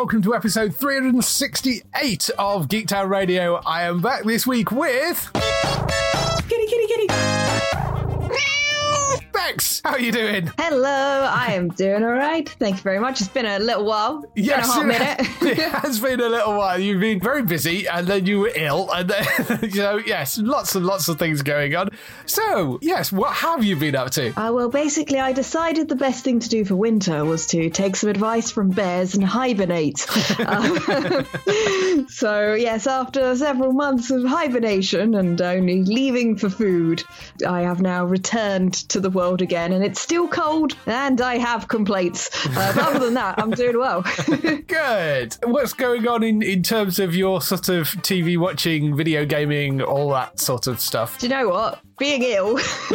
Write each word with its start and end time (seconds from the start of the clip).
welcome 0.00 0.22
to 0.22 0.34
episode 0.34 0.74
368 0.74 2.30
of 2.38 2.68
Geektown 2.68 3.10
Radio. 3.10 3.56
I 3.66 3.82
am 3.82 4.00
back 4.00 4.24
this 4.24 4.46
week 4.46 4.72
with 4.72 5.30
How 9.84 9.92
are 9.92 10.00
you 10.00 10.12
doing? 10.12 10.50
Hello, 10.58 10.86
I 11.32 11.54
am 11.54 11.68
doing 11.68 12.02
all 12.02 12.10
right. 12.10 12.46
Thank 12.46 12.76
you 12.76 12.82
very 12.82 12.98
much. 12.98 13.20
It's 13.20 13.30
been 13.30 13.46
a 13.46 13.58
little 13.58 13.86
while. 13.86 14.22
It's 14.36 14.46
been 14.46 14.58
a 14.58 14.66
hot 14.66 14.84
it, 14.84 14.86
minute. 14.86 15.58
it 15.58 15.72
has 15.72 16.00
been 16.00 16.20
a 16.20 16.28
little 16.28 16.54
while. 16.54 16.78
You've 16.78 17.00
been 17.00 17.18
very 17.18 17.42
busy, 17.42 17.88
and 17.88 18.06
then 18.06 18.26
you 18.26 18.40
were 18.40 18.52
ill, 18.54 18.90
and 18.92 19.08
then 19.08 19.24
you 19.62 19.80
know, 19.80 19.96
yes, 19.96 20.36
lots 20.38 20.74
and 20.74 20.84
lots 20.84 21.08
of 21.08 21.18
things 21.18 21.40
going 21.40 21.74
on. 21.74 21.90
So, 22.26 22.78
yes, 22.82 23.10
what 23.10 23.32
have 23.32 23.64
you 23.64 23.74
been 23.76 23.96
up 23.96 24.10
to? 24.12 24.38
Uh, 24.38 24.52
well, 24.52 24.68
basically, 24.68 25.18
I 25.18 25.32
decided 25.32 25.88
the 25.88 25.96
best 25.96 26.24
thing 26.24 26.40
to 26.40 26.48
do 26.48 26.64
for 26.66 26.76
winter 26.76 27.24
was 27.24 27.46
to 27.48 27.70
take 27.70 27.96
some 27.96 28.10
advice 28.10 28.50
from 28.50 28.70
bears 28.70 29.14
and 29.14 29.24
hibernate. 29.24 30.06
Uh, 30.38 31.24
so, 32.08 32.52
yes, 32.52 32.86
after 32.86 33.34
several 33.34 33.72
months 33.72 34.10
of 34.10 34.24
hibernation 34.24 35.14
and 35.14 35.40
only 35.40 35.84
leaving 35.84 36.36
for 36.36 36.50
food, 36.50 37.02
I 37.46 37.62
have 37.62 37.80
now 37.80 38.04
returned 38.04 38.74
to 38.90 39.00
the 39.00 39.10
world 39.10 39.40
again, 39.40 39.69
and 39.72 39.84
it's 39.84 40.00
still 40.00 40.28
cold, 40.28 40.74
and 40.86 41.20
I 41.20 41.38
have 41.38 41.68
complaints. 41.68 42.30
Uh, 42.46 42.72
but 42.74 42.84
other 42.84 42.98
than 42.98 43.14
that, 43.14 43.38
I'm 43.38 43.50
doing 43.50 43.78
well. 43.78 44.02
Good. 44.66 45.36
What's 45.44 45.72
going 45.72 46.06
on 46.08 46.22
in, 46.22 46.42
in 46.42 46.62
terms 46.62 46.98
of 46.98 47.14
your 47.14 47.40
sort 47.40 47.68
of 47.68 47.88
TV 48.02 48.38
watching, 48.38 48.96
video 48.96 49.24
gaming, 49.24 49.82
all 49.82 50.10
that 50.10 50.38
sort 50.40 50.66
of 50.66 50.80
stuff? 50.80 51.18
Do 51.18 51.26
you 51.26 51.30
know 51.30 51.48
what? 51.48 51.80
Being 51.98 52.22
ill, 52.22 52.56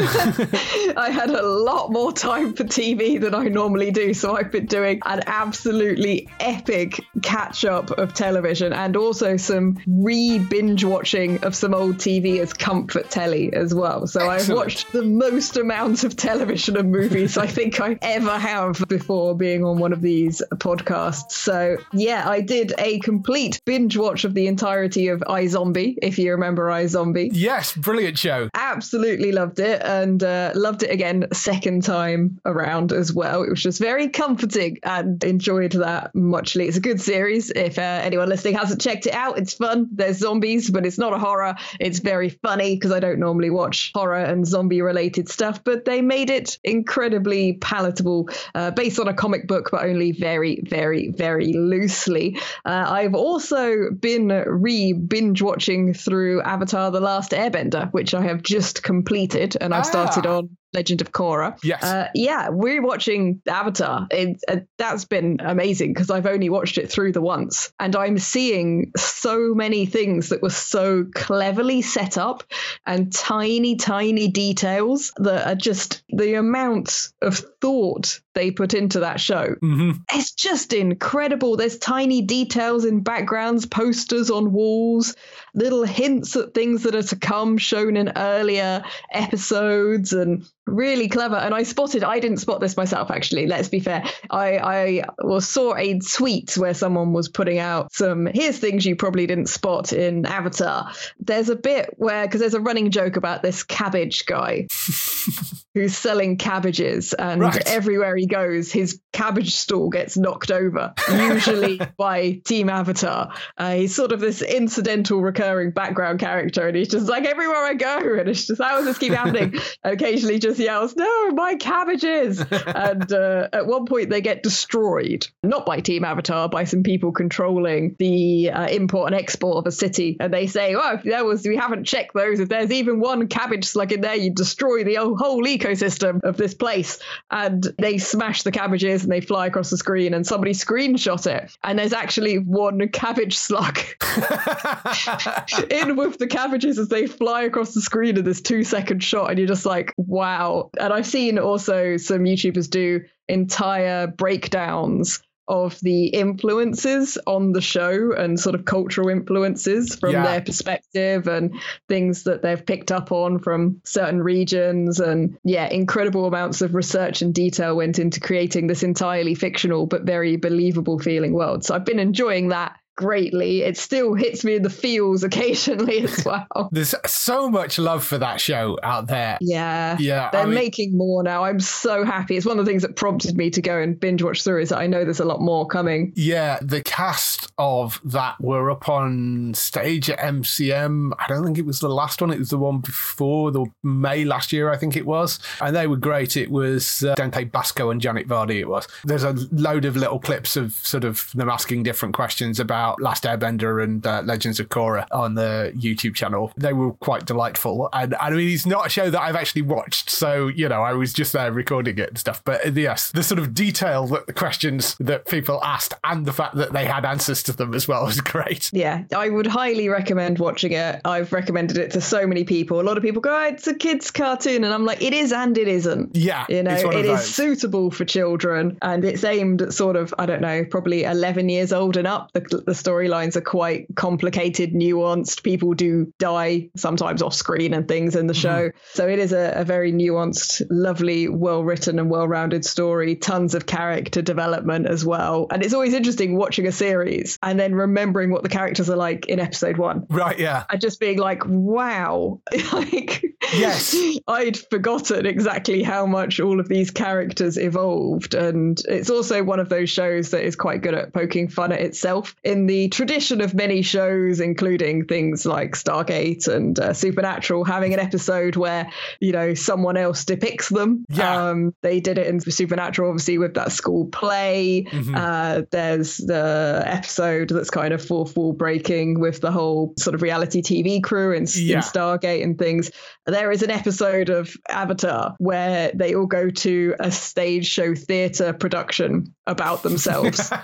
I 0.97 1.11
had 1.13 1.29
a 1.29 1.43
lot 1.43 1.91
more 1.91 2.11
time 2.11 2.55
for 2.55 2.63
TV 2.63 3.21
than 3.21 3.35
I 3.35 3.43
normally 3.43 3.91
do. 3.91 4.15
So 4.15 4.35
I've 4.35 4.51
been 4.51 4.65
doing 4.65 4.99
an 5.05 5.21
absolutely 5.27 6.27
epic 6.39 6.99
catch 7.21 7.65
up 7.65 7.91
of 7.91 8.15
television 8.15 8.73
and 8.73 8.97
also 8.97 9.37
some 9.37 9.77
re 9.85 10.39
binge 10.39 10.83
watching 10.83 11.43
of 11.43 11.55
some 11.55 11.75
old 11.75 11.97
TV 11.97 12.39
as 12.39 12.51
comfort 12.53 13.11
telly 13.11 13.53
as 13.53 13.75
well. 13.75 14.07
So 14.07 14.27
I've 14.27 14.49
watched 14.49 14.91
the 14.91 15.03
most 15.03 15.55
amount 15.55 16.03
of 16.03 16.15
television 16.15 16.64
and 16.69 16.91
movies 16.91 17.37
I 17.37 17.47
think 17.47 17.79
I 17.79 17.97
ever 18.01 18.37
have 18.37 18.83
before 18.87 19.35
being 19.35 19.63
on 19.63 19.77
one 19.77 19.93
of 19.93 20.01
these 20.01 20.41
podcasts. 20.55 21.31
So 21.31 21.77
yeah, 21.93 22.27
I 22.27 22.41
did 22.41 22.73
a 22.77 22.99
complete 22.99 23.61
binge 23.65 23.97
watch 23.97 24.23
of 24.23 24.33
the 24.33 24.47
entirety 24.47 25.09
of 25.09 25.21
iZombie, 25.21 25.97
if 26.01 26.17
you 26.17 26.31
remember 26.31 26.67
iZombie. 26.67 27.29
Yes, 27.33 27.73
brilliant 27.73 28.17
show. 28.17 28.49
absolutely 28.53 29.31
loved 29.31 29.59
it 29.59 29.81
and 29.83 30.23
uh, 30.23 30.51
loved 30.55 30.83
it 30.83 30.91
again 30.91 31.27
second 31.33 31.83
time 31.83 32.39
around 32.45 32.91
as 32.91 33.13
well. 33.13 33.43
It 33.43 33.49
was 33.49 33.61
just 33.61 33.79
very 33.79 34.09
comforting 34.09 34.79
and 34.83 35.23
enjoyed 35.23 35.73
that 35.73 36.13
muchly 36.15 36.67
it's 36.67 36.77
a 36.77 36.81
good 36.81 37.01
series. 37.01 37.51
If 37.51 37.77
uh, 37.77 37.81
anyone 37.81 38.29
listening 38.29 38.55
hasn't 38.55 38.81
checked 38.81 39.07
it 39.07 39.13
out 39.13 39.37
it's 39.37 39.53
fun. 39.53 39.89
There's 39.91 40.17
zombies 40.17 40.69
but 40.69 40.85
it's 40.85 40.97
not 40.97 41.13
a 41.13 41.19
horror. 41.19 41.55
It's 41.79 41.99
very 41.99 42.29
funny 42.29 42.75
because 42.75 42.91
i 42.91 42.99
don't 42.99 43.19
normally 43.19 43.49
watch 43.49 43.91
horror 43.93 44.15
and 44.15 44.45
zombie 44.45 44.81
related 44.81 45.29
stuff 45.29 45.63
but 45.63 45.85
they 45.85 46.01
made 46.01 46.29
it 46.29 46.54
incredibly 46.63 47.53
palatable 47.53 48.29
uh, 48.53 48.71
based 48.71 48.99
on 48.99 49.07
a 49.07 49.13
comic 49.13 49.47
book 49.47 49.69
but 49.71 49.83
only 49.83 50.11
very 50.11 50.61
very 50.67 51.11
very 51.11 51.53
loosely 51.53 52.37
uh, 52.65 52.85
i've 52.89 53.15
also 53.15 53.91
been 53.91 54.27
re 54.47 54.93
binge 54.93 55.41
watching 55.41 55.93
through 55.93 56.41
avatar 56.41 56.91
the 56.91 56.99
last 56.99 57.31
airbender 57.31 57.91
which 57.91 58.13
i 58.13 58.21
have 58.21 58.41
just 58.41 58.83
completed 58.83 59.55
and 59.61 59.73
i've 59.73 59.85
started 59.85 60.25
Ah. 60.25 60.37
on 60.37 60.57
legend 60.75 61.01
of 61.01 61.11
korra. 61.11 61.57
Yes. 61.63 61.83
uh, 61.83 62.09
yeah 62.13 62.49
we're 62.49 62.81
watching 62.81 63.41
avatar 63.47 64.07
it, 64.11 64.43
uh, 64.47 64.57
that's 64.77 65.05
been 65.05 65.37
amazing 65.39 65.93
because 65.93 66.11
i've 66.11 66.25
only 66.25 66.49
watched 66.49 66.77
it 66.77 66.91
through 66.91 67.11
the 67.11 67.21
once. 67.21 67.71
And 67.79 67.95
i'm 67.95 68.19
seeing 68.19 68.91
so 68.95 69.53
many 69.53 69.85
things 69.85 70.29
that 70.29 70.41
were 70.41 70.49
so 70.49 71.05
cleverly 71.13 71.81
set 71.81 72.17
up 72.17 72.43
and 72.85 73.11
tiny 73.11 73.75
tiny 73.75 74.27
details 74.27 75.11
that 75.17 75.47
are 75.47 75.55
just 75.55 76.03
the 76.09 76.35
amount 76.35 77.09
of 77.21 77.37
thought 77.61 78.19
they 78.33 78.51
put 78.51 78.73
into 78.73 78.99
that 78.99 79.19
show. 79.19 79.55
Hmm 79.61 79.91
it's 80.15 80.33
just 80.33 80.73
incredible. 80.73 81.57
There's 81.57 81.77
tiny 81.77 82.21
details 82.21 82.85
in 82.85 83.01
backgrounds, 83.01 83.65
posters 83.65 84.29
on 84.29 84.51
walls, 84.51 85.15
little 85.55 85.83
hints 85.83 86.35
at 86.35 86.53
things 86.53 86.83
that 86.83 86.95
are 86.95 87.03
to 87.03 87.15
come 87.15 87.57
shown 87.57 87.97
in 87.97 88.11
earlier 88.15 88.83
episodes, 89.11 90.13
and 90.13 90.45
really 90.67 91.07
clever. 91.07 91.35
And 91.35 91.53
I 91.53 91.63
spotted, 91.63 92.03
I 92.03 92.19
didn't 92.19 92.37
spot 92.37 92.59
this 92.59 92.77
myself, 92.77 93.09
actually, 93.11 93.47
let's 93.47 93.69
be 93.69 93.79
fair. 93.79 94.03
I, 94.29 94.57
I 94.57 95.03
was, 95.19 95.47
saw 95.47 95.75
a 95.75 95.99
tweet 95.99 96.57
where 96.57 96.73
someone 96.73 97.13
was 97.13 97.29
putting 97.29 97.59
out 97.59 97.93
some, 97.93 98.25
here's 98.25 98.57
things 98.57 98.85
you 98.85 98.95
probably 98.95 99.27
didn't 99.27 99.47
spot 99.47 99.93
in 99.93 100.25
Avatar. 100.25 100.91
There's 101.19 101.49
a 101.49 101.55
bit 101.55 101.93
where, 101.97 102.25
because 102.25 102.41
there's 102.41 102.53
a 102.53 102.59
running 102.59 102.91
joke 102.91 103.15
about 103.15 103.41
this 103.41 103.63
cabbage 103.63 104.25
guy 104.25 104.67
who's 105.75 105.95
selling 105.95 106.37
cabbages 106.37 107.13
and 107.13 107.41
Right. 107.41 107.61
everywhere 107.67 108.15
he 108.15 108.25
goes 108.25 108.71
his 108.71 108.99
cabbage 109.13 109.55
stall 109.55 109.89
gets 109.89 110.17
knocked 110.17 110.49
over 110.49 110.93
usually 111.11 111.79
by 111.97 112.41
team 112.45 112.69
avatar. 112.69 113.31
Uh, 113.57 113.75
he's 113.75 113.93
sort 113.95 114.11
of 114.11 114.19
this 114.19 114.41
incidental 114.41 115.21
recurring 115.21 115.71
background 115.71 116.19
character 116.19 116.67
and 116.67 116.75
he's 116.77 116.87
just 116.89 117.07
like 117.07 117.25
everywhere 117.25 117.63
i 117.65 117.73
go 117.73 117.97
and 118.19 118.27
it's 118.29 118.47
just 118.47 118.61
how 118.61 118.77
does 118.77 118.85
this 118.85 118.97
keep 118.97 119.13
happening? 119.13 119.53
Occasionally 119.83 120.39
just 120.39 120.59
yells 120.59 120.95
no 120.95 121.31
my 121.31 121.55
cabbages! 121.55 122.39
And 122.49 123.11
uh, 123.11 123.49
at 123.53 123.67
one 123.67 123.85
point 123.85 124.09
they 124.09 124.21
get 124.21 124.41
destroyed 124.43 125.27
not 125.43 125.65
by 125.65 125.81
team 125.81 126.03
avatar 126.05 126.49
by 126.49 126.63
some 126.63 126.83
people 126.83 127.11
controlling 127.11 127.95
the 127.99 128.49
uh, 128.51 128.67
import 128.67 129.11
and 129.11 129.19
export 129.21 129.57
of 129.57 129.67
a 129.67 129.71
city 129.71 130.17
and 130.19 130.33
they 130.33 130.47
say 130.47 130.73
oh 130.75 130.93
if 130.95 131.03
there 131.03 131.23
was 131.25 131.45
we 131.45 131.55
haven't 131.57 131.83
checked 131.83 132.13
those. 132.13 132.39
If 132.39 132.49
there's 132.49 132.71
even 132.71 132.99
one 132.99 133.27
cabbage 133.27 133.65
slug 133.65 133.91
in 133.91 134.01
there 134.01 134.15
you 134.15 134.33
destroy 134.33 134.83
the 134.83 134.95
whole- 134.95 135.17
whole 135.17 135.41
ecosystem 135.65 136.23
of 136.23 136.37
this 136.37 136.53
place. 136.53 136.99
And 137.31 137.63
they 137.77 137.97
smash 137.97 138.43
the 138.43 138.51
cabbages 138.51 139.03
and 139.03 139.11
they 139.11 139.21
fly 139.21 139.47
across 139.47 139.69
the 139.69 139.77
screen 139.77 140.13
and 140.13 140.25
somebody 140.25 140.51
screenshot 140.51 141.25
it. 141.27 141.51
And 141.63 141.79
there's 141.79 141.93
actually 141.93 142.39
one 142.39 142.87
cabbage 142.89 143.37
slug 143.37 143.79
in 145.69 145.95
with 145.95 146.17
the 146.17 146.27
cabbages 146.29 146.79
as 146.79 146.89
they 146.89 147.07
fly 147.07 147.43
across 147.43 147.73
the 147.73 147.81
screen 147.81 148.17
in 148.17 148.23
this 148.23 148.41
two 148.41 148.63
second 148.63 149.03
shot. 149.03 149.29
And 149.29 149.39
you're 149.39 149.47
just 149.47 149.65
like 149.65 149.93
wow. 149.97 150.69
And 150.79 150.93
i've 150.93 151.07
seen 151.07 151.39
also 151.39 151.97
some 151.97 152.19
youtubers 152.19 152.69
do 152.69 153.01
entire 153.27 154.07
breakdowns 154.07 155.21
of 155.47 155.79
the 155.81 156.07
influences 156.07 157.17
on 157.27 157.51
the 157.51 157.61
show 157.61 158.11
and 158.13 158.39
sort 158.39 158.55
of 158.55 158.65
cultural 158.65 159.09
influences 159.09 159.95
from 159.95 160.11
Yeah. 160.11 160.23
their 160.23 160.41
perspective 160.41 161.27
and 161.27 161.53
things 161.87 162.23
that 162.23 162.41
they've 162.41 162.65
picked 162.65 162.91
up 162.91 163.11
on 163.11 163.39
from 163.39 163.81
certain 163.83 164.21
regions 164.21 164.99
and 164.99 165.37
yeah 165.43 165.67
incredible 165.67 166.25
amounts 166.25 166.61
of 166.61 166.73
research 166.73 167.21
and 167.21 167.33
detail 167.33 167.75
went 167.75 167.99
into 167.99 168.19
creating 168.19 168.67
this 168.67 168.81
entirely 168.81 169.35
fictional 169.35 169.85
but 169.85 170.03
very 170.03 170.35
believable 170.35 170.97
feeling 170.99 171.33
world 171.33 171.63
so 171.63 171.75
i've 171.75 171.85
been 171.85 171.99
enjoying 171.99 172.49
that 172.49 172.77
greatly. 172.95 173.61
It 173.63 173.77
still 173.77 174.13
hits 174.13 174.43
me 174.43 174.55
in 174.55 174.63
the 174.63 174.69
feels 174.69 175.23
occasionally 175.23 176.01
as 176.03 176.23
well. 176.25 176.69
There's 176.71 176.95
so 177.05 177.49
much 177.49 177.77
love 177.77 178.03
for 178.03 178.17
that 178.17 178.39
show 178.41 178.77
out 178.83 179.07
there. 179.07 179.37
Yeah. 179.41 179.97
Yeah. 179.99 180.29
They're 180.31 180.41
I 180.41 180.45
mean- 180.45 180.55
making 180.55 180.97
more 180.97 181.23
now. 181.23 181.43
I'm 181.43 181.59
so 181.59 182.03
happy. 182.03 182.37
It's 182.37 182.45
one 182.45 182.59
of 182.59 182.65
the 182.65 182.69
things 182.71 182.81
that 182.83 182.95
prompted 182.95 183.35
me 183.37 183.49
to 183.51 183.61
go 183.61 183.77
and 183.79 183.99
binge 183.99 184.23
watch 184.23 184.43
through 184.43 184.61
is 184.61 184.69
that 184.69 184.77
I 184.79 184.87
know 184.87 185.03
there's 185.03 185.19
a 185.19 185.25
lot 185.25 185.41
more 185.41 185.65
coming. 185.67 186.13
Yeah, 186.15 186.59
the 186.61 186.81
cast 186.81 187.51
of 187.57 187.99
that 188.05 188.35
were 188.41 188.71
up 188.71 188.87
on 188.89 189.53
stage 189.53 190.09
at 190.09 190.19
MCM. 190.19 191.11
I 191.19 191.27
don't 191.27 191.43
think 191.43 191.57
it 191.57 191.65
was 191.65 191.79
the 191.79 191.89
last 191.89 192.21
one, 192.21 192.31
it 192.31 192.39
was 192.39 192.49
the 192.49 192.57
one 192.57 192.79
before, 192.79 193.51
the 193.51 193.65
May 193.83 194.23
last 194.25 194.51
year, 194.53 194.71
I 194.71 194.77
think 194.77 194.95
it 194.95 195.05
was. 195.05 195.39
And 195.61 195.75
they 195.75 195.87
were 195.87 195.97
great. 195.97 196.37
It 196.37 196.49
was 196.51 197.03
uh, 197.03 197.15
Dante 197.15 197.43
Basco 197.45 197.89
and 197.89 197.99
Janet 198.01 198.27
Varney, 198.27 198.59
it 198.59 198.69
was. 198.69 198.87
There's 199.03 199.23
a 199.23 199.35
load 199.51 199.85
of 199.85 199.95
little 199.95 200.19
clips 200.19 200.55
of 200.55 200.73
sort 200.73 201.03
of 201.03 201.29
them 201.33 201.49
asking 201.49 201.83
different 201.83 202.15
questions 202.15 202.59
about 202.59 202.84
Last 202.99 203.23
Airbender 203.23 203.83
and 203.83 204.05
uh, 204.05 204.21
Legends 204.23 204.59
of 204.59 204.69
Korra 204.69 205.07
on 205.11 205.35
the 205.35 205.73
YouTube 205.75 206.15
channel. 206.15 206.51
They 206.57 206.73
were 206.73 206.93
quite 206.93 207.25
delightful. 207.25 207.89
And, 207.93 208.15
I 208.15 208.29
mean, 208.29 208.49
it's 208.49 208.65
not 208.65 208.85
a 208.85 208.89
show 208.89 209.09
that 209.09 209.21
I've 209.21 209.35
actually 209.35 209.63
watched. 209.63 210.09
So, 210.09 210.47
you 210.47 210.69
know, 210.69 210.81
I 210.81 210.93
was 210.93 211.13
just 211.13 211.33
there 211.33 211.51
recording 211.51 211.97
it 211.97 212.09
and 212.09 212.17
stuff. 212.17 212.43
But 212.43 212.65
uh, 212.65 212.71
yes, 212.71 213.11
the 213.11 213.23
sort 213.23 213.39
of 213.39 213.53
detail 213.53 214.07
that 214.07 214.27
the 214.27 214.33
questions 214.33 214.95
that 214.99 215.25
people 215.27 215.63
asked 215.63 215.93
and 216.03 216.25
the 216.25 216.33
fact 216.33 216.55
that 216.55 216.73
they 216.73 216.85
had 216.85 217.05
answers 217.05 217.41
to 217.43 217.53
them 217.53 217.73
as 217.73 217.87
well 217.87 218.05
was 218.05 218.21
great. 218.21 218.69
Yeah, 218.73 219.03
I 219.15 219.29
would 219.29 219.47
highly 219.47 219.89
recommend 219.89 220.39
watching 220.39 220.73
it. 220.73 221.01
I've 221.05 221.31
recommended 221.33 221.77
it 221.77 221.91
to 221.91 222.01
so 222.01 222.27
many 222.27 222.43
people. 222.43 222.79
A 222.79 222.83
lot 222.83 222.97
of 222.97 223.03
people 223.03 223.21
go, 223.21 223.35
oh, 223.35 223.47
it's 223.47 223.67
a 223.67 223.73
kid's 223.73 224.11
cartoon. 224.11 224.63
And 224.63 224.73
I'm 224.73 224.85
like, 224.85 225.01
it 225.01 225.13
is 225.13 225.31
and 225.31 225.57
it 225.57 225.67
isn't. 225.67 226.15
Yeah, 226.15 226.45
You 226.49 226.63
know, 226.63 226.71
it's 226.71 226.83
one 226.83 226.95
of 226.95 227.05
it 227.05 227.09
is 227.09 227.33
suitable 227.33 227.91
for 227.91 228.05
children 228.05 228.77
and 228.81 229.03
it's 229.03 229.23
aimed 229.23 229.61
at 229.61 229.73
sort 229.73 229.95
of, 229.95 230.13
I 230.17 230.25
don't 230.25 230.41
know, 230.41 230.65
probably 230.65 231.03
11 231.03 231.49
years 231.49 231.73
old 231.73 231.97
and 231.97 232.07
up. 232.07 232.31
The, 232.33 232.63
the 232.65 232.74
storylines 232.75 233.35
are 233.35 233.41
quite 233.41 233.87
complicated, 233.95 234.73
nuanced. 234.73 235.43
People 235.43 235.73
do 235.73 236.13
die 236.19 236.69
sometimes 236.75 237.21
off 237.21 237.33
screen 237.33 237.73
and 237.73 237.87
things 237.87 238.15
in 238.15 238.27
the 238.27 238.33
mm-hmm. 238.33 238.41
show. 238.41 238.71
So 238.93 239.07
it 239.07 239.19
is 239.19 239.31
a, 239.33 239.53
a 239.55 239.63
very 239.63 239.91
nuanced, 239.91 240.61
lovely, 240.69 241.27
well 241.27 241.63
written, 241.63 241.99
and 241.99 242.09
well 242.09 242.27
rounded 242.27 242.65
story. 242.65 243.15
Tons 243.15 243.55
of 243.55 243.65
character 243.65 244.21
development 244.21 244.87
as 244.87 245.05
well. 245.05 245.47
And 245.51 245.63
it's 245.63 245.73
always 245.73 245.93
interesting 245.93 246.37
watching 246.37 246.67
a 246.67 246.71
series 246.71 247.37
and 247.41 247.59
then 247.59 247.75
remembering 247.75 248.31
what 248.31 248.43
the 248.43 248.49
characters 248.49 248.89
are 248.89 248.95
like 248.95 249.27
in 249.27 249.39
episode 249.39 249.77
one 249.77 250.05
Right, 250.09 250.39
yeah. 250.39 250.65
and 250.69 250.81
just 250.81 250.99
being 250.99 251.17
like, 251.17 251.43
wow, 251.45 252.41
like, 252.73 253.35
Yes. 253.53 253.95
I'd 254.27 254.57
forgotten 254.57 255.25
exactly 255.25 255.83
how 255.83 256.05
much 256.05 256.39
all 256.39 256.59
of 256.59 256.67
these 256.67 256.91
characters 256.91 257.57
evolved. 257.57 258.33
And 258.33 258.79
it's 258.87 259.09
also 259.09 259.43
one 259.43 259.59
of 259.59 259.69
those 259.69 259.89
shows 259.89 260.31
that 260.31 260.43
is 260.43 260.55
quite 260.55 260.81
good 260.81 260.93
at 260.93 261.13
poking 261.13 261.49
fun 261.49 261.71
at 261.71 261.81
itself 261.81 262.35
in 262.43 262.64
the 262.67 262.89
tradition 262.89 263.41
of 263.41 263.53
many 263.53 263.81
shows, 263.81 264.39
including 264.39 265.05
things 265.05 265.45
like 265.45 265.71
Stargate 265.73 266.47
and 266.47 266.77
uh, 266.79 266.93
Supernatural, 266.93 267.63
having 267.63 267.93
an 267.93 267.99
episode 267.99 268.55
where, 268.55 268.89
you 269.19 269.31
know, 269.31 269.53
someone 269.53 269.97
else 269.97 270.25
depicts 270.25 270.69
them. 270.69 271.05
Yeah. 271.09 271.49
Um, 271.49 271.73
they 271.81 271.99
did 271.99 272.17
it 272.17 272.27
in 272.27 272.39
Supernatural, 272.39 273.09
obviously, 273.09 273.37
with 273.37 273.53
that 273.55 273.71
school 273.71 274.07
play. 274.07 274.85
Mhm. 274.89 275.15
Uh, 275.15 275.63
there's 275.71 276.17
the 276.17 276.83
episode 276.85 277.49
that's 277.49 277.69
kind 277.69 277.93
of 277.93 278.03
fourth 278.03 278.35
wall 278.35 278.53
breaking 278.53 279.19
with 279.19 279.41
the 279.41 279.51
whole 279.51 279.93
sort 279.97 280.15
of 280.15 280.21
reality 280.21 280.61
TV 280.61 281.01
crew 281.01 281.31
in, 281.33 281.45
Yeah. 281.55 281.77
in 281.77 281.81
Stargate 281.81 282.43
and 282.43 282.57
things. 282.57 282.91
There 283.25 283.51
is 283.51 283.63
an 283.63 283.71
episode 283.71 284.29
of 284.29 284.55
Avatar 284.69 285.35
where 285.39 285.91
they 285.95 286.13
all 286.13 286.27
go 286.27 286.49
to 286.49 286.95
a 286.99 287.11
stage 287.11 287.65
show 287.67 287.95
theatre 287.95 288.53
production 288.53 289.33
about 289.47 289.81
themselves. 289.83 290.51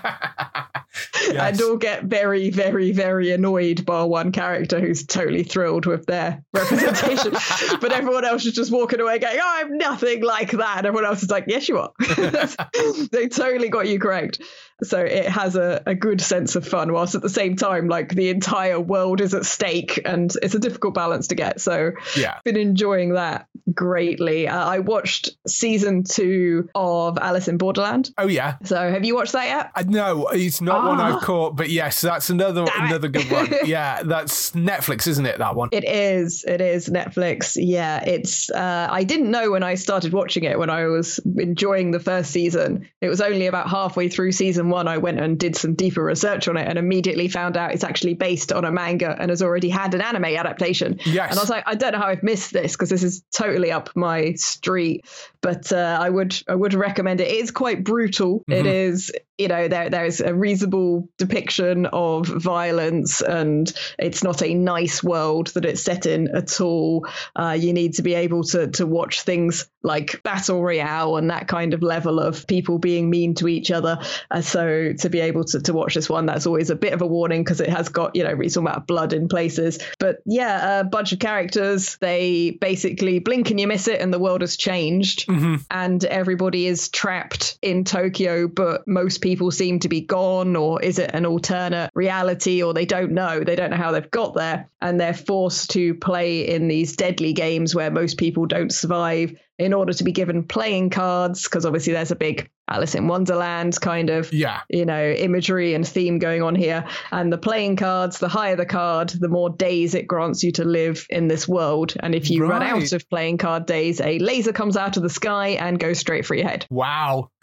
Yes. 1.26 1.58
And 1.58 1.62
all 1.62 1.76
get 1.76 2.04
very, 2.04 2.50
very, 2.50 2.92
very 2.92 3.30
annoyed 3.30 3.86
by 3.86 4.02
one 4.02 4.32
character 4.32 4.80
who's 4.80 5.06
totally 5.06 5.42
thrilled 5.42 5.86
with 5.86 6.04
their 6.06 6.44
representation. 6.52 7.32
but 7.80 7.92
everyone 7.92 8.24
else 8.24 8.44
is 8.44 8.52
just 8.52 8.70
walking 8.70 9.00
away 9.00 9.18
going, 9.18 9.38
oh, 9.40 9.60
I'm 9.60 9.78
nothing 9.78 10.22
like 10.22 10.50
that. 10.50 10.78
And 10.78 10.86
everyone 10.86 11.06
else 11.06 11.22
is 11.22 11.30
like, 11.30 11.44
yes, 11.46 11.68
you 11.68 11.78
are. 11.78 11.92
they 13.10 13.28
totally 13.28 13.68
got 13.68 13.88
you 13.88 13.98
correct. 13.98 14.42
So 14.82 14.98
it 14.98 15.26
has 15.26 15.56
a, 15.56 15.82
a 15.86 15.94
good 15.94 16.20
sense 16.20 16.56
of 16.56 16.66
fun, 16.66 16.92
whilst 16.92 17.14
at 17.14 17.22
the 17.22 17.28
same 17.28 17.56
time, 17.56 17.88
like 17.88 18.10
the 18.14 18.30
entire 18.30 18.80
world 18.80 19.20
is 19.20 19.34
at 19.34 19.46
stake 19.46 20.00
and 20.04 20.32
it's 20.42 20.54
a 20.54 20.58
difficult 20.58 20.94
balance 20.94 21.28
to 21.28 21.34
get. 21.34 21.60
So 21.60 21.92
yeah. 22.16 22.38
been 22.44 22.56
enjoying 22.56 23.14
that 23.14 23.46
greatly. 23.72 24.48
Uh, 24.48 24.64
I 24.64 24.80
watched 24.80 25.30
season 25.46 26.04
two 26.04 26.68
of 26.74 27.18
Alice 27.18 27.48
in 27.48 27.58
Borderland. 27.58 28.10
Oh, 28.18 28.26
yeah. 28.26 28.56
So 28.64 28.76
have 28.90 29.04
you 29.04 29.14
watched 29.14 29.32
that 29.32 29.46
yet? 29.46 29.70
Uh, 29.74 29.84
no, 29.86 30.28
it's 30.28 30.60
not 30.60 30.86
one 30.86 31.00
Ah. 31.00 31.16
I've 31.16 31.22
caught, 31.22 31.56
but 31.56 31.70
yes, 31.70 32.00
that's 32.00 32.30
another 32.30 32.64
Damn 32.64 32.84
it. 32.84 32.88
another 32.88 33.08
good 33.08 33.30
one. 33.30 33.48
Yeah, 33.64 34.02
that's 34.02 34.52
Netflix, 34.52 35.06
isn't 35.06 35.24
it? 35.24 35.38
That 35.38 35.54
one. 35.54 35.68
It 35.72 35.84
is. 35.84 36.44
It 36.44 36.60
is 36.60 36.88
Netflix. 36.88 37.56
Yeah, 37.58 38.02
it's. 38.02 38.50
Uh, 38.50 38.88
I 38.90 39.04
didn't 39.04 39.30
know 39.30 39.50
when 39.52 39.62
I 39.62 39.74
started 39.74 40.12
watching 40.12 40.44
it 40.44 40.58
when 40.58 40.68
I 40.68 40.86
was 40.86 41.20
enjoying 41.36 41.90
the 41.92 42.00
first 42.00 42.30
season. 42.32 42.88
It 43.00 43.08
was 43.08 43.20
only 43.20 43.46
about 43.46 43.68
halfway 43.68 44.08
through 44.08 44.32
season 44.32 44.68
one 44.72 44.88
I 44.88 44.98
went 44.98 45.20
and 45.20 45.38
did 45.38 45.54
some 45.54 45.74
deeper 45.74 46.02
research 46.02 46.48
on 46.48 46.56
it 46.56 46.66
and 46.66 46.78
immediately 46.78 47.28
found 47.28 47.56
out 47.56 47.72
it's 47.72 47.84
actually 47.84 48.14
based 48.14 48.52
on 48.52 48.64
a 48.64 48.72
manga 48.72 49.14
and 49.20 49.30
has 49.30 49.42
already 49.42 49.68
had 49.68 49.94
an 49.94 50.00
anime 50.00 50.24
adaptation. 50.24 50.98
Yes. 51.04 51.30
And 51.30 51.38
I 51.38 51.42
was 51.42 51.50
like, 51.50 51.64
I 51.66 51.74
don't 51.76 51.92
know 51.92 51.98
how 51.98 52.08
I've 52.08 52.22
missed 52.24 52.52
this 52.52 52.72
because 52.72 52.88
this 52.90 53.04
is 53.04 53.22
totally 53.32 53.70
up 53.70 53.90
my 53.94 54.32
street. 54.34 55.04
But 55.40 55.72
uh, 55.72 55.98
I 56.00 56.08
would 56.08 56.34
I 56.48 56.54
would 56.54 56.74
recommend 56.74 57.20
it. 57.20 57.28
It 57.28 57.36
is 57.36 57.50
quite 57.50 57.84
brutal. 57.84 58.42
It 58.48 58.64
Mhm. 58.64 58.72
is 58.88 59.12
you 59.38 59.48
know 59.48 59.66
there 59.68 59.90
there's 59.90 60.20
a 60.20 60.32
reasonable 60.34 61.08
depiction 61.18 61.86
of 61.86 62.26
violence 62.28 63.20
and 63.22 63.72
it's 63.98 64.22
not 64.22 64.42
a 64.42 64.54
nice 64.54 65.02
world 65.02 65.48
that 65.54 65.64
it's 65.64 65.82
set 65.82 66.06
in 66.06 66.28
at 66.36 66.60
all. 66.60 67.06
Uh, 67.34 67.56
you 67.58 67.72
need 67.72 67.94
to 67.94 68.02
be 68.02 68.14
able 68.14 68.44
to 68.44 68.68
to 68.68 68.86
watch 68.86 69.22
things 69.22 69.68
like 69.82 70.22
battle 70.22 70.62
royale 70.62 71.16
and 71.16 71.30
that 71.30 71.48
kind 71.48 71.74
of 71.74 71.82
level 71.82 72.20
of 72.20 72.46
people 72.46 72.78
being 72.78 73.10
mean 73.10 73.34
to 73.34 73.48
each 73.48 73.72
other. 73.72 73.98
Uh, 74.30 74.40
so 74.52 74.92
to 74.92 75.08
be 75.08 75.20
able 75.20 75.44
to, 75.44 75.60
to 75.60 75.72
watch 75.72 75.94
this 75.94 76.08
one, 76.08 76.26
that's 76.26 76.46
always 76.46 76.70
a 76.70 76.76
bit 76.76 76.92
of 76.92 77.02
a 77.02 77.06
warning 77.06 77.42
because 77.42 77.60
it 77.60 77.68
has 77.70 77.88
got 77.88 78.14
you 78.14 78.22
know 78.22 78.32
reasonable 78.32 78.68
amount 78.68 78.82
of 78.82 78.86
blood 78.86 79.12
in 79.12 79.28
places. 79.28 79.78
But 79.98 80.18
yeah, 80.26 80.80
a 80.80 80.84
bunch 80.84 81.12
of 81.12 81.18
characters. 81.18 81.96
They 82.00 82.52
basically 82.60 83.18
blink 83.18 83.50
and 83.50 83.58
you 83.58 83.66
miss 83.66 83.88
it, 83.88 84.00
and 84.00 84.12
the 84.12 84.18
world 84.18 84.42
has 84.42 84.56
changed 84.56 85.24
hmm 85.24 85.56
and 85.70 86.04
everybody 86.04 86.66
is 86.66 86.88
trapped 86.88 87.58
in 87.62 87.84
Tokyo, 87.84 88.46
but 88.46 88.86
most 88.86 89.20
people 89.22 89.50
seem 89.50 89.78
to 89.80 89.88
be 89.88 90.00
gone, 90.00 90.54
or 90.56 90.82
is 90.82 90.98
it 90.98 91.10
an 91.14 91.24
alternate 91.24 91.90
reality, 91.94 92.62
or 92.62 92.74
they 92.74 92.84
don't 92.84 93.12
know? 93.12 93.40
They 93.40 93.56
don't 93.56 93.70
know 93.70 93.76
how 93.76 93.92
they've 93.92 94.10
got 94.10 94.34
there, 94.34 94.68
and 94.80 95.00
they're 95.00 95.14
forced 95.14 95.70
to 95.70 95.94
play 95.94 96.48
in 96.48 96.68
these 96.68 96.96
deadly 96.96 97.32
games 97.32 97.74
where 97.74 97.90
most 97.90 98.18
people 98.18 98.46
don't 98.46 98.72
survive 98.72 99.34
in 99.58 99.72
order 99.72 99.92
to 99.92 100.04
be 100.04 100.12
given 100.12 100.42
playing 100.42 100.90
cards, 100.90 101.44
because 101.44 101.64
obviously 101.64 101.92
there's 101.92 102.10
a 102.10 102.16
big 102.16 102.50
Alice 102.72 102.94
in 102.94 103.06
Wonderland 103.08 103.80
kind 103.80 104.10
of 104.10 104.32
Yeah. 104.32 104.60
you 104.68 104.84
know, 104.84 105.10
imagery 105.12 105.74
and 105.74 105.86
theme 105.86 106.18
going 106.18 106.42
on 106.42 106.54
here. 106.54 106.84
And 107.10 107.32
the 107.32 107.38
playing 107.38 107.76
cards, 107.76 108.18
the 108.18 108.28
higher 108.28 108.56
the 108.56 108.66
card, 108.66 109.10
the 109.10 109.28
more 109.28 109.50
days 109.50 109.94
it 109.94 110.06
grants 110.06 110.42
you 110.42 110.52
to 110.52 110.64
live 110.64 111.06
in 111.10 111.28
this 111.28 111.46
world. 111.46 111.94
And 112.00 112.14
if 112.14 112.30
you 112.30 112.46
run 112.46 112.62
out 112.62 112.92
of 112.92 113.08
playing 113.10 113.38
card 113.38 113.66
days, 113.66 114.00
a 114.00 114.18
laser 114.18 114.52
comes 114.52 114.76
out 114.76 114.96
of 114.96 115.02
the 115.02 115.10
sky 115.10 115.48
and 115.50 115.78
goes 115.78 115.98
straight 115.98 116.24
for 116.26 116.34
your 116.34 116.48
head. 116.48 116.66
Wow. 116.70 117.30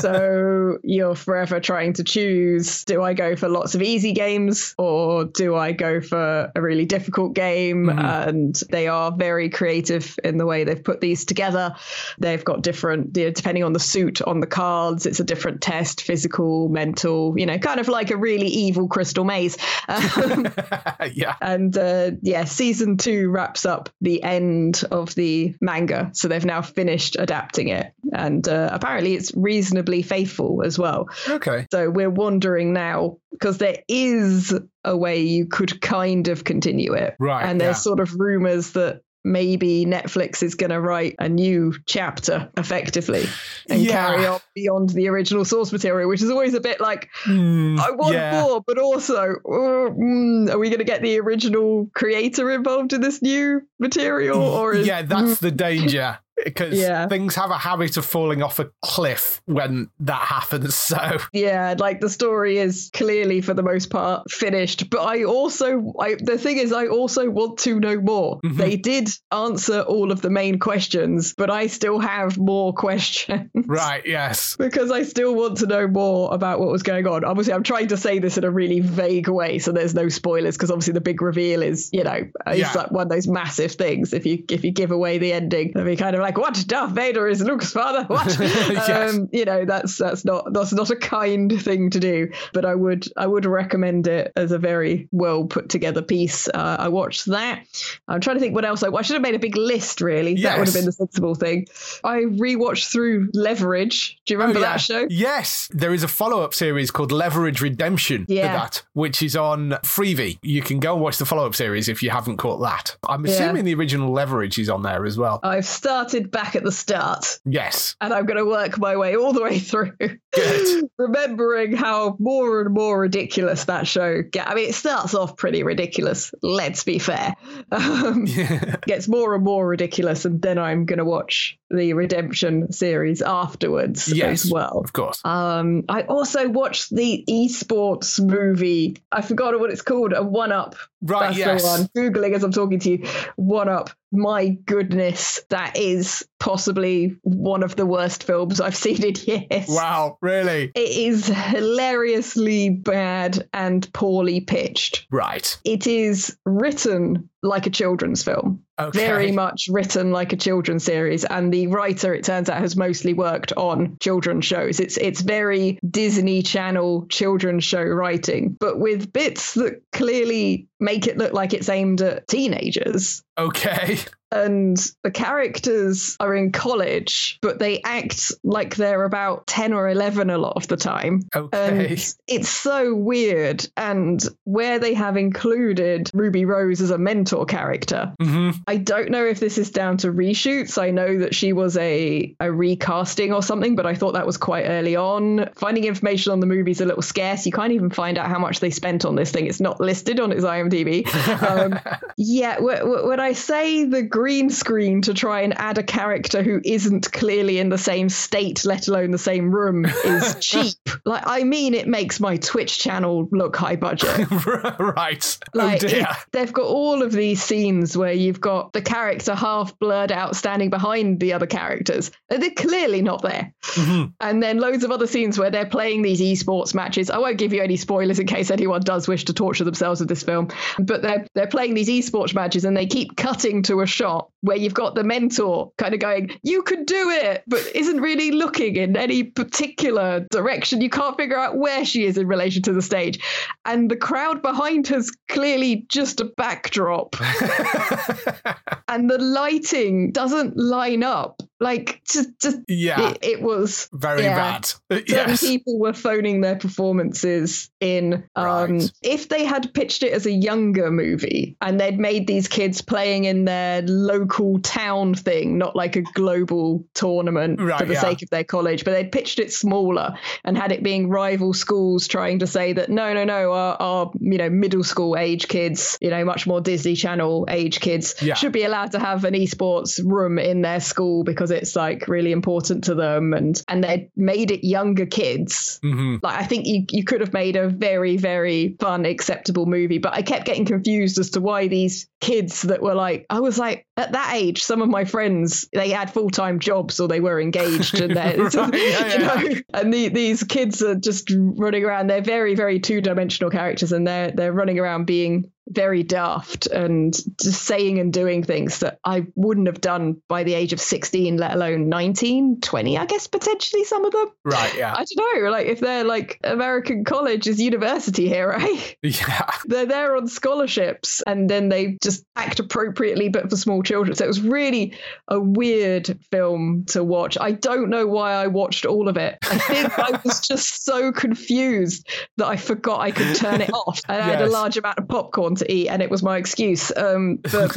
So 0.00 0.78
you're 0.82 1.14
forever 1.14 1.60
trying 1.60 1.92
to 1.94 2.04
choose 2.04 2.84
do 2.84 3.02
I 3.02 3.14
go 3.14 3.36
for 3.36 3.48
lots 3.48 3.74
of 3.74 3.82
easy 3.82 4.12
games 4.12 4.74
or 4.78 5.24
do 5.24 5.56
I 5.56 5.72
go 5.72 6.00
for 6.00 6.50
a 6.54 6.60
really 6.62 6.86
difficult 6.86 7.34
game? 7.34 7.86
Mhm. 7.86 8.28
And 8.28 8.62
they 8.70 8.86
are 8.88 9.12
very 9.12 9.48
creative 9.50 10.18
in 10.24 10.38
the 10.38 10.46
way 10.46 10.64
they've 10.64 10.82
put 10.82 11.00
these 11.00 11.24
together. 11.24 11.74
They've 12.18 12.44
got 12.44 12.62
different, 12.62 13.16
you 13.16 13.24
know, 13.26 13.30
depending 13.30 13.64
on 13.64 13.72
the 13.72 13.80
suit 13.80 14.20
on 14.30 14.38
the 14.38 14.46
cards, 14.46 15.06
it's 15.06 15.18
a 15.18 15.24
different 15.24 15.60
test 15.60 16.02
physical, 16.02 16.68
mental, 16.68 17.34
you 17.36 17.46
know, 17.46 17.58
kind 17.58 17.80
of 17.80 17.88
like 17.88 18.12
a 18.12 18.16
really 18.16 18.46
evil 18.46 18.86
crystal 18.86 19.24
maze. 19.24 19.58
Um, 19.88 20.48
yeah. 21.12 21.34
and 21.40 21.76
uh, 21.76 22.12
yeah, 22.22 22.44
season 22.44 22.96
two 22.96 23.28
wraps 23.28 23.66
up 23.66 23.90
the 24.00 24.22
end 24.22 24.84
of 24.92 25.16
the 25.16 25.56
manga. 25.60 26.10
So 26.12 26.28
they've 26.28 26.44
now 26.44 26.62
finished 26.62 27.16
adapting 27.18 27.68
it. 27.68 27.92
And 28.12 28.48
uh, 28.48 28.70
apparently 28.72 29.14
it's 29.14 29.32
reasonably 29.34 30.02
faithful 30.02 30.62
as 30.64 30.78
well. 30.78 31.08
Okay. 31.28 31.66
So 31.72 31.90
we're 31.90 32.08
wondering 32.08 32.72
now, 32.72 33.18
because 33.32 33.58
there 33.58 33.82
is 33.88 34.54
a 34.84 34.96
way 34.96 35.22
you 35.22 35.46
could 35.46 35.80
kind 35.80 36.28
of 36.28 36.44
continue 36.44 36.92
it. 36.92 37.16
Right, 37.18 37.44
And 37.44 37.60
there's 37.60 37.78
yeah. 37.78 37.80
sort 37.80 38.00
of 38.00 38.14
rumors 38.14 38.70
that 38.72 39.02
maybe 39.24 39.84
Netflix 39.86 40.42
is 40.42 40.54
going 40.54 40.70
to 40.70 40.80
write 40.80 41.14
a 41.18 41.28
new 41.28 41.74
chapter 41.86 42.50
effectively 42.56 43.26
and 43.68 43.82
Yeah. 43.82 43.92
carry 43.92 44.26
on 44.26 44.40
beyond 44.54 44.88
the 44.90 45.08
original 45.08 45.44
source 45.44 45.72
material, 45.72 46.08
which 46.08 46.22
is 46.22 46.30
always 46.30 46.54
a 46.54 46.60
bit 46.60 46.80
like, 46.80 47.08
Hmm, 47.24 47.78
I 47.78 47.90
want 47.90 48.14
yeah. 48.14 48.40
more, 48.42 48.62
but 48.66 48.78
also, 48.78 49.34
mm, 49.46 50.50
are 50.50 50.58
we 50.58 50.68
going 50.68 50.78
to 50.78 50.84
get 50.84 51.02
the 51.02 51.18
original 51.20 51.90
creator 51.94 52.50
involved 52.50 52.92
in 52.92 53.00
this 53.00 53.20
new 53.22 53.62
material? 53.78 54.40
Or 54.40 54.74
is, 54.74 54.86
yeah, 54.86 55.02
that's 55.02 55.40
the 55.40 55.50
danger. 55.50 56.18
Because 56.44 56.78
Yeah. 56.78 57.06
things 57.08 57.34
have 57.34 57.50
a 57.50 57.58
habit 57.58 57.96
of 57.96 58.04
falling 58.04 58.42
off 58.42 58.58
a 58.58 58.70
cliff 58.82 59.40
when 59.46 59.88
that 60.00 60.20
happens. 60.22 60.74
So 60.90 61.18
Yeah, 61.32 61.74
like 61.78 62.00
the 62.00 62.08
story 62.08 62.58
is 62.58 62.90
clearly 62.92 63.40
for 63.40 63.54
the 63.54 63.62
most 63.62 63.90
part 63.90 64.28
finished, 64.30 64.90
but 64.90 65.00
I 65.02 65.22
also 65.24 65.92
I 66.00 66.16
the 66.20 66.36
thing 66.38 66.58
is 66.58 66.72
I 66.72 66.86
also 66.86 67.30
want 67.30 67.58
to 67.60 67.78
know 67.78 68.00
more. 68.00 68.40
Mhm. 68.40 68.56
They 68.56 68.76
did 68.76 69.08
answer 69.30 69.80
all 69.82 70.10
of 70.10 70.20
the 70.22 70.30
main 70.30 70.58
questions, 70.58 71.32
but 71.36 71.48
I 71.50 71.68
still 71.68 71.98
have 72.00 72.36
more 72.38 72.72
questions. 72.86 73.50
right, 73.66 74.02
yes, 74.04 74.56
Because 74.58 74.90
I 74.90 75.02
still 75.04 75.34
want 75.34 75.58
to 75.58 75.66
know 75.66 75.86
more 75.86 76.34
about 76.34 76.58
what 76.60 76.70
was 76.70 76.82
going 76.82 77.06
on. 77.06 77.24
Obviously, 77.24 77.52
I'm 77.52 77.62
trying 77.62 77.88
to 77.88 77.96
say 77.96 78.18
this 78.18 78.36
in 78.38 78.44
a 78.44 78.50
really 78.50 78.80
vague 78.80 79.28
way, 79.28 79.58
so 79.58 79.70
there's 79.72 79.94
no 79.94 80.08
spoilers. 80.08 80.56
Because 80.56 80.70
obviously, 80.70 80.94
the 80.94 81.00
big 81.00 81.22
reveal 81.22 81.62
is, 81.62 81.88
you 81.92 82.02
know, 82.04 82.20
it's 82.48 82.58
Yeah. 82.58 82.72
like 82.74 82.90
one 82.90 83.04
of 83.04 83.10
those 83.10 83.28
massive 83.28 83.72
things. 83.72 84.12
If 84.12 84.26
you 84.26 84.42
if 84.50 84.64
you 84.64 84.72
give 84.72 84.90
away 84.90 85.18
the 85.18 85.32
ending, 85.32 85.72
they'll 85.74 85.84
be 85.84 85.96
kind 85.96 86.16
of 86.16 86.22
like, 86.22 86.29
"What? 86.38 86.62
Darth 86.66 86.92
Vader 86.92 87.26
is 87.28 87.42
Luke's 87.42 87.72
father? 87.72 88.04
What?" 88.04 88.38
Yes. 88.40 89.14
um, 89.14 89.28
you 89.32 89.44
know, 89.44 89.64
that's 89.64 89.96
that's 89.98 90.24
not 90.24 90.52
that's 90.52 90.72
not 90.72 90.90
a 90.90 90.96
kind 90.96 91.60
thing 91.62 91.90
to 91.90 92.00
do. 92.00 92.30
But 92.52 92.64
I 92.64 92.74
would 92.74 93.06
I 93.16 93.26
would 93.26 93.46
recommend 93.46 94.06
it 94.06 94.32
as 94.36 94.52
a 94.52 94.58
very 94.58 95.08
well 95.12 95.44
put 95.44 95.68
together 95.68 96.02
piece. 96.02 96.48
Uh, 96.48 96.76
I 96.78 96.88
watched 96.88 97.26
that. 97.26 97.64
I'm 98.08 98.20
trying 98.20 98.36
to 98.36 98.40
think 98.40 98.54
what 98.54 98.64
else 98.64 98.82
I, 98.82 98.88
I 98.90 99.02
should 99.02 99.14
have 99.14 99.22
made 99.22 99.34
a 99.34 99.38
big 99.38 99.56
list. 99.56 100.00
Really, 100.00 100.34
that 100.42 100.58
would 100.58 100.68
have 100.68 100.74
been 100.74 100.84
the 100.86 100.92
sensible 100.92 101.34
thing. 101.34 101.66
I 102.04 102.20
rewatched 102.20 102.90
through 102.92 103.30
Leverage. 103.34 104.18
Do 104.26 104.34
you 104.34 104.38
remember 104.40 104.58
Oh, 104.58 104.62
yeah. 104.62 104.72
that 104.72 104.80
show? 104.80 105.06
Yes, 105.10 105.68
there 105.72 105.92
is 105.94 106.02
a 106.02 106.08
follow 106.08 106.42
up 106.42 106.54
series 106.54 106.90
called 106.90 107.12
Leverage 107.12 107.60
Redemption 107.60 108.26
to 108.26 108.34
Yeah. 108.34 108.52
that, 108.52 108.82
which 108.92 109.22
is 109.22 109.36
on 109.36 109.70
Freevee. 109.84 110.38
You 110.42 110.62
can 110.62 110.80
go 110.80 110.94
and 110.94 111.02
watch 111.02 111.18
the 111.18 111.26
follow 111.26 111.46
up 111.46 111.54
series 111.54 111.88
if 111.88 112.02
you 112.02 112.10
haven't 112.10 112.36
caught 112.38 112.60
that. 112.62 112.96
I'm 113.08 113.24
Yeah. 113.26 113.32
assuming 113.32 113.64
the 113.64 113.74
original 113.74 114.12
Leverage 114.12 114.58
is 114.58 114.68
on 114.68 114.82
there 114.82 115.04
as 115.06 115.16
well. 115.18 115.40
I've 115.42 115.66
started 115.66 116.19
back 116.28 116.56
at 116.56 116.64
the 116.64 116.72
start 116.72 117.38
yes. 117.44 117.96
and 118.00 118.12
I'm 118.12 118.26
going 118.26 118.38
to 118.38 118.44
work 118.44 118.78
my 118.78 118.96
way 118.96 119.16
all 119.16 119.32
the 119.32 119.42
way 119.42 119.58
through. 119.58 119.92
Good. 120.32 120.90
Remembering 120.98 121.76
how 121.76 122.16
more 122.18 122.60
and 122.60 122.74
more 122.74 123.00
ridiculous 123.00 123.64
that 123.64 123.86
show 123.86 124.22
get. 124.22 124.48
I 124.48 124.54
mean, 124.54 124.68
it 124.68 124.74
starts 124.74 125.14
off 125.14 125.36
pretty 125.36 125.62
ridiculous, 125.62 126.32
let's 126.42 126.84
be 126.84 126.98
fair. 126.98 127.34
Um, 127.72 128.24
gets 128.86 129.06
more 129.06 129.34
and 129.34 129.44
more 129.44 129.66
ridiculous, 129.66 130.24
and 130.24 130.42
then 130.42 130.58
I'm 130.58 130.86
going 130.86 130.98
to 130.98 131.04
watch 131.04 131.58
the 131.70 131.92
Redemption 131.94 132.72
series 132.72 133.22
afterwards 133.22 134.12
Yes. 134.12 134.44
as 134.44 134.50
well. 134.50 134.80
Of 134.84 134.92
course. 134.92 135.20
Um, 135.24 135.84
I 135.88 136.02
also 136.02 136.48
watched 136.48 136.94
the 136.94 137.24
esports 137.28 138.20
movie. 138.24 138.96
I 139.12 139.22
forgot 139.22 139.58
what 139.60 139.70
it's 139.70 139.82
called. 139.82 140.12
A 140.12 140.22
One 140.22 140.52
Up. 140.52 140.74
Right, 141.02 141.28
That's 141.34 141.38
yes. 141.38 141.62
the 141.62 141.68
one. 141.68 141.88
Googling 141.96 142.34
as 142.34 142.42
I'm 142.44 142.52
talking 142.52 142.80
to 142.80 142.90
you. 142.90 143.06
One 143.36 143.68
Up. 143.68 143.90
My 144.12 144.48
goodness, 144.48 145.42
that 145.50 145.76
is 145.76 146.26
possibly 146.40 147.16
one 147.22 147.62
of 147.62 147.76
the 147.76 147.86
worst 147.86 148.24
films 148.24 148.60
I've 148.60 148.74
seen 148.86 149.04
in 149.04 149.14
years. 149.26 149.68
Wow, 149.68 150.18
really? 150.20 150.72
It 150.74 150.90
is 150.90 151.26
hilariously 151.26 152.70
bad 152.70 153.48
and 153.52 153.90
poorly 153.92 154.40
pitched. 154.40 155.06
Right. 155.10 155.56
It 155.64 155.86
is 155.86 156.36
written 156.44 157.28
like 157.42 157.66
a 157.66 157.70
children's 157.70 158.22
film 158.22 158.62
Okay. 158.78 158.98
very 158.98 159.32
much 159.32 159.68
written 159.70 160.10
like 160.10 160.32
a 160.34 160.36
children's 160.36 160.84
series 160.84 161.24
and 161.24 161.52
the 161.52 161.66
writer 161.68 162.12
it 162.14 162.24
turns 162.24 162.48
out 162.50 162.60
has 162.60 162.76
mostly 162.76 163.14
worked 163.14 163.52
on 163.54 163.96
children's 164.00 164.44
shows 164.44 164.78
it's 164.78 164.98
it's 164.98 165.22
very 165.22 165.78
disney 165.88 166.42
channel 166.42 167.06
children's 167.08 167.64
show 167.64 167.82
writing 167.82 168.56
but 168.60 168.78
with 168.78 169.10
bits 169.12 169.54
that 169.54 169.82
clearly 169.92 170.68
make 170.80 171.06
it 171.06 171.16
look 171.16 171.32
like 171.32 171.54
it's 171.54 171.68
aimed 171.70 172.00
at 172.02 172.26
teenagers 172.28 173.22
Okay. 173.38 173.98
and 174.32 174.76
the 175.02 175.10
characters 175.10 176.16
are 176.20 176.34
in 176.34 176.52
college 176.52 177.38
but 177.42 177.58
they 177.58 177.80
act 177.82 178.32
like 178.44 178.76
they're 178.76 179.04
about 179.04 179.46
10 179.46 179.72
or 179.72 179.88
11 179.88 180.30
a 180.30 180.38
lot 180.38 180.54
of 180.56 180.68
the 180.68 180.76
time 180.76 181.22
Okay. 181.34 181.58
and 181.68 182.14
it's 182.26 182.48
so 182.48 182.94
weird. 182.94 183.66
And 183.76 184.22
where 184.44 184.78
they 184.78 184.94
have 184.94 185.16
included 185.16 186.10
Ruby 186.14 186.44
Rose 186.44 186.80
as 186.80 186.90
a 186.90 186.98
mentor 186.98 187.44
character, 187.46 188.12
hmm 188.20 188.50
I 188.66 188.76
don't 188.76 189.10
know 189.10 189.24
if 189.24 189.40
this 189.40 189.58
is 189.58 189.70
down 189.70 189.96
to 189.98 190.08
reshoots. 190.12 190.80
I 190.80 190.90
know 190.90 191.18
that 191.18 191.34
she 191.34 191.52
was 191.52 191.76
a, 191.76 192.34
a 192.40 192.50
recasting 192.52 193.32
or 193.32 193.42
something, 193.42 193.74
but 193.74 193.86
I 193.86 193.94
thought 193.94 194.12
that 194.14 194.26
was 194.26 194.36
quite 194.36 194.64
early 194.64 194.96
on. 194.96 195.48
Finding 195.56 195.84
information 195.84 196.32
on 196.32 196.40
the 196.40 196.46
movie 196.46 196.70
is 196.70 196.80
a 196.80 196.84
little 196.86 197.02
scarce. 197.02 197.46
You 197.46 197.52
can't 197.52 197.72
even 197.72 197.90
find 197.90 198.18
out 198.18 198.28
how 198.28 198.38
much 198.38 198.60
they 198.60 198.70
spent 198.70 199.04
on 199.04 199.16
this 199.16 199.30
thing. 199.32 199.46
It's 199.46 199.60
not 199.60 199.80
listed 199.80 200.20
on 200.20 200.32
its 200.32 200.44
IMDb. 200.44 201.08
Um, 201.50 201.78
yeah, 202.16 202.56
w- 202.56 202.76
w- 202.78 203.08
when 203.08 203.18
I 203.20 203.32
say 203.32 203.84
the 203.84 204.02
green 204.20 204.50
screen 204.50 205.00
to 205.00 205.14
try 205.14 205.40
and 205.40 205.56
add 205.58 205.78
a 205.78 205.82
character 205.82 206.42
who 206.42 206.60
isn't 206.62 207.10
clearly 207.10 207.58
in 207.58 207.70
the 207.70 207.78
same 207.78 208.10
state, 208.10 208.66
let 208.66 208.86
alone 208.86 209.10
the 209.12 209.16
same 209.18 209.50
room, 209.50 209.86
is 209.86 210.36
cheap. 210.40 210.74
Like, 211.06 211.22
I 211.26 211.42
mean, 211.44 211.72
it 211.72 211.88
makes 211.88 212.20
my 212.20 212.36
Twitch 212.36 212.78
channel 212.78 213.26
look 213.32 213.56
high 213.56 213.76
budget. 213.76 214.26
right. 214.78 215.38
Like 215.54 215.82
oh 215.84 215.88
dear. 215.88 216.00
it- 216.02 216.16
they've 216.32 216.52
got 216.52 216.66
all 216.66 217.02
of 217.02 217.12
these 217.12 217.42
scenes 217.42 217.96
where 217.96 218.12
you've 218.12 218.42
got 218.42 218.74
the 218.74 218.82
character 218.82 219.34
half 219.34 219.78
blurred 219.78 220.12
out 220.12 220.36
standing 220.36 220.68
behind 220.68 221.18
the 221.18 221.32
other 221.32 221.46
characters. 221.46 222.10
They're 222.28 222.50
clearly 222.50 223.00
not 223.00 223.22
there. 223.22 223.54
Mhm. 223.72 224.12
And 224.20 224.42
then 224.42 224.58
loads 224.58 224.84
of 224.84 224.90
other 224.90 225.06
scenes 225.06 225.38
where 225.38 225.50
they're 225.50 225.64
playing 225.64 226.02
these 226.02 226.20
esports 226.20 226.74
matches. 226.74 227.08
I 227.08 227.16
won't 227.18 227.38
give 227.38 227.54
you 227.54 227.62
any 227.62 227.76
spoilers 227.76 228.18
in 228.18 228.26
case 228.26 228.50
anyone 228.50 228.82
does 228.82 229.08
wish 229.08 229.24
to 229.26 229.32
torture 229.32 229.64
themselves 229.64 230.00
with 230.00 230.10
this 230.10 230.22
film. 230.24 230.48
But 230.78 231.00
they're 231.00 231.26
they're 231.34 231.46
playing 231.46 231.72
these 231.72 231.88
esports 231.88 232.34
matches 232.34 232.66
and 232.66 232.76
they 232.76 232.86
keep 232.86 233.16
cutting 233.16 233.62
to 233.62 233.80
a 233.80 233.86
shot 233.86 234.09
where 234.42 234.56
you've 234.56 234.74
got 234.74 234.94
the 234.94 235.04
mentor 235.04 235.72
kind 235.78 235.94
of 235.94 236.00
going, 236.00 236.30
You 236.42 236.62
could 236.62 236.86
do 236.86 237.10
it, 237.10 237.42
but 237.46 237.64
isn't 237.74 238.00
really 238.00 238.30
looking 238.30 238.76
in 238.76 238.96
any 238.96 239.22
particular 239.22 240.26
direction. 240.30 240.80
You 240.80 240.90
can't 240.90 241.16
figure 241.16 241.38
out 241.38 241.56
where 241.56 241.84
she 241.84 242.04
is 242.04 242.16
in 242.16 242.26
relation 242.26 242.62
to 242.62 242.72
the 242.72 242.82
stage. 242.82 243.20
And 243.64 243.90
the 243.90 243.96
crowd 243.96 244.42
behind 244.42 244.86
her's 244.88 245.10
clearly 245.28 245.86
just 245.88 246.20
a 246.20 246.24
backdrop. 246.24 247.16
and 248.88 249.10
the 249.10 249.18
lighting 249.18 250.12
doesn't 250.12 250.56
line 250.56 251.02
up. 251.02 251.42
Like 251.60 252.00
just 252.10 252.30
just 252.40 252.58
yeah. 252.68 253.10
it, 253.10 253.18
it 253.22 253.42
was 253.42 253.88
Very 253.92 254.22
yeah. 254.22 254.58
bad. 254.88 255.06
certain 255.08 255.36
people 255.36 255.78
were 255.78 255.92
phoning 255.92 256.40
their 256.40 256.56
performances 256.56 257.70
in. 257.80 258.24
Um, 258.36 258.50
Right. 258.50 258.92
If 259.02 259.28
they 259.28 259.44
had 259.44 259.72
pitched 259.74 260.02
it 260.02 260.12
as 260.12 260.26
a 260.26 260.30
younger 260.32 260.90
movie 260.90 261.56
and 261.60 261.78
they'd 261.80 261.98
made 261.98 262.26
these 262.26 262.48
kids 262.48 262.82
playing 262.82 263.24
in 263.24 263.44
their 263.44 263.82
local 263.82 264.58
town 264.60 265.14
thing, 265.14 265.56
not 265.58 265.76
like 265.76 265.96
a 265.96 266.02
global 266.02 266.84
tournament 266.94 267.60
Right, 267.60 267.78
for 267.78 267.84
the 267.86 267.94
yeah. 267.94 268.00
sake 268.00 268.22
of 268.22 268.30
their 268.30 268.44
college, 268.44 268.84
but 268.84 268.92
they'd 268.92 269.12
pitched 269.12 269.38
it 269.38 269.52
smaller 269.52 270.14
and 270.44 270.56
had 270.56 270.72
it 270.72 270.82
being 270.82 271.08
rival 271.08 271.52
schools 271.54 272.08
trying 272.08 272.40
to 272.40 272.46
say 272.46 272.72
that 272.74 272.88
no, 272.90 273.12
no, 273.14 273.24
no, 273.24 273.52
our, 273.52 273.76
our 273.80 274.12
you 274.20 274.38
know 274.38 274.50
middle 274.50 274.84
school 274.84 275.16
age 275.16 275.48
kids, 275.48 275.96
you 276.00 276.10
know, 276.10 276.24
much 276.24 276.46
more 276.46 276.60
Disney 276.60 276.94
Channel 276.94 277.46
age 277.48 277.80
kids 277.80 278.14
Yeah. 278.20 278.34
should 278.34 278.52
be 278.52 278.64
allowed 278.64 278.92
to 278.92 278.98
have 278.98 279.24
an 279.24 279.34
esports 279.34 280.00
room 280.04 280.38
in 280.38 280.62
their 280.62 280.80
school 280.80 281.24
because 281.24 281.49
it's 281.50 281.76
like 281.76 282.08
really 282.08 282.32
important 282.32 282.84
to 282.84 282.94
them 282.94 283.32
and 283.32 283.62
and 283.68 283.82
they 283.84 284.10
made 284.16 284.50
it 284.50 284.66
younger 284.66 285.06
kids. 285.06 285.78
Hmm 285.82 286.16
like 286.22 286.36
i 286.38 286.44
think 286.44 286.66
you, 286.66 286.84
you 286.90 287.04
could 287.04 287.20
have 287.20 287.32
made 287.32 287.56
a 287.56 287.68
very 287.68 288.16
very 288.16 288.76
fun 288.80 289.04
acceptable 289.04 289.66
movie 289.66 289.98
but 289.98 290.12
i 290.12 290.22
kept 290.22 290.44
getting 290.44 290.64
confused 290.64 291.18
as 291.18 291.30
to 291.30 291.40
why 291.40 291.68
these 291.68 292.08
kids 292.20 292.62
that 292.62 292.82
were 292.82 292.94
like 292.94 293.26
i 293.30 293.40
was 293.40 293.58
like 293.58 293.86
at 293.96 294.12
that 294.12 294.34
age 294.34 294.62
some 294.62 294.82
of 294.82 294.88
my 294.88 295.04
friends 295.04 295.68
they 295.72 295.90
had 295.90 296.12
full-time 296.12 296.58
jobs 296.58 297.00
or 297.00 297.08
they 297.08 297.20
were 297.20 297.40
engaged 297.40 298.00
and 298.00 298.16
they're 298.16 298.30
Right, 298.30 298.74
yeah, 298.74 299.12
you 299.12 299.18
know? 299.18 299.34
Yeah. 299.48 299.60
and 299.74 299.92
the, 299.92 300.08
these 300.08 300.42
kids 300.42 300.82
are 300.82 300.94
just 300.94 301.30
running 301.36 301.84
around. 301.84 302.08
They're 302.08 302.22
very 302.22 302.54
very 302.54 302.80
two-dimensional 302.80 303.50
characters 303.50 303.92
and 303.92 304.06
they're 304.06 304.30
they're 304.30 304.52
running 304.52 304.78
around 304.78 305.06
being 305.06 305.50
very 305.70 306.02
daft 306.02 306.66
and 306.66 307.14
just 307.40 307.62
saying 307.62 307.98
and 307.98 308.12
doing 308.12 308.42
things 308.42 308.80
that 308.80 308.98
I 309.04 309.26
wouldn't 309.36 309.68
have 309.68 309.80
done 309.80 310.20
by 310.28 310.42
the 310.42 310.54
age 310.54 310.72
of 310.72 310.80
16, 310.80 311.36
let 311.36 311.52
alone 311.52 311.88
19, 311.88 312.60
20, 312.60 312.98
I 312.98 313.06
guess, 313.06 313.26
potentially 313.26 313.84
some 313.84 314.04
of 314.04 314.12
them. 314.12 314.28
Right. 314.44 314.76
Yeah. 314.76 314.92
I 314.92 315.04
don't 315.04 315.42
know. 315.44 315.50
Like, 315.50 315.66
if 315.66 315.80
they're 315.80 316.04
like 316.04 316.40
American 316.44 317.04
college 317.04 317.46
is 317.46 317.60
university 317.60 318.28
here, 318.28 318.48
right? 318.48 318.96
yeah. 319.02 319.50
they're 319.66 319.86
there 319.86 320.16
on 320.16 320.26
scholarships 320.26 321.22
and 321.26 321.48
then 321.48 321.68
they 321.68 321.98
just 322.02 322.24
act 322.36 322.58
appropriately, 322.58 323.28
but 323.28 323.48
for 323.48 323.56
small 323.56 323.82
children. 323.82 324.16
So 324.16 324.24
it 324.24 324.28
was 324.28 324.40
really 324.40 324.94
a 325.28 325.38
weird 325.38 326.18
film 326.30 326.84
to 326.88 327.04
watch. 327.04 327.38
I 327.40 327.52
don't 327.52 327.90
know 327.90 328.06
why 328.06 328.32
I 328.32 328.48
watched 328.48 328.84
all 328.84 329.08
of 329.08 329.16
it. 329.16 329.38
I 329.42 329.58
think 329.58 329.98
I 329.98 330.20
was 330.24 330.40
just 330.40 330.84
so 330.84 331.12
confused 331.12 332.08
that 332.38 332.46
I 332.46 332.56
forgot 332.56 333.00
I 333.00 333.12
could 333.12 333.36
turn 333.36 333.60
it 333.60 333.72
off. 333.72 334.00
And 334.08 334.20
I 334.20 334.26
had 334.26 334.42
a 334.42 334.48
large 334.48 334.76
amount 334.76 334.98
of 334.98 335.06
popcorn 335.08 335.56
to 335.60 335.72
eat, 335.72 335.88
and 335.88 336.02
it 336.02 336.10
was 336.10 336.22
my 336.22 336.36
excuse. 336.36 336.94
Um, 336.96 337.36
but 337.36 337.76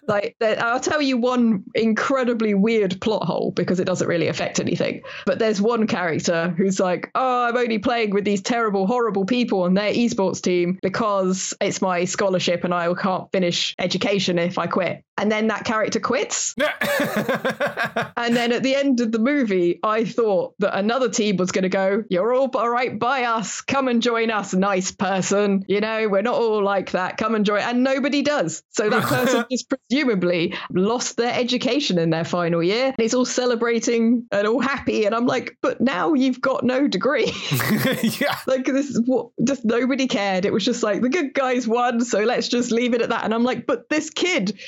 like, 0.08 0.36
I'll 0.40 0.80
tell 0.80 1.02
you 1.02 1.16
one 1.16 1.64
incredibly 1.74 2.54
weird 2.54 3.00
plot 3.00 3.24
hole 3.24 3.50
because 3.50 3.80
it 3.80 3.84
doesn't 3.84 4.08
really 4.08 4.28
affect 4.28 4.60
anything. 4.60 5.02
But 5.26 5.38
there's 5.38 5.60
one 5.60 5.86
character 5.86 6.54
who's 6.56 6.80
like, 6.80 7.10
"Oh, 7.14 7.46
I'm 7.46 7.56
only 7.56 7.78
playing 7.78 8.10
with 8.10 8.24
these 8.24 8.42
terrible, 8.42 8.86
horrible 8.86 9.24
people 9.24 9.62
on 9.62 9.74
their 9.74 9.92
esports 9.92 10.40
team 10.40 10.78
because 10.80 11.52
it's 11.60 11.82
my 11.82 12.04
scholarship 12.04 12.64
and 12.64 12.72
I 12.72 12.92
can't 12.94 13.30
finish 13.32 13.74
education 13.78 14.38
if 14.38 14.58
I 14.58 14.66
quit." 14.66 15.02
And 15.18 15.30
then 15.30 15.48
that 15.48 15.64
character 15.64 16.00
quits. 16.00 16.54
and 18.16 18.36
then 18.36 18.52
at 18.52 18.62
the 18.62 18.74
end 18.74 19.00
of 19.00 19.12
the 19.12 19.18
movie, 19.18 19.80
I 19.82 20.04
thought 20.04 20.54
that 20.58 20.78
another 20.78 21.08
team 21.08 21.36
was 21.36 21.52
going 21.52 21.62
to 21.62 21.68
go, 21.68 22.04
You're 22.08 22.34
all 22.34 22.50
all 22.54 22.68
right 22.68 22.98
by 22.98 23.24
us. 23.24 23.60
Come 23.60 23.88
and 23.88 24.02
join 24.02 24.30
us, 24.30 24.54
nice 24.54 24.90
person. 24.90 25.64
You 25.68 25.80
know, 25.80 26.08
we're 26.08 26.22
not 26.22 26.34
all 26.34 26.62
like 26.62 26.92
that. 26.92 27.16
Come 27.16 27.34
and 27.34 27.44
join. 27.44 27.60
And 27.60 27.82
nobody 27.82 28.22
does. 28.22 28.62
So 28.70 28.90
that 28.90 29.02
person 29.06 29.44
just 29.50 29.68
presumably 29.68 30.54
lost 30.70 31.16
their 31.16 31.32
education 31.32 31.98
in 31.98 32.10
their 32.10 32.24
final 32.24 32.62
year. 32.62 32.86
And 32.86 32.96
it's 32.98 33.14
all 33.14 33.24
celebrating 33.24 34.26
and 34.30 34.46
all 34.46 34.60
happy. 34.60 35.06
And 35.06 35.14
I'm 35.14 35.26
like, 35.26 35.56
But 35.62 35.80
now 35.80 36.14
you've 36.14 36.40
got 36.40 36.64
no 36.64 36.86
degree. 36.88 37.32
yeah. 38.20 38.36
like, 38.46 38.66
this 38.66 38.90
is 38.90 39.00
what 39.06 39.30
just 39.44 39.64
nobody 39.64 40.06
cared. 40.06 40.44
It 40.44 40.52
was 40.52 40.64
just 40.64 40.82
like 40.82 41.00
the 41.00 41.08
good 41.08 41.32
guys 41.32 41.66
won. 41.66 42.00
So 42.02 42.20
let's 42.20 42.48
just 42.48 42.70
leave 42.70 42.94
it 42.94 43.02
at 43.02 43.08
that. 43.08 43.24
And 43.24 43.32
I'm 43.32 43.44
like, 43.44 43.66
But 43.66 43.88
this 43.88 44.10
kid. 44.10 44.58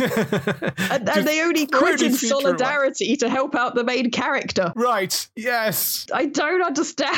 and, 0.90 1.08
and 1.08 1.26
they 1.26 1.42
only 1.42 1.66
quit 1.66 2.02
in 2.02 2.12
solidarity 2.14 3.16
to 3.16 3.28
help 3.28 3.54
out 3.54 3.74
the 3.74 3.84
main 3.84 4.10
character. 4.10 4.72
Right. 4.76 5.26
Yes. 5.36 6.06
I 6.12 6.26
don't 6.26 6.62
understand. 6.62 7.16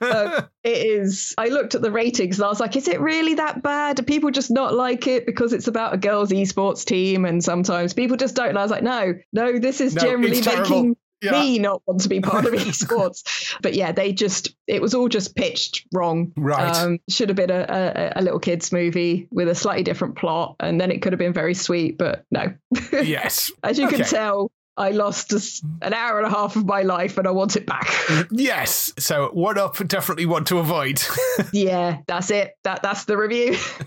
uh, 0.00 0.42
it 0.64 0.86
is. 0.86 1.34
I 1.38 1.48
looked 1.48 1.74
at 1.74 1.82
the 1.82 1.90
ratings 1.90 2.38
and 2.38 2.46
I 2.46 2.48
was 2.48 2.60
like, 2.60 2.76
is 2.76 2.88
it 2.88 3.00
really 3.00 3.34
that 3.34 3.62
bad? 3.62 3.96
Do 3.96 4.02
people 4.02 4.30
just 4.30 4.50
not 4.50 4.74
like 4.74 5.06
it 5.06 5.26
because 5.26 5.52
it's 5.52 5.68
about 5.68 5.94
a 5.94 5.96
girls' 5.96 6.30
esports 6.30 6.84
team? 6.84 7.24
And 7.24 7.42
sometimes 7.42 7.92
people 7.94 8.16
just 8.16 8.34
don't. 8.34 8.50
And 8.50 8.58
I 8.58 8.62
was 8.62 8.70
like, 8.70 8.82
no, 8.82 9.14
no, 9.32 9.58
this 9.58 9.80
is 9.80 9.94
No, 9.94 10.02
generally 10.02 10.40
making 10.40 10.96
Yeah. 11.22 11.40
me 11.40 11.58
not 11.58 11.82
want 11.86 12.00
to 12.02 12.08
be 12.08 12.20
part 12.20 12.44
of 12.46 12.52
esports. 12.54 13.56
but 13.62 13.74
yeah, 13.74 13.92
they 13.92 14.12
just, 14.12 14.54
it 14.66 14.82
was 14.82 14.94
all 14.94 15.08
just 15.08 15.36
pitched 15.36 15.86
wrong. 15.94 16.32
Right. 16.36 16.74
Um, 16.76 16.98
should 17.08 17.28
have 17.28 17.36
been 17.36 17.50
a, 17.50 18.12
a, 18.16 18.20
a 18.20 18.22
little 18.22 18.40
kids' 18.40 18.72
movie 18.72 19.28
with 19.30 19.48
a 19.48 19.54
slightly 19.54 19.84
different 19.84 20.16
plot. 20.16 20.56
And 20.60 20.80
then 20.80 20.90
it 20.90 21.00
could 21.02 21.12
have 21.12 21.18
been 21.20 21.32
very 21.32 21.54
sweet, 21.54 21.98
but 21.98 22.24
no. 22.30 22.52
Yes. 22.92 23.50
As 23.62 23.78
you 23.78 23.88
can 23.88 24.00
tell, 24.04 24.50
I 24.82 24.90
lost 24.90 25.32
an 25.80 25.94
hour 25.94 26.18
and 26.18 26.26
a 26.26 26.30
half 26.30 26.56
of 26.56 26.66
my 26.66 26.82
life 26.82 27.16
and 27.16 27.28
I 27.28 27.30
want 27.30 27.54
it 27.56 27.66
back. 27.66 27.88
Yes. 28.30 28.92
So 28.98 29.30
one 29.32 29.58
up 29.58 29.76
definitely 29.86 30.26
want 30.26 30.46
to 30.48 30.58
avoid. 30.58 31.00
yeah, 31.52 31.98
that's 32.06 32.30
it. 32.30 32.56
That 32.62 32.82
that's 32.82 33.04
the 33.04 33.16
review. 33.16 33.56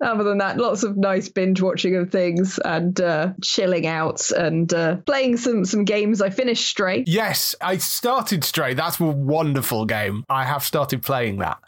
Other 0.00 0.24
than 0.24 0.38
that, 0.38 0.56
lots 0.56 0.82
of 0.82 0.96
nice 0.96 1.28
binge 1.28 1.60
watching 1.60 1.94
of 1.96 2.10
things 2.10 2.58
and 2.58 3.00
uh, 3.00 3.32
chilling 3.42 3.86
out 3.86 4.30
and 4.30 4.72
uh, 4.72 4.96
playing 4.96 5.36
some 5.36 5.64
some 5.64 5.84
games. 5.84 6.20
I 6.20 6.30
finished 6.30 6.66
Stray. 6.66 7.04
yes, 7.06 7.54
I 7.60 7.76
started 7.78 8.44
Stray. 8.44 8.74
That's 8.74 8.98
a 8.98 9.04
wonderful 9.04 9.84
game. 9.84 10.24
I 10.28 10.44
have 10.44 10.64
started 10.64 11.02
playing 11.02 11.38
that. 11.38 11.58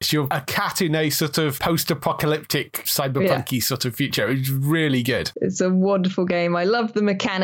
It's 0.00 0.12
you're 0.12 0.28
a 0.30 0.40
cat 0.40 0.80
in 0.80 0.94
a 0.94 1.10
sort 1.10 1.38
of 1.38 1.58
post-apocalyptic 1.58 2.84
cyberpunky 2.84 3.62
sort 3.62 3.84
of 3.84 3.94
future. 3.94 4.28
It's 4.28 4.50
really 4.50 5.02
good. 5.02 5.32
It's 5.36 5.60
a 5.60 5.70
wonderful 5.70 6.24
game. 6.24 6.56
I 6.56 6.64
love 6.64 6.92
the 6.92 7.02
mechanics. 7.02 7.41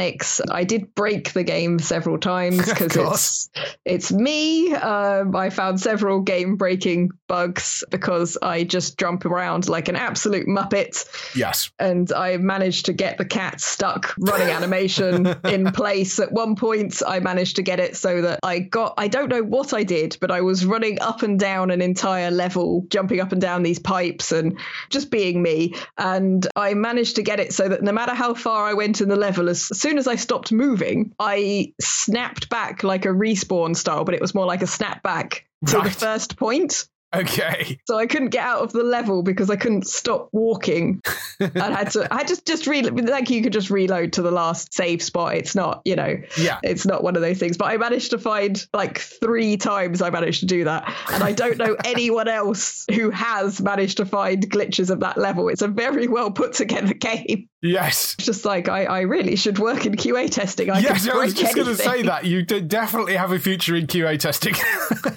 I 0.50 0.64
did 0.64 0.94
break 0.94 1.32
the 1.32 1.44
game 1.44 1.78
several 1.78 2.18
times 2.18 2.66
because 2.68 2.96
it's 2.96 3.50
it's 3.84 4.12
me. 4.12 4.74
Um, 4.74 5.34
I 5.34 5.50
found 5.50 5.80
several 5.80 6.20
game 6.20 6.56
breaking 6.56 7.10
bugs 7.26 7.84
because 7.90 8.38
I 8.40 8.64
just 8.64 8.98
jump 8.98 9.24
around 9.24 9.68
like 9.68 9.88
an 9.88 9.96
absolute 9.96 10.46
muppet. 10.46 11.04
Yes. 11.34 11.70
and 11.78 12.10
I 12.12 12.36
managed 12.36 12.86
to 12.86 12.92
get 12.92 13.18
the 13.18 13.24
cat 13.24 13.60
stuck 13.60 14.14
running 14.18 14.48
animation 14.48 15.26
in 15.44 15.72
place. 15.72 16.18
At 16.18 16.32
one 16.32 16.56
point, 16.56 17.02
I 17.06 17.20
managed 17.20 17.56
to 17.56 17.62
get 17.62 17.80
it 17.80 17.96
so 17.96 18.22
that 18.22 18.40
I 18.42 18.60
got, 18.60 18.94
I 18.98 19.08
don't 19.08 19.28
know 19.28 19.42
what 19.42 19.72
I 19.74 19.84
did, 19.84 20.16
but 20.20 20.30
I 20.30 20.40
was 20.40 20.64
running 20.64 21.00
up 21.00 21.22
and 21.22 21.38
down 21.38 21.70
an 21.70 21.82
entire 21.82 22.30
level, 22.30 22.84
jumping 22.88 23.20
up 23.20 23.32
and 23.32 23.40
down 23.40 23.62
these 23.62 23.78
pipes 23.78 24.32
and 24.32 24.58
just 24.90 25.10
being 25.10 25.42
me. 25.42 25.74
And 25.96 26.46
I 26.56 26.74
managed 26.74 27.16
to 27.16 27.22
get 27.22 27.40
it 27.40 27.52
so 27.52 27.68
that 27.68 27.82
no 27.82 27.92
matter 27.92 28.14
how 28.14 28.34
far 28.34 28.66
I 28.66 28.74
went 28.74 29.00
in 29.00 29.08
the 29.08 29.16
level, 29.16 29.48
as 29.48 29.77
soon 29.80 29.98
as 29.98 30.06
I 30.08 30.16
stopped 30.16 30.52
moving, 30.52 31.12
I 31.18 31.72
snapped 31.80 32.48
back 32.48 32.82
like 32.84 33.04
a 33.04 33.08
respawn 33.08 33.76
style, 33.76 34.04
but 34.04 34.14
it 34.14 34.20
was 34.20 34.34
more 34.34 34.46
like 34.46 34.62
a 34.62 34.66
snap 34.66 35.02
back 35.02 35.44
to 35.66 35.80
the 35.80 35.90
first 35.90 36.36
point. 36.36 36.86
Okay. 37.16 37.80
So 37.86 37.96
I 37.98 38.06
couldn't 38.06 38.28
get 38.28 38.44
out 38.44 38.60
of 38.60 38.72
the 38.72 38.82
level 38.82 39.22
because 39.22 39.48
I 39.48 39.56
couldn't 39.56 39.86
stop 39.86 40.28
walking. 40.30 41.00
I 41.40 41.70
had 41.72 41.90
to. 41.92 42.06
I 42.12 42.22
just 42.22 42.46
just 42.46 42.66
reload. 42.66 43.08
Like 43.08 43.30
you 43.30 43.42
could 43.42 43.54
just 43.54 43.70
reload 43.70 44.12
to 44.14 44.22
the 44.22 44.30
last 44.30 44.74
save 44.74 45.02
spot. 45.02 45.34
It's 45.34 45.54
not, 45.54 45.80
you 45.86 45.96
know, 45.96 46.16
Yeah. 46.36 46.58
it's 46.62 46.84
not 46.84 47.02
one 47.02 47.16
of 47.16 47.22
those 47.22 47.38
things. 47.38 47.56
But 47.56 47.68
I 47.68 47.78
managed 47.78 48.10
to 48.10 48.18
find 48.18 48.62
like 48.74 48.98
three 48.98 49.56
times. 49.56 50.02
I 50.02 50.10
managed 50.10 50.40
to 50.40 50.46
do 50.46 50.64
that, 50.64 50.94
and 51.10 51.22
I 51.24 51.32
don't 51.32 51.56
know 51.56 51.76
anyone 51.86 52.28
else 52.28 52.84
who 52.94 53.08
has 53.08 53.58
managed 53.58 53.96
to 53.96 54.04
find 54.04 54.42
glitches 54.50 54.90
of 54.90 55.00
that 55.00 55.16
level. 55.16 55.48
It's 55.48 55.62
a 55.62 55.68
very 55.68 56.08
well 56.08 56.30
put 56.30 56.52
together 56.52 56.92
game. 57.00 57.48
Yes. 57.60 58.14
It's 58.14 58.26
just 58.26 58.44
like 58.44 58.68
I, 58.68 58.84
I 58.84 59.00
really 59.00 59.34
should 59.36 59.58
work 59.58 59.84
in 59.86 59.94
QA 59.94 60.30
testing. 60.30 60.70
I 60.70 60.78
yes, 60.78 61.08
I 61.08 61.16
was 61.16 61.34
just 61.34 61.54
going 61.56 61.66
to 61.66 61.74
say 61.74 62.02
that. 62.02 62.24
You 62.24 62.42
d- 62.44 62.60
definitely 62.60 63.16
have 63.16 63.32
a 63.32 63.38
future 63.38 63.74
in 63.74 63.86
QA 63.86 64.18
testing. 64.18 64.54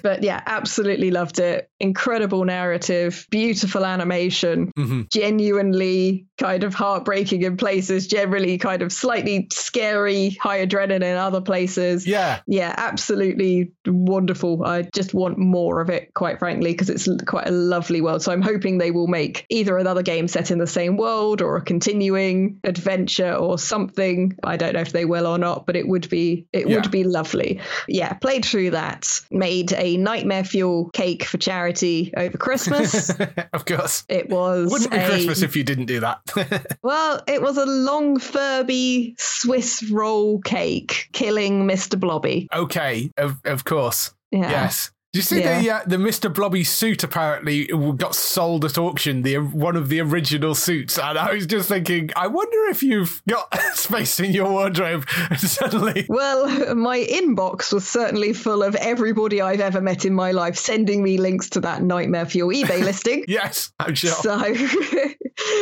But 0.04 0.24
yeah, 0.24 0.42
absolutely 0.48 1.12
loved 1.12 1.38
it. 1.40 1.70
Incredible 1.80 2.44
narrative, 2.44 3.28
beautiful 3.30 3.86
animation, 3.86 4.72
Mhm. 4.78 5.10
genuinely 5.12 6.26
kind 6.40 6.64
of 6.64 6.74
heartbreaking 6.74 7.44
in 7.44 7.56
places, 7.56 8.08
generally 8.08 8.58
kind 8.58 8.82
of 8.82 8.92
slightly 8.92 9.48
scary, 9.54 10.32
high 10.42 10.66
adrenaline 10.66 11.04
in 11.04 11.18
other 11.18 11.42
places. 11.42 12.08
yeah. 12.08 12.40
Yeah, 12.48 12.74
absolutely 12.76 13.72
wonderful. 13.86 14.64
I 14.66 14.84
just 14.94 15.14
want 15.14 15.38
more 15.38 15.82
of 15.82 15.90
it, 15.90 16.14
quite 16.16 16.40
frankly, 16.40 16.72
because 16.72 16.90
it's 16.90 17.08
quite 17.28 17.48
a 17.48 17.52
lovely 17.52 18.02
world. 18.02 18.24
So 18.24 18.32
I'm 18.32 18.42
hoping 18.42 18.78
they 18.80 18.92
will 18.92 19.08
make 19.08 19.46
either 19.50 19.78
another 19.78 20.02
game 20.02 20.28
set 20.28 20.50
in 20.52 20.58
the 20.58 20.68
same 20.68 20.98
world 20.98 21.42
or 21.44 21.58
a 21.58 21.62
continuing 21.62 22.31
adventure 22.64 23.34
or 23.34 23.58
something. 23.58 24.36
I 24.44 24.58
don't 24.58 24.74
know 24.74 24.82
if 24.82 24.92
they 24.92 25.06
will 25.06 25.26
or 25.28 25.38
not, 25.38 25.66
but 25.66 25.76
it 25.76 25.88
would 25.88 26.10
be 26.10 26.46
it 26.54 26.68
Yeah. 26.68 26.76
would 26.76 26.92
be 26.92 27.04
lovely. 27.04 27.60
Yeah, 27.88 28.14
played 28.14 28.46
through 28.46 28.72
that. 28.72 29.08
Made 29.32 29.74
a 29.74 29.98
nightmare 29.98 30.44
fuel 30.44 30.90
cake 30.94 31.24
for 31.24 31.38
charity 31.38 32.14
over 32.18 32.38
Christmas. 32.38 33.10
of 33.54 33.66
course. 33.66 34.04
it 34.10 34.30
was 34.30 34.72
Wouldn't 34.72 34.92
be 34.92 34.98
a- 34.98 35.06
Christmas 35.08 35.42
if 35.42 35.56
you 35.56 35.64
didn't 35.64 35.86
do 35.88 36.00
that. 36.02 36.78
well, 36.84 37.22
it 37.28 37.42
was 37.42 37.58
a 37.58 37.66
long 37.66 38.20
Furby 38.20 39.16
Swiss 39.18 39.84
roll 39.92 40.40
cake 40.42 41.10
killing 41.14 41.68
Mr. 41.68 42.00
Blobby. 42.00 42.48
okay, 42.54 43.12
of, 43.18 43.38
of 43.46 43.64
course. 43.66 44.14
Yeah. 44.32 44.50
Yes. 44.50 44.92
Do 45.14 45.20
you 45.20 45.24
see 45.24 45.42
the 45.42 45.70
uh, 45.70 45.82
the 45.86 45.98
Mr. 45.98 46.34
Blobby 46.34 46.64
suit 46.64 47.04
apparently 47.04 47.66
got 47.98 48.16
sold 48.16 48.64
at 48.64 48.78
auction, 48.78 49.24
the 49.24 49.40
one 49.40 49.76
of 49.76 49.90
the 49.90 50.00
original 50.00 50.56
suits, 50.56 50.98
and 50.98 51.18
I 51.18 51.34
was 51.34 51.46
just 51.46 51.68
thinking, 51.68 52.12
I 52.16 52.28
wonder 52.28 52.70
if 52.70 52.82
you've 52.82 53.22
got 53.28 53.54
space 53.74 54.22
in 54.22 54.32
your 54.32 54.50
wardrobe 54.50 55.10
suddenly. 55.38 56.06
Well, 56.08 56.76
my 56.76 57.00
inbox 57.00 57.74
was 57.74 57.86
certainly 57.86 58.32
full 58.32 58.64
of 58.64 58.74
everybody 58.76 59.42
I've 59.42 59.60
ever 59.60 59.82
met 59.82 60.06
in 60.06 60.14
my 60.14 60.32
life 60.32 60.56
sending 60.56 61.04
me 61.04 61.18
links 61.18 61.50
to 61.52 61.60
that 61.60 61.84
Nightmare 61.84 62.26
Fuel 62.28 62.50
eBay 62.50 62.82
listing. 62.82 63.26
Yes, 63.28 63.74
I'm 63.82 63.96
sure. 63.96 64.12
So 64.12 64.40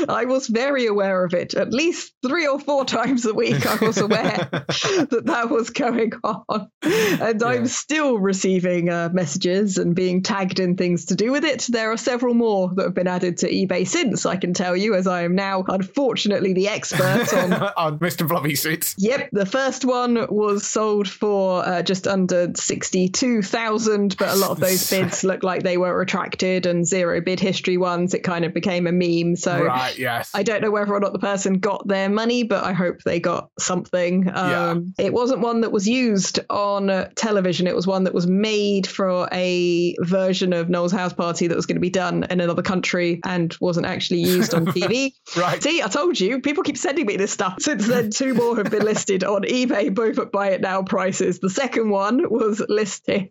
I 0.07 0.25
was 0.25 0.45
very 0.45 0.85
aware 0.85 1.25
of 1.25 1.33
it. 1.33 1.55
At 1.55 1.73
least 1.73 2.13
three 2.23 2.45
or 2.45 2.59
four 2.59 2.85
times 2.85 3.25
a 3.25 3.33
week, 3.33 3.65
I 3.65 3.83
was 3.83 3.97
aware 3.97 4.47
that 4.51 5.23
that 5.25 5.49
was 5.49 5.71
going 5.71 6.11
on. 6.23 6.69
And 6.83 7.41
I'm 7.41 7.65
still 7.65 8.19
receiving 8.19 8.89
uh, 8.89 9.09
messages 9.11 9.38
and 9.45 9.95
being 9.95 10.21
tagged 10.21 10.59
in 10.59 10.75
things 10.75 11.05
to 11.05 11.15
do 11.15 11.31
with 11.31 11.43
it. 11.43 11.67
There 11.69 11.91
are 11.91 11.97
several 11.97 12.33
more 12.33 12.69
that 12.75 12.83
have 12.83 12.93
been 12.93 13.07
added 13.07 13.37
to 13.37 13.49
eBay 13.49 13.87
since, 13.87 14.25
I 14.25 14.35
can 14.35 14.53
tell 14.53 14.75
you, 14.75 14.95
as 14.95 15.07
I 15.07 15.23
am 15.23 15.35
now, 15.35 15.63
unfortunately, 15.67 16.53
the 16.53 16.67
expert 16.67 17.33
on 17.33 17.53
on 17.53 17.99
Mr. 17.99 18.27
Blobby 18.27 18.55
suits. 18.55 18.95
Yep, 18.97 19.29
the 19.31 19.45
first 19.45 19.85
one 19.85 20.27
was 20.29 20.67
sold 20.67 21.07
for 21.09 21.65
uh, 21.65 21.81
just 21.81 22.07
under 22.07 22.51
62,000, 22.55 24.17
but 24.17 24.29
a 24.29 24.35
lot 24.35 24.51
of 24.51 24.59
those 24.59 24.89
bids 24.89 25.23
look 25.23 25.43
like 25.43 25.63
they 25.63 25.77
were 25.77 25.97
retracted 25.97 26.65
and 26.65 26.85
zero 26.85 27.21
bid 27.21 27.39
history 27.39 27.77
ones. 27.77 28.13
It 28.13 28.23
kind 28.23 28.45
of 28.45 28.53
became 28.53 28.87
a 28.87 28.91
meme. 28.91 29.35
So 29.35 29.63
Right, 29.63 29.97
yes. 29.97 30.31
I 30.33 30.43
don't 30.43 30.61
know 30.61 30.71
whether 30.71 30.93
or 30.93 30.99
not 30.99 31.13
the 31.13 31.19
person 31.19 31.59
got 31.59 31.87
their 31.87 32.09
money, 32.09 32.43
but 32.43 32.63
I 32.63 32.73
hope 32.73 32.99
they 33.03 33.19
got 33.19 33.49
something. 33.59 34.25
Yeah. 34.25 34.69
Um, 34.71 34.93
It 34.97 35.13
wasn't 35.13 35.41
one 35.41 35.61
that 35.61 35.71
was 35.71 35.87
used 35.87 36.39
on 36.49 37.09
television. 37.15 37.67
It 37.67 37.75
was 37.75 37.87
one 37.87 38.03
that 38.05 38.13
was 38.13 38.27
made 38.27 38.87
for 38.87 39.28
a 39.31 39.95
version 40.01 40.53
of 40.53 40.69
Noel's 40.69 40.91
House 40.91 41.13
Party 41.13 41.47
that 41.47 41.55
was 41.55 41.65
going 41.65 41.75
to 41.75 41.81
be 41.81 41.89
done 41.89 42.25
in 42.29 42.41
another 42.41 42.61
country 42.61 43.19
and 43.25 43.55
wasn't 43.59 43.85
actually 43.85 44.21
used 44.21 44.53
on 44.53 44.65
TV. 44.65 45.13
Right. 45.37 45.61
See, 45.61 45.81
I 45.81 45.87
told 45.87 46.19
you, 46.19 46.41
people 46.41 46.63
keep 46.63 46.77
sending 46.77 47.05
me 47.05 47.15
this 47.15 47.31
stuff. 47.31 47.57
Since 47.59 47.87
then, 47.87 48.09
two 48.09 48.33
more 48.33 48.57
have 48.57 48.71
been 48.71 48.83
listed 48.83 49.23
on 49.23 49.43
eBay, 49.43 49.93
both 49.93 50.17
at 50.17 50.31
buy 50.31 50.49
it 50.49 50.61
now 50.61 50.81
prices. 50.81 51.39
The 51.39 51.51
second 51.51 51.89
one 51.89 52.27
was 52.29 52.61
listed 52.67 53.29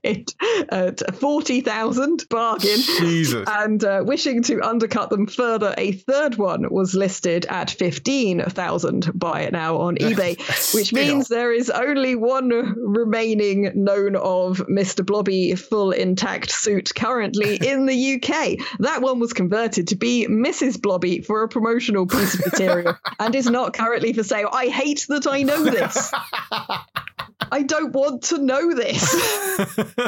at 0.71 1.17
40,000 1.17 2.27
bargain. 2.31 2.79
Jesus. 2.99 3.49
And 3.51 3.83
uh, 3.83 4.05
wishing 4.07 4.45
to 4.45 4.61
undercut 4.63 5.11
them 5.11 5.27
further, 5.27 5.75
a 5.77 5.93
third 5.93 6.19
third 6.19 6.37
one 6.37 6.67
was 6.71 6.95
listed 6.95 7.47
at 7.49 7.71
15,000 7.71 9.19
buy 9.19 9.43
it 9.43 9.53
now 9.53 9.77
on 9.77 9.97
eBay, 10.01 10.37
which 10.75 10.93
means 10.93 11.29
there 11.29 11.53
is 11.53 11.71
only 11.71 12.15
one 12.15 12.49
remaining 12.49 13.71
known 13.75 14.17
of 14.17 14.59
Mr. 14.69 15.05
Blobby 15.05 15.55
full 15.55 15.88
intact 15.93 16.51
suit 16.51 16.95
currently 16.95 17.57
in 17.63 17.87
the 17.87 18.15
UK. 18.15 18.59
That 18.81 19.03
one 19.03 19.19
was 19.21 19.33
converted 19.33 19.89
to 19.89 19.97
be 19.97 20.27
Mrs. 20.29 20.81
Blobby 20.81 21.21
for 21.23 21.43
a 21.43 21.49
promotional 21.49 22.07
piece 22.07 22.35
of 22.35 22.53
material 22.53 22.97
and 23.19 23.35
is 23.35 23.49
not 23.49 23.73
currently 23.73 24.13
for 24.13 24.23
sale. 24.23 24.51
I 24.53 24.67
hate 24.67 25.07
that 25.09 25.27
I 25.27 25.43
know 25.43 25.65
this. 25.65 26.13
I 27.51 27.63
don't 27.63 27.93
want 27.93 28.25
to 28.25 28.39
know 28.39 28.75
this. 28.75 30.05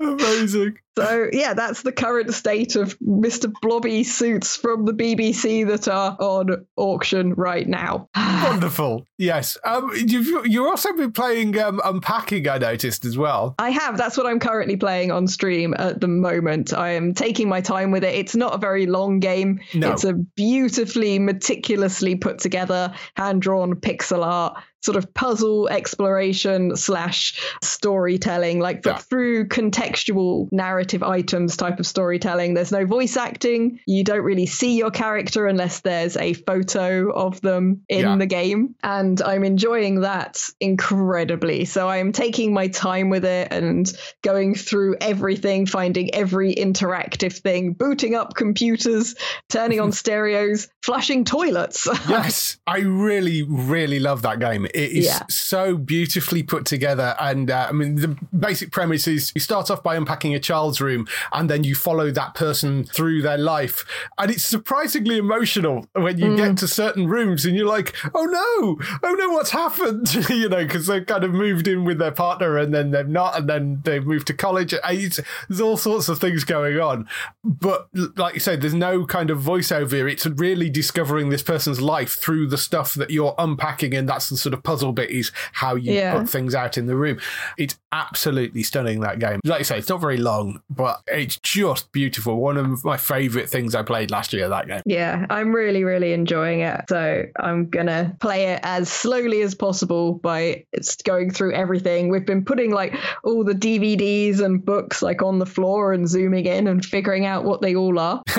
Amazing. 0.00 0.78
So 0.96 1.28
yeah, 1.32 1.54
that's 1.54 1.82
the 1.82 1.92
current 1.92 2.32
state 2.34 2.76
of 2.76 2.98
Mr. 3.00 3.52
Blobby 3.62 4.04
suits 4.04 4.56
from 4.56 4.84
the 4.84 4.92
BBC 4.92 5.66
that 5.66 5.88
are 5.88 6.16
on 6.20 6.64
auction 6.76 7.34
right 7.34 7.66
now. 7.68 8.08
Wonderful. 8.16 9.04
Yes. 9.18 9.56
Um, 9.64 9.90
you've 9.94 10.46
you've 10.46 10.66
also 10.66 10.92
been 10.92 11.12
playing 11.12 11.58
um, 11.58 11.80
Unpacking. 11.84 12.48
I 12.48 12.58
noticed 12.58 13.04
as 13.04 13.18
well. 13.18 13.54
I 13.58 13.70
have. 13.70 13.96
That's 13.96 14.16
what 14.16 14.26
I'm 14.26 14.38
currently 14.38 14.76
playing 14.76 15.10
on 15.10 15.26
stream 15.26 15.74
at 15.78 16.00
the 16.00 16.08
moment. 16.08 16.72
I 16.72 16.90
am 16.90 17.14
taking 17.14 17.48
my 17.48 17.60
time 17.60 17.90
with 17.90 18.04
it. 18.04 18.14
It's 18.14 18.36
not 18.36 18.54
a 18.54 18.58
very 18.58 18.86
long 18.86 19.18
game. 19.18 19.60
No. 19.74 19.92
It's 19.92 20.04
a 20.04 20.12
beautifully, 20.12 21.18
meticulously 21.18 22.14
put 22.16 22.38
together, 22.38 22.92
hand 23.16 23.42
drawn 23.42 23.74
pixel 23.74 24.24
art 24.24 24.62
sort 24.82 24.98
of 24.98 25.14
puzzle 25.14 25.66
exploration 25.70 26.76
slash 26.76 27.40
storytelling, 27.62 28.60
like 28.60 28.84
Yeah. 28.84 28.98
through 28.98 29.48
contextual 29.48 30.46
narrative 30.52 30.83
items 31.02 31.56
type 31.56 31.78
of 31.80 31.86
storytelling. 31.86 32.54
There's 32.54 32.72
no 32.72 32.84
voice 32.84 33.16
acting. 33.16 33.80
You 33.86 34.04
don't 34.04 34.22
really 34.22 34.46
see 34.46 34.76
your 34.76 34.90
character 34.90 35.46
unless 35.46 35.80
there's 35.80 36.16
a 36.16 36.32
photo 36.34 37.10
of 37.12 37.40
them 37.40 37.82
in 37.88 38.00
Yeah. 38.00 38.16
the 38.16 38.26
game. 38.26 38.74
And 38.82 39.20
I'm 39.22 39.44
enjoying 39.44 40.00
that 40.02 40.48
incredibly. 40.60 41.64
So 41.64 41.88
I'm 41.88 42.12
taking 42.12 42.52
my 42.52 42.68
time 42.68 43.08
with 43.10 43.24
it 43.24 43.48
and 43.52 43.90
going 44.22 44.54
through 44.54 44.96
everything, 45.00 45.66
finding 45.66 46.14
every 46.14 46.54
interactive 46.54 47.32
thing, 47.38 47.72
booting 47.72 48.14
up 48.14 48.34
computers, 48.34 49.14
turning 49.48 49.80
on 49.80 49.92
stereos, 50.02 50.68
flushing 50.82 51.24
toilets. 51.24 51.88
Yes, 52.14 52.58
I 52.66 52.78
really, 52.80 53.42
really 53.42 53.98
love 53.98 54.22
that 54.22 54.38
game. 54.38 54.66
It 54.66 54.74
is 54.92 55.06
Yeah. 55.06 55.22
so 55.30 55.76
beautifully 55.76 56.42
put 56.42 56.64
together. 56.66 57.16
And 57.18 57.50
uh, 57.50 57.66
I 57.68 57.72
mean, 57.72 57.96
the 57.96 58.08
basic 58.36 58.70
premise 58.70 59.08
is 59.08 59.32
you 59.34 59.40
start 59.40 59.70
off 59.70 59.82
by 59.82 59.96
unpacking 59.96 60.34
a 60.34 60.38
child's 60.38 60.73
room 60.80 61.06
and 61.32 61.48
then 61.50 61.64
you 61.64 61.74
follow 61.74 62.10
that 62.10 62.34
person 62.34 62.84
through 62.84 63.22
their 63.22 63.38
life. 63.38 63.84
And 64.18 64.30
it's 64.30 64.44
surprisingly 64.44 65.18
emotional 65.18 65.86
when 65.92 66.18
you 66.18 66.36
get 66.36 66.52
mm. 66.52 66.58
to 66.58 66.68
certain 66.68 67.06
rooms 67.08 67.44
and 67.44 67.56
you're 67.56 67.66
like, 67.66 67.94
oh 68.14 68.24
no, 68.24 68.86
oh 69.02 69.14
no, 69.14 69.28
what's 69.30 69.50
happened? 69.50 70.12
you 70.30 70.48
know, 70.48 70.64
because 70.64 70.86
they've 70.86 71.06
kind 71.06 71.24
of 71.24 71.32
moved 71.32 71.68
in 71.68 71.84
with 71.84 71.98
their 71.98 72.12
partner 72.12 72.58
and 72.58 72.74
then 72.74 72.90
they've 72.90 73.08
not, 73.08 73.38
and 73.38 73.48
then 73.48 73.80
they've 73.84 74.06
moved 74.06 74.26
to 74.28 74.34
college. 74.34 74.74
It's, 74.84 75.20
there's 75.48 75.60
all 75.60 75.76
sorts 75.76 76.08
of 76.08 76.18
things 76.18 76.44
going 76.44 76.78
on. 76.78 77.08
But 77.42 77.88
like 78.16 78.34
you 78.34 78.40
said, 78.40 78.60
there's 78.60 78.74
no 78.74 79.04
kind 79.06 79.30
of 79.30 79.38
voiceover. 79.40 80.10
It's 80.10 80.26
really 80.26 80.70
discovering 80.70 81.28
this 81.28 81.42
person's 81.42 81.80
life 81.80 82.14
through 82.14 82.48
the 82.48 82.58
stuff 82.58 82.94
that 82.94 83.10
you're 83.10 83.34
unpacking. 83.38 83.94
And 83.94 84.08
that's 84.08 84.28
the 84.28 84.36
sort 84.36 84.54
of 84.54 84.62
puzzle 84.62 84.92
bit 84.92 85.10
is 85.10 85.32
how 85.52 85.74
you 85.74 85.92
Yeah. 85.92 86.18
put 86.18 86.28
things 86.28 86.54
out 86.54 86.78
in 86.78 86.86
the 86.86 86.96
room. 86.96 87.18
It's 87.56 87.78
absolutely 87.94 88.62
stunning, 88.62 89.00
that 89.00 89.18
game. 89.18 89.40
Like 89.44 89.60
I 89.60 89.62
say, 89.62 89.78
it's 89.78 89.88
not 89.88 90.00
very 90.00 90.16
long, 90.16 90.60
but 90.68 91.00
it's 91.06 91.36
just 91.38 91.92
beautiful. 91.92 92.36
One 92.40 92.56
of 92.56 92.84
my 92.84 92.96
favorite 92.96 93.48
things 93.48 93.74
I 93.74 93.82
played 93.82 94.10
last 94.10 94.32
year, 94.32 94.48
that 94.48 94.66
game. 94.66 94.82
Yeah, 94.84 95.26
I'm 95.30 95.54
really, 95.54 95.84
really 95.84 96.12
enjoying 96.12 96.60
it. 96.60 96.80
So 96.88 97.24
I'm 97.38 97.68
gonna 97.70 98.16
play 98.20 98.46
it 98.52 98.60
as 98.62 98.88
slowly 98.88 99.42
as 99.42 99.54
possible 99.54 100.14
by 100.14 100.64
going 101.04 101.30
through 101.30 101.54
everything. 101.54 102.08
We've 102.08 102.26
been 102.26 102.44
putting 102.44 102.70
like 102.72 102.94
all 103.22 103.44
the 103.44 103.54
DVDs 103.54 104.40
and 104.40 104.64
books 104.64 105.00
like 105.02 105.22
on 105.22 105.38
the 105.38 105.46
floor 105.46 105.92
and 105.92 106.08
zooming 106.08 106.46
in 106.46 106.66
and 106.66 106.84
figuring 106.84 107.26
out 107.26 107.44
what 107.44 107.60
they 107.62 107.74
all 107.76 107.98
are. 107.98 108.22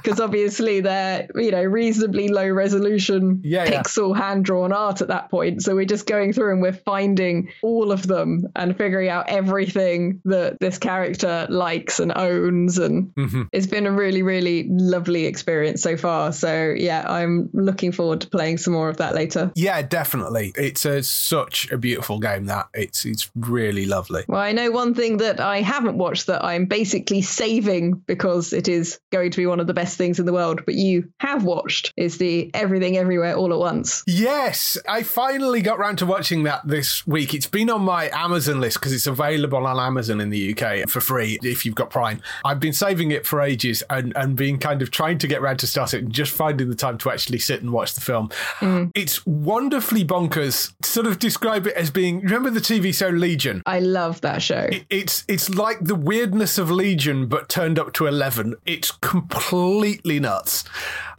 Because 0.00 0.18
obviously 0.18 0.80
they're, 0.80 1.28
you 1.34 1.50
know, 1.50 1.62
reasonably 1.62 2.28
low 2.28 2.48
resolution 2.48 3.42
Yeah, 3.44 3.64
yeah. 3.64 3.82
pixel 3.82 4.16
hand 4.16 4.46
drawn 4.46 4.72
art 4.72 5.02
at 5.02 5.08
that 5.08 5.28
point. 5.30 5.62
So 5.62 5.74
we're 5.74 5.84
just 5.84 6.06
going 6.06 6.32
through 6.32 6.52
and 6.52 6.62
we're 6.62 6.72
finding 6.72 7.50
all 7.62 7.92
of 7.92 8.06
them 8.06 8.46
and 8.56 8.74
figuring 8.78 8.89
out 9.08 9.28
everything 9.28 10.20
that 10.24 10.58
this 10.60 10.78
character 10.78 11.46
likes 11.48 12.00
and 12.00 12.12
owns 12.16 12.78
and 12.78 13.12
Mhm. 13.16 13.48
it's 13.52 13.66
been 13.66 13.86
a 13.86 13.92
really, 13.92 14.22
really 14.22 14.66
lovely 14.70 15.26
experience 15.26 15.82
so 15.82 15.96
far. 15.96 16.32
So 16.32 16.74
yeah, 16.76 17.04
I'm 17.08 17.48
looking 17.52 17.92
forward 17.92 18.22
to 18.22 18.28
playing 18.28 18.58
some 18.58 18.72
more 18.74 18.88
of 18.88 18.98
that 18.98 19.14
later. 19.14 19.50
Yeah, 19.54 19.82
definitely. 19.82 20.52
It's 20.56 20.84
a, 20.84 21.02
such 21.02 21.70
a 21.70 21.78
beautiful 21.78 22.18
game 22.18 22.46
that 22.46 22.68
it's 22.74 23.04
it's 23.04 23.30
really 23.36 23.86
lovely. 23.86 24.24
Well, 24.28 24.40
I 24.40 24.52
know 24.52 24.70
one 24.70 24.94
thing 24.94 25.18
that 25.18 25.40
I 25.40 25.60
haven't 25.60 25.96
watched 25.98 26.26
that 26.26 26.44
I'm 26.44 26.66
basically 26.66 27.22
saving 27.22 28.02
because 28.06 28.52
it 28.52 28.68
is 28.68 28.98
going 29.12 29.30
to 29.32 29.36
be 29.36 29.46
one 29.46 29.60
of 29.60 29.66
the 29.66 29.74
best 29.74 29.96
things 29.98 30.18
in 30.18 30.26
the 30.26 30.32
world, 30.32 30.62
but 30.64 30.74
you 30.74 31.08
have 31.18 31.44
watched 31.44 31.92
is 31.96 32.18
the 32.18 32.50
Everything 32.54 32.96
Everywhere 32.96 33.34
All 33.34 33.52
at 33.52 33.58
Once. 33.58 34.02
Yes, 34.06 34.76
I 34.88 35.02
finally 35.02 35.60
got 35.62 35.78
round 35.78 35.98
to 35.98 36.06
watching 36.06 36.42
that 36.44 36.66
this 36.66 37.06
week. 37.06 37.34
It's 37.34 37.46
been 37.46 37.70
on 37.70 37.82
my 37.82 38.10
Amazon 38.12 38.60
list 38.60 38.79
because 38.80 38.92
it's 38.92 39.06
available 39.06 39.66
on 39.66 39.78
Amazon 39.78 40.20
in 40.20 40.30
the 40.30 40.54
UK 40.56 40.88
for 40.88 41.00
free 41.00 41.38
if 41.42 41.64
you've 41.64 41.74
got 41.74 41.90
Prime. 41.90 42.20
I've 42.44 42.60
been 42.60 42.72
saving 42.72 43.10
it 43.10 43.26
for 43.26 43.40
ages 43.40 43.82
and, 43.90 44.16
and 44.16 44.36
being 44.36 44.58
kind 44.58 44.82
of 44.82 44.90
trying 44.90 45.18
to 45.18 45.26
get 45.26 45.42
round 45.42 45.58
to 45.60 45.66
start 45.66 45.94
it 45.94 46.02
and 46.02 46.12
just 46.12 46.32
finding 46.32 46.70
the 46.70 46.76
time 46.76 46.98
to 46.98 47.10
actually 47.10 47.38
sit 47.38 47.60
and 47.60 47.72
watch 47.72 47.94
the 47.94 48.00
film. 48.00 48.30
Mm. 48.60 48.90
It's 48.94 49.24
wonderfully 49.26 50.04
bonkers. 50.04 50.72
Sort 50.84 51.06
of 51.06 51.18
describe 51.18 51.66
it 51.66 51.74
as 51.74 51.90
being 51.90 52.20
remember 52.20 52.50
the 52.50 52.60
TV 52.60 52.94
show 52.94 53.08
Legion? 53.08 53.62
I 53.66 53.80
love 53.80 54.20
that 54.22 54.42
show. 54.42 54.68
It's 54.88 55.24
it's 55.28 55.50
like 55.50 55.84
the 55.84 55.94
weirdness 55.94 56.58
of 56.58 56.70
Legion, 56.70 57.26
but 57.26 57.48
turned 57.48 57.78
up 57.78 57.92
to 57.94 58.06
eleven. 58.06 58.56
It's 58.66 58.90
completely 58.90 60.20
nuts. 60.20 60.64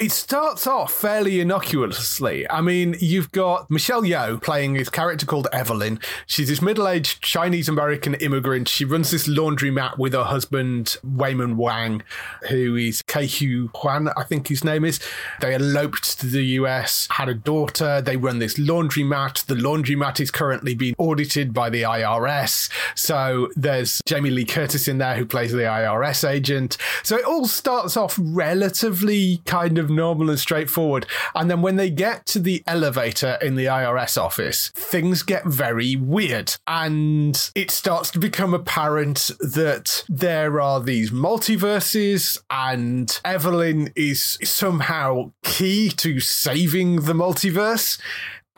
It 0.02 0.12
starts 0.12 0.66
off 0.66 0.92
fairly 0.92 1.40
innocuously. 1.40 2.50
I 2.50 2.60
mean, 2.62 2.96
you've 3.00 3.32
got 3.32 3.70
Michelle 3.70 4.02
Yeoh 4.02 4.42
playing 4.42 4.74
this 4.74 4.90
character 4.90 5.28
called 5.28 5.48
Evelyn. 5.54 6.00
She's 6.26 6.48
this 6.48 6.60
middle-aged 6.60 7.22
Chinese 7.22 7.70
American 7.70 8.16
immigrant. 8.16 8.68
She 8.68 8.84
runs 8.84 9.12
this 9.12 9.28
laundromat 9.28 10.00
with 10.00 10.14
her 10.14 10.24
husband 10.24 10.98
Waymond 11.06 11.58
Wang, 11.58 12.02
who 12.50 12.76
is 12.76 13.04
Ke 13.04 13.28
Huy 13.28 13.70
Quan, 13.74 14.10
I 14.18 14.24
think 14.24 14.48
his 14.48 14.64
name 14.64 14.86
is. 14.86 15.00
They 15.40 15.54
eloped 15.54 16.20
to 16.20 16.26
the 16.26 16.46
US, 16.46 17.08
had 17.12 17.30
a 17.30 17.36
daughter. 17.36 18.02
They 18.02 18.18
run 18.18 18.40
this 18.40 18.58
laundromat. 18.58 19.46
The 19.46 19.54
laundromat 19.54 20.20
is 20.20 20.32
currently 20.32 20.74
being 20.74 20.96
audited 20.98 21.54
by 21.54 21.70
the 21.70 21.84
IRS. 21.84 22.72
So 22.96 23.50
there's 23.56 24.02
Jamie 24.08 24.32
Lee 24.32 24.46
Curtis 24.46 24.88
in 24.88 24.98
there 24.98 25.16
who 25.16 25.28
plays 25.28 25.52
the 25.52 25.60
IRS 25.60 26.28
agent. 26.28 26.78
So 27.04 27.18
it 27.18 27.26
all 27.26 27.46
starts 27.46 27.96
off 27.96 28.18
relatively 28.20 29.44
kind 29.46 29.78
of 29.78 29.91
normal 29.96 30.30
and 30.30 30.40
straightforward. 30.40 31.06
And 31.36 31.50
then 31.50 31.62
when 31.62 31.76
they 31.76 31.90
get 31.90 32.26
to 32.28 32.40
the 32.40 32.64
elevator 32.68 33.38
in 33.42 33.56
the 33.56 33.66
IRS 33.66 34.22
office, 34.22 34.70
things 34.70 35.24
get 35.24 35.46
very 35.46 35.96
weird. 35.96 36.56
And 36.68 37.52
it 37.56 37.72
starts 37.72 38.12
to 38.12 38.20
become 38.20 38.54
apparent 38.54 39.32
that 39.40 40.04
there 40.10 40.60
are 40.60 40.82
these 40.82 41.12
multiverses, 41.12 42.38
and 42.50 43.20
Evelyn 43.24 43.92
is 43.96 44.38
somehow 44.44 45.32
key 45.44 45.90
to 45.90 46.20
saving 46.20 47.02
the 47.02 47.14
multiverse 47.14 48.00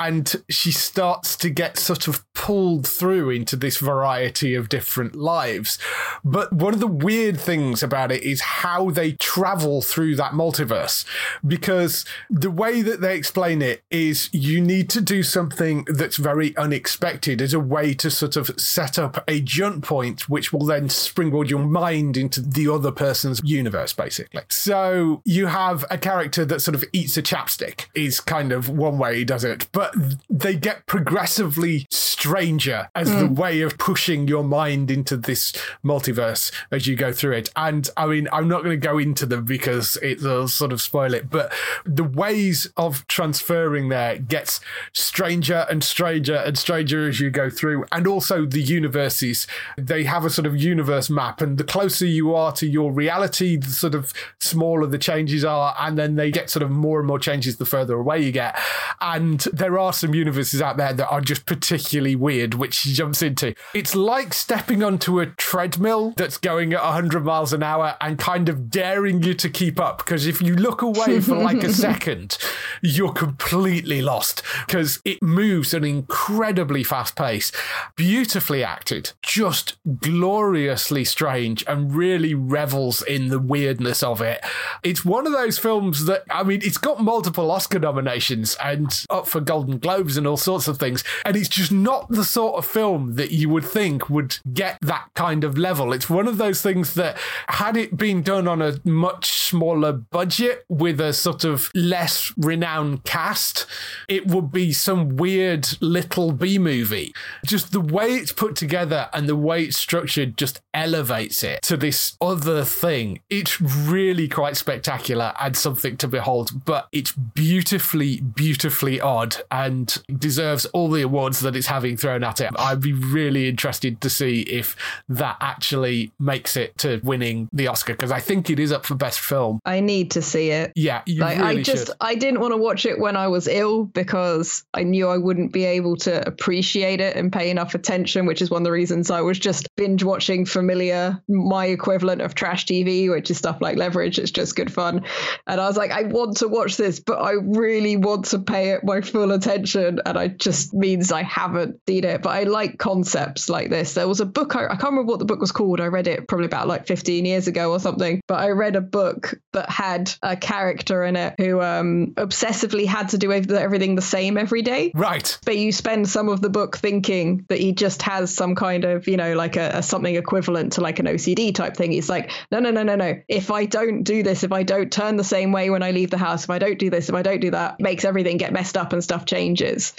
and 0.04 0.44
she 0.50 0.72
starts 0.72 1.38
to 1.38 1.50
get 1.50 1.78
sort 1.78 2.10
of 2.10 2.26
pulled 2.34 2.86
through 2.86 3.30
into 3.30 3.56
this 3.56 3.78
variety 3.78 4.54
of 4.54 4.68
different 4.68 5.16
lives. 5.16 5.80
But 6.26 6.52
one 6.52 6.74
of 6.74 6.82
the 6.82 6.88
weird 6.88 7.40
things 7.40 7.82
about 7.82 8.12
it 8.12 8.22
is 8.22 8.42
how 8.42 8.90
they 8.90 9.14
travel 9.14 9.82
through 9.82 10.18
that 10.18 10.34
multiverse. 10.34 11.06
Because 11.48 12.04
the 12.30 12.52
way 12.52 12.82
that 12.82 13.00
they 13.00 13.16
explain 13.16 13.62
it 13.62 13.84
is 13.90 14.30
you 14.34 14.60
need 14.60 14.90
to 14.90 15.00
do 15.00 15.24
something 15.24 15.86
that's 15.88 16.18
very 16.18 16.56
unexpected 16.58 17.42
as 17.42 17.54
a 17.54 17.60
way 17.60 17.94
to 17.94 18.12
sort 18.12 18.36
of 18.36 18.60
set 18.60 19.00
up 19.00 19.24
a 19.26 19.40
jump 19.40 19.86
point, 19.86 20.28
which 20.28 20.52
will 20.52 20.66
then 20.66 20.90
springboard 20.90 21.50
your 21.50 21.66
mind 21.66 22.18
into 22.18 22.42
the 22.42 22.68
other 22.68 22.92
person's 22.92 23.40
universe, 23.42 23.94
basically. 23.94 24.42
So 24.50 25.22
you 25.24 25.48
have 25.48 25.86
a 25.90 25.98
character 25.98 26.44
that 26.44 26.60
sort 26.60 26.76
of 26.76 26.84
eats 26.92 27.16
a 27.16 27.22
chapstick, 27.22 27.86
is 27.96 28.20
kind 28.20 28.52
of 28.52 28.68
one 28.68 28.98
way 28.98 29.20
he 29.20 29.24
does 29.24 29.46
it. 29.46 29.70
But 29.72 29.93
they 30.30 30.56
get 30.56 30.86
progressively 30.86 31.88
Stranger 32.24 32.88
as 32.96 33.12
the 33.12 33.28
hmm. 33.28 33.36
way 33.36 33.60
of 33.60 33.78
pushing 33.78 34.30
your 34.30 34.46
mind 34.46 34.90
into 34.90 35.18
this 35.18 35.52
multiverse 35.84 36.54
as 36.72 36.88
you 36.88 36.96
go 36.96 37.12
through 37.12 37.34
it. 37.34 37.50
And 37.58 37.90
I 37.98 38.06
mean, 38.06 38.30
I'm 38.32 38.48
not 38.48 38.64
going 38.64 38.80
to 38.80 38.88
go 38.88 38.98
into 38.98 39.26
them 39.26 39.44
because 39.44 39.98
it'll 40.02 40.48
sort 40.48 40.72
of 40.72 40.82
spoil 40.82 41.14
it, 41.14 41.30
but 41.30 41.52
the 41.84 42.06
ways 42.06 42.72
of 42.78 43.06
transferring 43.08 43.90
there 43.90 44.20
gets 44.20 44.62
stranger 44.94 45.66
and 45.70 45.84
stranger 45.84 46.36
and 46.36 46.58
stranger 46.58 47.10
as 47.10 47.20
you 47.20 47.30
go 47.30 47.50
through. 47.50 47.84
And 47.92 48.08
also 48.08 48.46
the 48.46 48.62
universes, 48.62 49.46
they 49.78 50.06
have 50.06 50.24
a 50.24 50.30
sort 50.30 50.46
of 50.46 50.56
universe 50.56 51.10
map. 51.10 51.42
And 51.42 51.58
the 51.58 51.66
closer 51.66 52.06
you 52.06 52.34
are 52.34 52.54
to 52.54 52.66
your 52.66 52.94
reality, 52.94 53.58
the 53.58 53.68
sort 53.68 53.96
of 53.96 54.14
smaller 54.40 54.88
the 54.88 54.98
changes 54.98 55.44
are. 55.44 55.76
And 55.78 55.98
then 55.98 56.16
they 56.16 56.32
get 56.32 56.50
sort 56.50 56.64
of 56.64 56.72
more 56.72 57.00
and 57.00 57.08
more 57.08 57.20
changes 57.20 57.58
the 57.58 57.66
further 57.66 57.96
away 57.96 58.22
you 58.22 58.32
get. 58.32 58.58
And 59.02 59.42
there 59.52 59.73
are 59.78 59.94
some 59.94 60.14
universes 60.14 60.62
out 60.62 60.78
there 60.78 60.94
that 60.94 61.10
are 61.10 61.22
just 61.22 61.46
particularly 61.46 62.16
weird, 62.16 62.54
which 62.56 62.74
she 62.74 62.94
jumps 62.94 63.22
into. 63.22 63.54
It's 63.74 63.96
like 63.96 64.34
stepping 64.34 64.84
onto 64.84 65.20
a 65.20 65.28
treadmill 65.28 66.14
that's 66.18 66.38
going 66.38 66.74
at 66.74 66.84
100 66.84 67.24
miles 67.24 67.54
an 67.54 67.64
hour 67.64 67.96
and 68.02 68.18
kind 68.18 68.50
of 68.50 68.70
daring 68.70 69.24
you 69.24 69.34
to 69.36 69.50
keep 69.50 69.80
up. 69.80 70.00
Because 70.00 70.26
if 70.26 70.42
you 70.42 70.56
look 70.56 70.82
away 70.82 71.20
for 71.20 71.36
like 71.36 71.64
a 71.64 71.74
second, 71.74 72.38
you're 72.82 73.14
completely 73.14 74.02
lost 74.02 74.42
because 74.66 75.02
it 75.06 75.22
moves 75.22 75.74
at 75.74 75.84
an 75.84 75.90
incredibly 75.90 76.84
fast 76.84 77.16
pace, 77.16 77.52
beautifully 77.96 78.64
acted, 78.64 79.12
just 79.22 79.78
gloriously 80.00 81.06
strange, 81.06 81.64
and 81.68 81.94
really 81.94 82.34
revels 82.34 83.02
in 83.02 83.28
the 83.28 83.40
weirdness 83.40 84.04
of 84.04 84.22
it. 84.22 84.44
It's 84.84 85.06
one 85.06 85.28
of 85.28 85.34
those 85.34 85.58
films 85.58 86.06
that, 86.06 86.24
I 86.30 86.44
mean, 86.44 86.62
it's 86.64 86.78
got 86.78 87.02
multiple 87.02 87.52
Oscar 87.52 87.80
nominations 87.80 88.58
and 88.64 89.06
up 89.10 89.28
for 89.28 89.40
Golden 89.40 89.63
And 89.70 89.82
globes 89.82 90.18
and 90.18 90.26
all 90.26 90.38
sorts 90.38 90.68
of 90.68 90.78
things. 90.78 91.04
And 91.26 91.36
it's 91.36 91.50
just 91.50 91.72
not 91.72 92.10
the 92.10 92.24
sort 92.24 92.56
of 92.56 92.66
film 92.66 93.16
that 93.16 93.32
you 93.32 93.50
would 93.50 93.66
think 93.66 94.10
would 94.10 94.38
get 94.54 94.78
that 94.82 95.10
kind 95.16 95.44
of 95.44 95.58
level. 95.58 95.94
It's 95.94 96.10
one 96.10 96.28
of 96.28 96.38
those 96.38 96.62
things 96.62 96.94
that, 96.96 97.18
had 97.48 97.78
it 97.78 97.98
been 97.98 98.22
done 98.22 98.48
on 98.48 98.62
a 98.62 98.80
much 98.84 99.32
smaller 99.32 99.94
budget 99.94 100.66
with 100.70 101.00
a 101.00 101.14
sort 101.14 101.44
of 101.44 101.70
less 101.76 102.34
renowned 102.38 103.04
cast, 103.04 103.66
it 104.08 104.28
would 104.28 104.52
be 104.52 104.74
some 104.74 105.18
weird 105.18 105.68
little 105.82 106.32
B 106.32 106.58
movie. 106.58 107.14
Just 107.46 107.72
the 107.72 107.82
way 107.82 108.16
it's 108.16 108.32
put 108.32 108.56
together 108.56 109.10
and 109.14 109.28
the 109.28 109.36
way 109.36 109.64
it's 109.64 109.78
structured 109.78 110.38
just 110.38 110.62
elevates 110.74 111.44
it 111.44 111.62
to 111.64 111.78
this 111.78 112.18
other 112.22 112.64
thing. 112.64 113.20
It's 113.30 113.62
really 113.62 114.28
quite 114.28 114.58
spectacular 114.58 115.34
and 115.40 115.56
something 115.56 115.98
to 115.98 116.08
behold, 116.08 116.66
but 116.66 116.88
it's 116.92 117.12
beautifully, 117.12 118.22
beautifully 118.22 119.00
odd 119.00 119.38
and 119.52 119.96
deserves 120.18 120.66
all 120.68 120.90
the 120.90 121.02
awards 121.02 121.40
that 121.42 121.56
it's 121.56 121.68
having 121.68 121.98
thrown 121.98 122.24
at 122.24 122.42
it. 122.42 122.52
I'd 122.58 122.82
be 122.82 122.94
really 122.94 123.48
interested 123.48 124.02
to 124.02 124.10
see 124.10 124.42
if 124.42 124.76
that 125.10 125.38
actually 125.40 126.12
makes 126.20 126.58
it 126.58 126.78
to 126.80 127.00
winning 127.04 127.50
the 127.54 127.68
Oscar 127.68 127.94
because 127.94 128.12
I 128.12 128.20
think 128.20 128.50
it 128.50 128.60
is 128.60 128.72
up 128.72 128.86
for 128.86 128.96
best 128.96 129.20
film. 129.20 129.60
I 129.66 129.80
need 129.80 130.12
to 130.12 130.22
see 130.22 130.50
it. 130.50 130.72
Yeah, 130.76 131.02
you 131.06 131.22
Like 131.22 131.38
really 131.38 131.60
I 131.60 131.64
just 131.64 131.88
should. 131.88 131.96
I 132.02 132.16
didn't 132.16 132.40
want 132.40 132.54
to 132.54 132.58
watch 132.58 132.86
it 132.86 133.00
when 133.00 133.16
I 133.16 133.28
was 133.28 133.48
ill 133.48 133.86
because 133.86 134.64
I 134.74 134.84
knew 134.84 135.08
I 135.08 135.18
wouldn't 135.18 135.54
be 135.54 135.66
able 135.66 135.98
to 135.98 136.26
appreciate 136.28 137.02
it 137.02 137.16
and 137.16 137.32
pay 137.32 137.50
enough 137.50 137.76
attention, 137.76 138.26
which 138.26 138.42
is 138.42 138.50
one 138.50 138.62
of 138.62 138.66
the 138.66 138.72
reasons 138.72 139.12
I 139.12 139.22
was 139.22 139.40
just 139.40 139.68
binge 139.76 140.04
watching 140.04 140.46
familiar, 140.64 141.22
my 141.28 141.66
equivalent 141.66 142.22
of 142.22 142.36
trash 142.36 142.66
TV, 142.66 143.10
which 143.10 143.30
is 143.30 143.38
stuff 143.38 143.60
like 143.60 143.78
Leverage. 143.78 144.18
It's 144.18 144.32
just 144.32 144.56
good 144.56 144.72
fun. 144.72 145.06
And 145.46 145.60
I 145.60 145.68
was 145.68 145.76
like, 145.76 145.92
I 145.92 146.04
want 146.04 146.38
to 146.38 146.48
watch 146.48 146.78
this, 146.78 147.00
but 147.00 147.22
I 147.22 147.34
really 147.34 147.98
want 147.98 148.26
to 148.26 148.40
pay 148.40 148.70
it 148.70 148.84
my 148.84 149.02
full 149.02 149.32
attention. 149.32 150.00
And 150.06 150.18
I 150.18 150.30
just 150.30 150.74
means 150.74 151.12
I 151.12 151.24
haven't 151.24 151.82
seen 151.88 152.06
it. 152.06 152.22
But 152.22 152.30
I 152.30 152.44
like 152.44 152.78
concepts 152.78 153.50
like 153.50 153.70
this. 153.70 153.94
There 153.94 154.08
was 154.08 154.22
a 154.22 154.26
book, 154.26 154.56
I, 154.56 154.66
I 154.66 154.76
can't 154.76 154.84
remember 154.84 155.12
what 155.12 155.20
the 155.20 155.26
book 155.26 155.42
was 155.42 155.52
called. 155.52 155.82
I 155.82 155.88
read 155.88 156.08
it 156.08 156.28
probably 156.28 156.46
about 156.46 156.68
like 156.68 156.88
15 156.88 157.26
years 157.26 157.48
ago 157.48 157.72
or 157.72 157.80
something. 157.80 158.22
But 158.28 158.40
I 158.40 158.52
read 158.52 158.78
a 158.78 158.82
book 158.82 159.36
that 159.52 159.70
had 159.70 160.14
a 160.22 160.38
character 160.38 161.04
in 161.04 161.18
it 161.18 161.36
who 161.38 161.62
um, 161.62 162.14
obsessively 162.16 162.86
had 162.86 163.10
to 163.10 163.18
do 163.18 163.32
everything 163.34 163.96
the 163.96 164.02
same 164.02 164.38
every 164.38 164.62
day. 164.62 164.92
Right. 164.96 165.38
But 165.46 165.58
you 165.58 165.72
spend 165.74 166.08
some 166.08 166.30
of 166.30 166.42
the 166.42 166.50
book 166.50 166.78
thinking 166.78 167.46
that 167.50 167.60
he 167.60 167.74
just 167.74 168.02
has 168.04 168.34
some 168.34 168.56
kind 168.56 168.86
of, 168.86 169.08
you 169.08 169.18
know, 169.18 169.34
like 169.34 169.58
a, 169.58 169.72
a 169.76 169.84
something 169.84 170.16
equivalent 170.16 170.53
to 170.72 170.82
like 170.82 171.00
an 171.00 171.06
OCD 171.06 171.54
type 171.54 171.76
thing. 171.76 171.92
He's 171.92 172.10
like, 172.10 172.32
no, 172.52 172.60
no, 172.60 172.72
no, 172.72 172.84
no, 172.84 172.96
no. 172.96 173.20
If 173.28 173.52
I 173.52 173.66
don't 173.66 174.04
do 174.04 174.24
this, 174.24 174.44
if 174.44 174.52
I 174.52 174.64
don't 174.64 174.92
turn 174.92 175.18
the 175.18 175.24
same 175.24 175.52
way 175.52 175.70
when 175.70 175.84
I 175.84 175.92
leave 175.92 176.10
the 176.10 176.18
house, 176.18 176.44
if 176.44 176.50
I 176.50 176.60
don't 176.60 176.80
do 176.80 176.90
this, 176.90 177.10
if 177.10 177.16
I 177.16 177.22
don't 177.22 177.40
do 177.40 177.52
that, 177.52 177.80
makes 177.80 178.06
everything 178.06 178.38
get 178.38 178.54
messed 178.54 178.78
up 178.78 178.94
and 178.94 179.04
stuff 179.04 179.26
changes. 179.26 179.94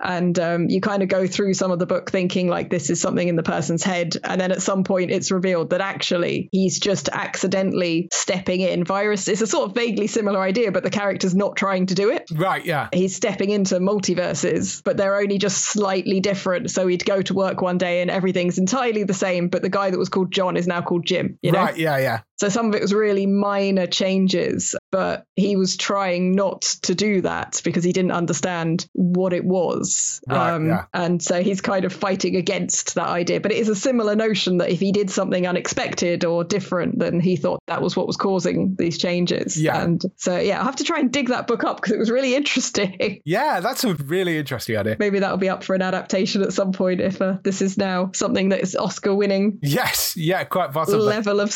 And 0.00 0.38
um, 0.38 0.68
you 0.68 0.80
kind 0.80 1.02
of 1.02 1.08
go 1.08 1.26
through 1.26 1.54
some 1.54 1.70
of 1.70 1.78
the 1.78 1.86
book 1.86 2.10
thinking 2.10 2.48
like 2.48 2.70
this 2.70 2.90
is 2.90 3.00
something 3.00 3.26
in 3.26 3.36
the 3.36 3.42
person's 3.42 3.82
head. 3.82 4.16
And 4.24 4.40
then 4.40 4.52
at 4.52 4.62
some 4.62 4.84
point 4.84 5.10
it's 5.10 5.30
revealed 5.30 5.70
that 5.70 5.80
actually 5.80 6.48
he's 6.52 6.78
just 6.78 7.08
accidentally 7.08 8.08
stepping 8.12 8.60
in. 8.60 8.84
Virus 8.84 9.28
is 9.28 9.42
a 9.42 9.46
sort 9.46 9.70
of 9.70 9.74
vaguely 9.74 10.06
similar 10.06 10.40
idea, 10.40 10.70
but 10.72 10.82
the 10.82 10.90
character's 10.90 11.34
not 11.34 11.56
trying 11.56 11.86
to 11.86 11.94
do 11.94 12.10
it 12.10 12.26
Right, 12.32 12.64
yeah. 12.64 12.88
he's 12.92 13.16
stepping 13.16 13.50
into 13.50 13.76
multiverses, 13.76 14.82
but 14.84 14.96
they're 14.96 15.16
only 15.16 15.38
just 15.38 15.64
slightly 15.64 16.20
different. 16.20 16.70
So 16.70 16.86
he'd 16.86 17.04
go 17.04 17.22
to 17.22 17.34
work 17.34 17.60
one 17.60 17.78
day 17.78 18.02
and 18.02 18.10
everything's 18.10 18.58
entirely 18.58 19.04
the 19.04 19.14
same, 19.14 19.48
but 19.48 19.62
the 19.62 19.68
guy 19.68 19.90
that 19.90 19.98
was 19.98 20.08
called 20.08 20.32
John 20.32 20.56
is 20.56 20.66
now 20.66 20.82
called 20.82 21.06
Jim. 21.06 21.38
You 21.42 21.52
know? 21.52 21.60
Right, 21.60 21.76
yeah, 21.76 21.98
yeah. 21.98 22.20
So 22.36 22.48
some 22.48 22.66
of 22.68 22.74
it 22.74 22.82
was 22.82 22.92
really 22.92 23.26
minor 23.26 23.86
changes, 23.86 24.74
but 24.90 25.24
he 25.36 25.56
was 25.56 25.76
trying 25.76 26.34
not 26.34 26.62
to 26.82 26.94
do 26.94 27.22
that 27.22 27.60
because 27.64 27.82
he 27.84 27.92
didn't 27.92 28.12
understand 28.12 28.86
what 28.92 29.32
it 29.32 29.44
was. 29.44 30.20
Um, 30.28 30.68
yeah. 30.68 30.84
And 30.92 31.22
so 31.22 31.42
he's 31.42 31.60
kind 31.60 31.84
of 31.84 31.92
fighting 31.92 32.36
against 32.36 32.94
that 32.96 33.08
idea. 33.08 33.40
But 33.40 33.52
it 33.52 33.58
is 33.58 33.68
a 33.68 33.74
similar 33.74 34.14
notion 34.16 34.58
that 34.58 34.70
if 34.70 34.80
he 34.80 34.92
did 34.92 35.10
something 35.10 35.46
unexpected 35.46 36.24
or 36.24 36.44
different, 36.44 36.98
then 36.98 37.20
he 37.20 37.36
thought 37.36 37.60
that 37.66 37.80
was 37.82 37.96
what 37.96 38.06
was 38.06 38.16
causing 38.16 38.74
these 38.76 38.98
changes. 38.98 39.60
Yeah. 39.60 39.82
And 39.82 40.02
so, 40.16 40.38
yeah, 40.38 40.58
I'll 40.58 40.64
have 40.66 40.76
to 40.76 40.84
try 40.84 40.98
and 40.98 41.10
dig 41.12 41.28
that 41.28 41.46
book 41.46 41.64
up 41.64 41.76
because 41.78 41.92
it 41.92 41.98
was 41.98 42.10
really 42.10 42.34
interesting. 42.36 43.22
Yeah, 43.24 43.60
that's 43.60 43.84
a 43.84 43.94
really 43.94 44.36
interesting 44.38 44.76
idea. 44.76 44.96
Maybe 44.98 45.18
that'll 45.20 45.36
be 45.38 45.48
up 45.48 45.64
for 45.64 45.74
an 45.74 45.82
adaptation 45.82 46.42
at 46.42 46.52
some 46.52 46.72
point 46.72 47.00
if 47.00 47.20
uh, 47.22 47.38
this 47.42 47.62
is 47.62 47.78
now 47.78 48.10
something 48.14 48.50
that 48.50 48.60
is 48.60 48.76
Oscar 48.76 49.14
winning 49.14 49.58
Yes, 49.62 50.16
yeah, 50.16 50.44
quite 50.44 50.72
possibly. 50.72 51.06
level 51.06 51.40
of 51.40 51.52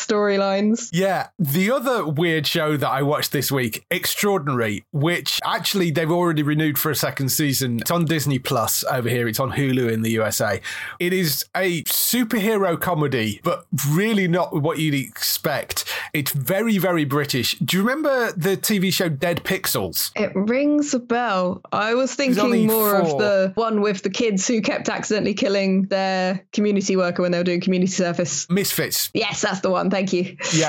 storylines. 0.71 0.89
Yeah, 0.91 1.27
the 1.39 1.71
other 1.71 2.05
weird 2.07 2.47
show 2.47 2.77
that 2.77 2.89
I 2.89 3.01
watched 3.01 3.31
this 3.31 3.51
week, 3.51 3.85
Extraordinary, 3.91 4.85
which 4.91 5.39
actually 5.43 5.91
they've 5.91 6.11
already 6.11 6.43
renewed 6.43 6.77
for 6.77 6.91
a 6.91 6.95
second 6.95 7.29
season. 7.29 7.79
It's 7.79 7.91
on 7.91 8.05
Disney 8.05 8.39
Plus 8.39 8.83
over 8.85 9.09
here. 9.09 9.27
It's 9.27 9.39
on 9.39 9.51
Hulu 9.51 9.91
in 9.91 10.01
the 10.01 10.11
USA. 10.11 10.61
It 10.99 11.13
is 11.13 11.45
a 11.55 11.83
superhero 11.83 12.79
comedy, 12.79 13.39
but 13.43 13.65
really 13.89 14.27
not 14.27 14.53
what 14.61 14.79
you'd 14.79 14.93
expect. 14.93 15.85
It's 16.13 16.31
very, 16.31 16.77
very 16.77 17.05
British. 17.05 17.57
Do 17.59 17.77
you 17.77 17.83
remember 17.83 18.31
the 18.33 18.57
TV 18.57 18.91
show 18.93 19.09
Dead 19.09 19.43
Pixels? 19.43 20.11
It 20.15 20.31
rings 20.35 20.93
a 20.93 20.99
bell. 20.99 21.61
I 21.71 21.93
was 21.93 22.13
thinking 22.13 22.67
more 22.67 22.91
four. 22.91 23.01
of 23.01 23.17
the 23.17 23.51
one 23.55 23.81
with 23.81 24.03
the 24.03 24.09
kids 24.09 24.47
who 24.47 24.61
kept 24.61 24.89
accidentally 24.89 25.33
killing 25.33 25.83
their 25.83 26.45
community 26.53 26.95
worker 26.95 27.21
when 27.21 27.31
they 27.31 27.37
were 27.37 27.43
doing 27.43 27.61
community 27.61 27.91
service. 27.91 28.49
Misfits. 28.49 29.09
Yes, 29.13 29.41
that's 29.41 29.61
the 29.61 29.69
one. 29.69 29.89
Thank 29.89 30.13
you. 30.13 30.37
Yeah. 30.53 30.60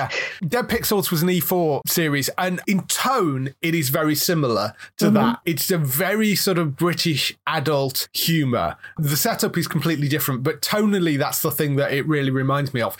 Dead 0.46 0.68
Pixels 0.68 1.10
was 1.10 1.22
an 1.22 1.28
E4 1.28 1.82
series, 1.86 2.28
and 2.38 2.60
in 2.66 2.82
tone, 2.82 3.54
it 3.62 3.74
is 3.74 3.88
very 3.88 4.14
similar 4.14 4.74
to 4.98 5.06
mm-hmm. 5.06 5.14
that. 5.14 5.40
It's 5.44 5.70
a 5.70 5.78
very 5.78 6.34
sort 6.34 6.58
of 6.58 6.76
British 6.76 7.36
adult 7.46 8.08
humor. 8.12 8.76
The 8.98 9.16
setup 9.16 9.56
is 9.56 9.68
completely 9.68 10.08
different, 10.08 10.42
but 10.42 10.62
tonally, 10.62 11.18
that's 11.18 11.42
the 11.42 11.50
thing 11.50 11.76
that 11.76 11.92
it 11.92 12.06
really 12.06 12.30
reminds 12.30 12.74
me 12.74 12.80
of. 12.80 12.96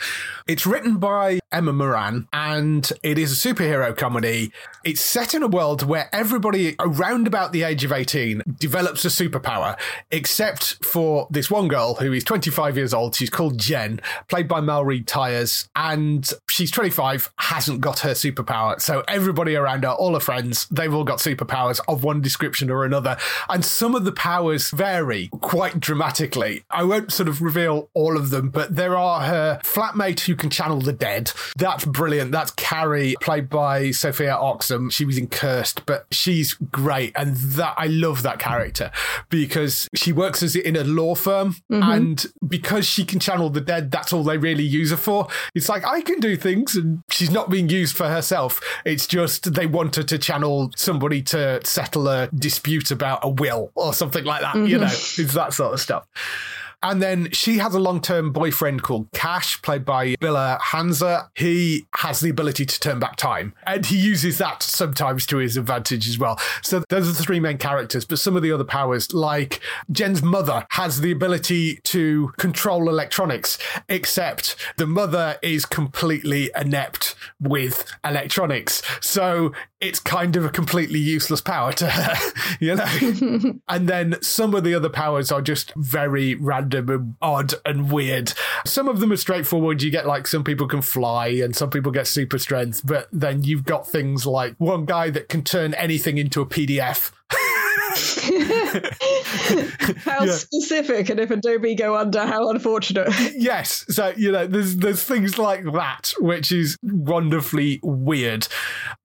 It's 0.47 0.65
written 0.65 0.97
by 0.97 1.39
Emma 1.53 1.71
Moran, 1.71 2.27
and 2.33 2.91
it 3.03 3.17
is 3.19 3.31
a 3.31 3.47
superhero 3.47 3.95
comedy. 3.95 4.51
It's 4.83 4.99
set 4.99 5.33
in 5.33 5.43
a 5.43 5.47
world 5.47 5.83
where 5.83 6.09
everybody 6.11 6.75
around 6.79 7.27
about 7.27 7.53
the 7.53 7.63
age 7.63 7.83
of 7.83 7.91
18 7.91 8.41
develops 8.59 9.05
a 9.05 9.09
superpower, 9.09 9.77
except 10.11 10.83
for 10.83 11.27
this 11.29 11.49
one 11.49 11.67
girl 11.67 11.93
who 11.95 12.11
is 12.11 12.23
25 12.23 12.75
years 12.75 12.93
old. 12.93 13.15
She's 13.15 13.29
called 13.29 13.59
Jen, 13.59 14.01
played 14.27 14.47
by 14.47 14.59
Máiréad 14.59 15.05
Tyers, 15.05 15.69
and 15.75 16.29
she's 16.49 16.71
25, 16.71 17.31
hasn't 17.37 17.81
got 17.81 17.99
her 17.99 18.11
superpower. 18.11 18.81
So 18.81 19.03
everybody 19.07 19.55
around 19.55 19.83
her, 19.83 19.91
all 19.91 20.15
her 20.15 20.19
friends, 20.19 20.67
they've 20.69 20.93
all 20.93 21.03
got 21.03 21.19
superpowers 21.19 21.79
of 21.87 22.03
one 22.03 22.19
description 22.21 22.69
or 22.69 22.83
another. 22.83 23.15
And 23.47 23.63
some 23.63 23.93
of 23.95 24.05
the 24.05 24.11
powers 24.11 24.71
vary 24.71 25.29
quite 25.41 25.79
dramatically. 25.79 26.63
I 26.71 26.83
won't 26.83 27.13
sort 27.13 27.29
of 27.29 27.41
reveal 27.41 27.89
all 27.93 28.17
of 28.17 28.31
them, 28.31 28.49
but 28.49 28.75
there 28.75 28.97
are 28.97 29.21
her 29.21 29.61
flatmate 29.63 30.21
who 30.21 30.35
can 30.35 30.49
channel 30.49 30.81
the 30.81 30.93
dead. 30.93 31.31
That's 31.57 31.85
brilliant. 31.85 32.31
That's 32.31 32.51
Carrie, 32.51 33.15
played 33.21 33.49
by 33.49 33.91
Sofia 33.91 34.35
Oxenham. 34.35 34.91
She 34.91 35.05
was 35.05 35.17
in 35.17 35.27
Cursed, 35.27 35.85
but 35.85 36.05
she's 36.11 36.53
great. 36.53 37.13
And 37.15 37.35
that 37.35 37.75
I 37.77 37.87
love 37.87 38.23
that 38.23 38.39
character 38.39 38.91
because 39.29 39.87
she 39.95 40.11
works 40.11 40.43
as 40.43 40.55
in 40.55 40.75
a 40.75 40.83
law 40.83 41.15
firm. 41.15 41.55
Mm-hmm. 41.71 41.91
And 41.91 42.25
because 42.47 42.85
she 42.85 43.05
can 43.05 43.19
channel 43.19 43.49
the 43.49 43.61
dead, 43.61 43.91
that's 43.91 44.13
all 44.13 44.23
they 44.23 44.37
really 44.37 44.63
use 44.63 44.91
her 44.91 44.97
for. 44.97 45.27
It's 45.55 45.69
like, 45.69 45.85
I 45.85 46.01
can 46.01 46.19
do 46.19 46.35
things. 46.35 46.75
And 46.75 47.03
she's 47.09 47.31
not 47.31 47.49
being 47.49 47.69
used 47.69 47.95
for 47.95 48.07
herself. 48.07 48.61
It's 48.85 49.07
just 49.07 49.53
they 49.53 49.65
want 49.65 49.95
her 49.95 50.03
to 50.03 50.17
channel 50.17 50.71
somebody 50.75 51.21
to 51.23 51.59
settle 51.65 52.07
a 52.07 52.27
dispute 52.27 52.91
about 52.91 53.19
a 53.23 53.29
will 53.29 53.71
or 53.75 53.93
something 53.93 54.23
like 54.23 54.41
that. 54.41 54.55
Mm-hmm. 54.55 54.67
You 54.67 54.77
know, 54.79 54.85
it's 54.85 55.33
that 55.33 55.53
sort 55.53 55.73
of 55.73 55.79
stuff. 55.79 56.07
And 56.83 57.01
then 57.01 57.29
she 57.31 57.57
has 57.59 57.73
a 57.73 57.79
long 57.79 58.01
term 58.01 58.31
boyfriend 58.31 58.83
called 58.83 59.07
Cash, 59.13 59.61
played 59.61 59.85
by 59.85 60.15
Bilal 60.19 60.59
Hasna. 60.61 61.29
He 61.33 61.87
has 61.95 62.19
the 62.19 62.29
ability 62.29 62.65
to 62.65 62.79
turn 62.79 62.99
back 62.99 63.15
time, 63.15 63.53
and 63.65 63.85
he 63.85 63.97
uses 63.97 64.37
that 64.39 64.61
sometimes 64.61 65.25
to 65.27 65.37
his 65.37 65.55
advantage 65.55 66.09
as 66.09 66.19
well. 66.19 66.37
So 66.61 66.83
those 66.89 67.07
are 67.07 67.13
the 67.13 67.23
three 67.23 67.39
main 67.39 67.57
characters, 67.57 68.03
but 68.03 68.19
some 68.19 68.35
of 68.35 68.43
the 68.43 68.51
other 68.51 68.65
powers, 68.65 69.13
like 69.13 69.61
Jen's 69.91 70.21
mother, 70.21 70.65
has 70.71 70.99
the 70.99 71.11
ability 71.11 71.79
to 71.85 72.33
control 72.37 72.89
electronics, 72.89 73.57
except 73.87 74.57
the 74.77 74.85
mother 74.85 75.37
is 75.41 75.65
completely 75.65 76.51
inept 76.55 77.15
with 77.39 77.85
electronics. 78.03 78.81
So 78.99 79.53
it's 79.83 79.99
kind 79.99 80.35
of 80.35 80.45
a 80.45 80.49
completely 80.49 80.99
useless 80.99 81.41
power 81.41 81.73
to 81.73 81.87
her, 81.87 82.31
you 82.59 82.75
know? 82.75 83.59
and 83.67 83.89
then 83.89 84.15
some 84.21 84.55
of 84.55 84.63
the 84.63 84.73
other 84.73 84.89
powers 84.89 85.31
are 85.31 85.41
just 85.41 85.73
very 85.75 86.35
random 86.35 86.89
and 86.89 87.15
odd 87.21 87.53
and 87.65 87.91
weird. 87.91 88.33
Some 88.65 88.87
of 88.87 88.99
them 88.99 89.11
are 89.11 89.17
straightforward. 89.17 89.81
You 89.81 89.91
get 89.91 90.07
like 90.07 90.27
some 90.27 90.43
people 90.43 90.67
can 90.67 90.81
fly 90.81 91.27
and 91.27 91.55
some 91.55 91.69
people 91.69 91.91
get 91.91 92.07
super 92.07 92.39
strength, 92.39 92.81
but 92.85 93.09
then 93.11 93.43
you've 93.43 93.65
got 93.65 93.87
things 93.87 94.25
like 94.25 94.55
one 94.57 94.85
guy 94.85 95.09
that 95.09 95.29
can 95.29 95.43
turn 95.43 95.73
anything 95.73 96.17
into 96.17 96.41
a 96.41 96.45
PDF. 96.45 97.11
how 100.03 100.23
yeah. 100.25 100.31
specific, 100.31 101.09
and 101.09 101.19
if 101.19 101.31
Adobe 101.31 101.75
go 101.75 101.95
under, 101.95 102.25
how 102.25 102.49
unfortunate. 102.49 103.09
yes, 103.35 103.85
so 103.89 104.13
you 104.17 104.31
know, 104.31 104.47
there's 104.47 104.77
there's 104.77 105.03
things 105.03 105.37
like 105.37 105.63
that, 105.73 106.13
which 106.19 106.51
is 106.51 106.77
wonderfully 106.83 107.79
weird. 107.83 108.47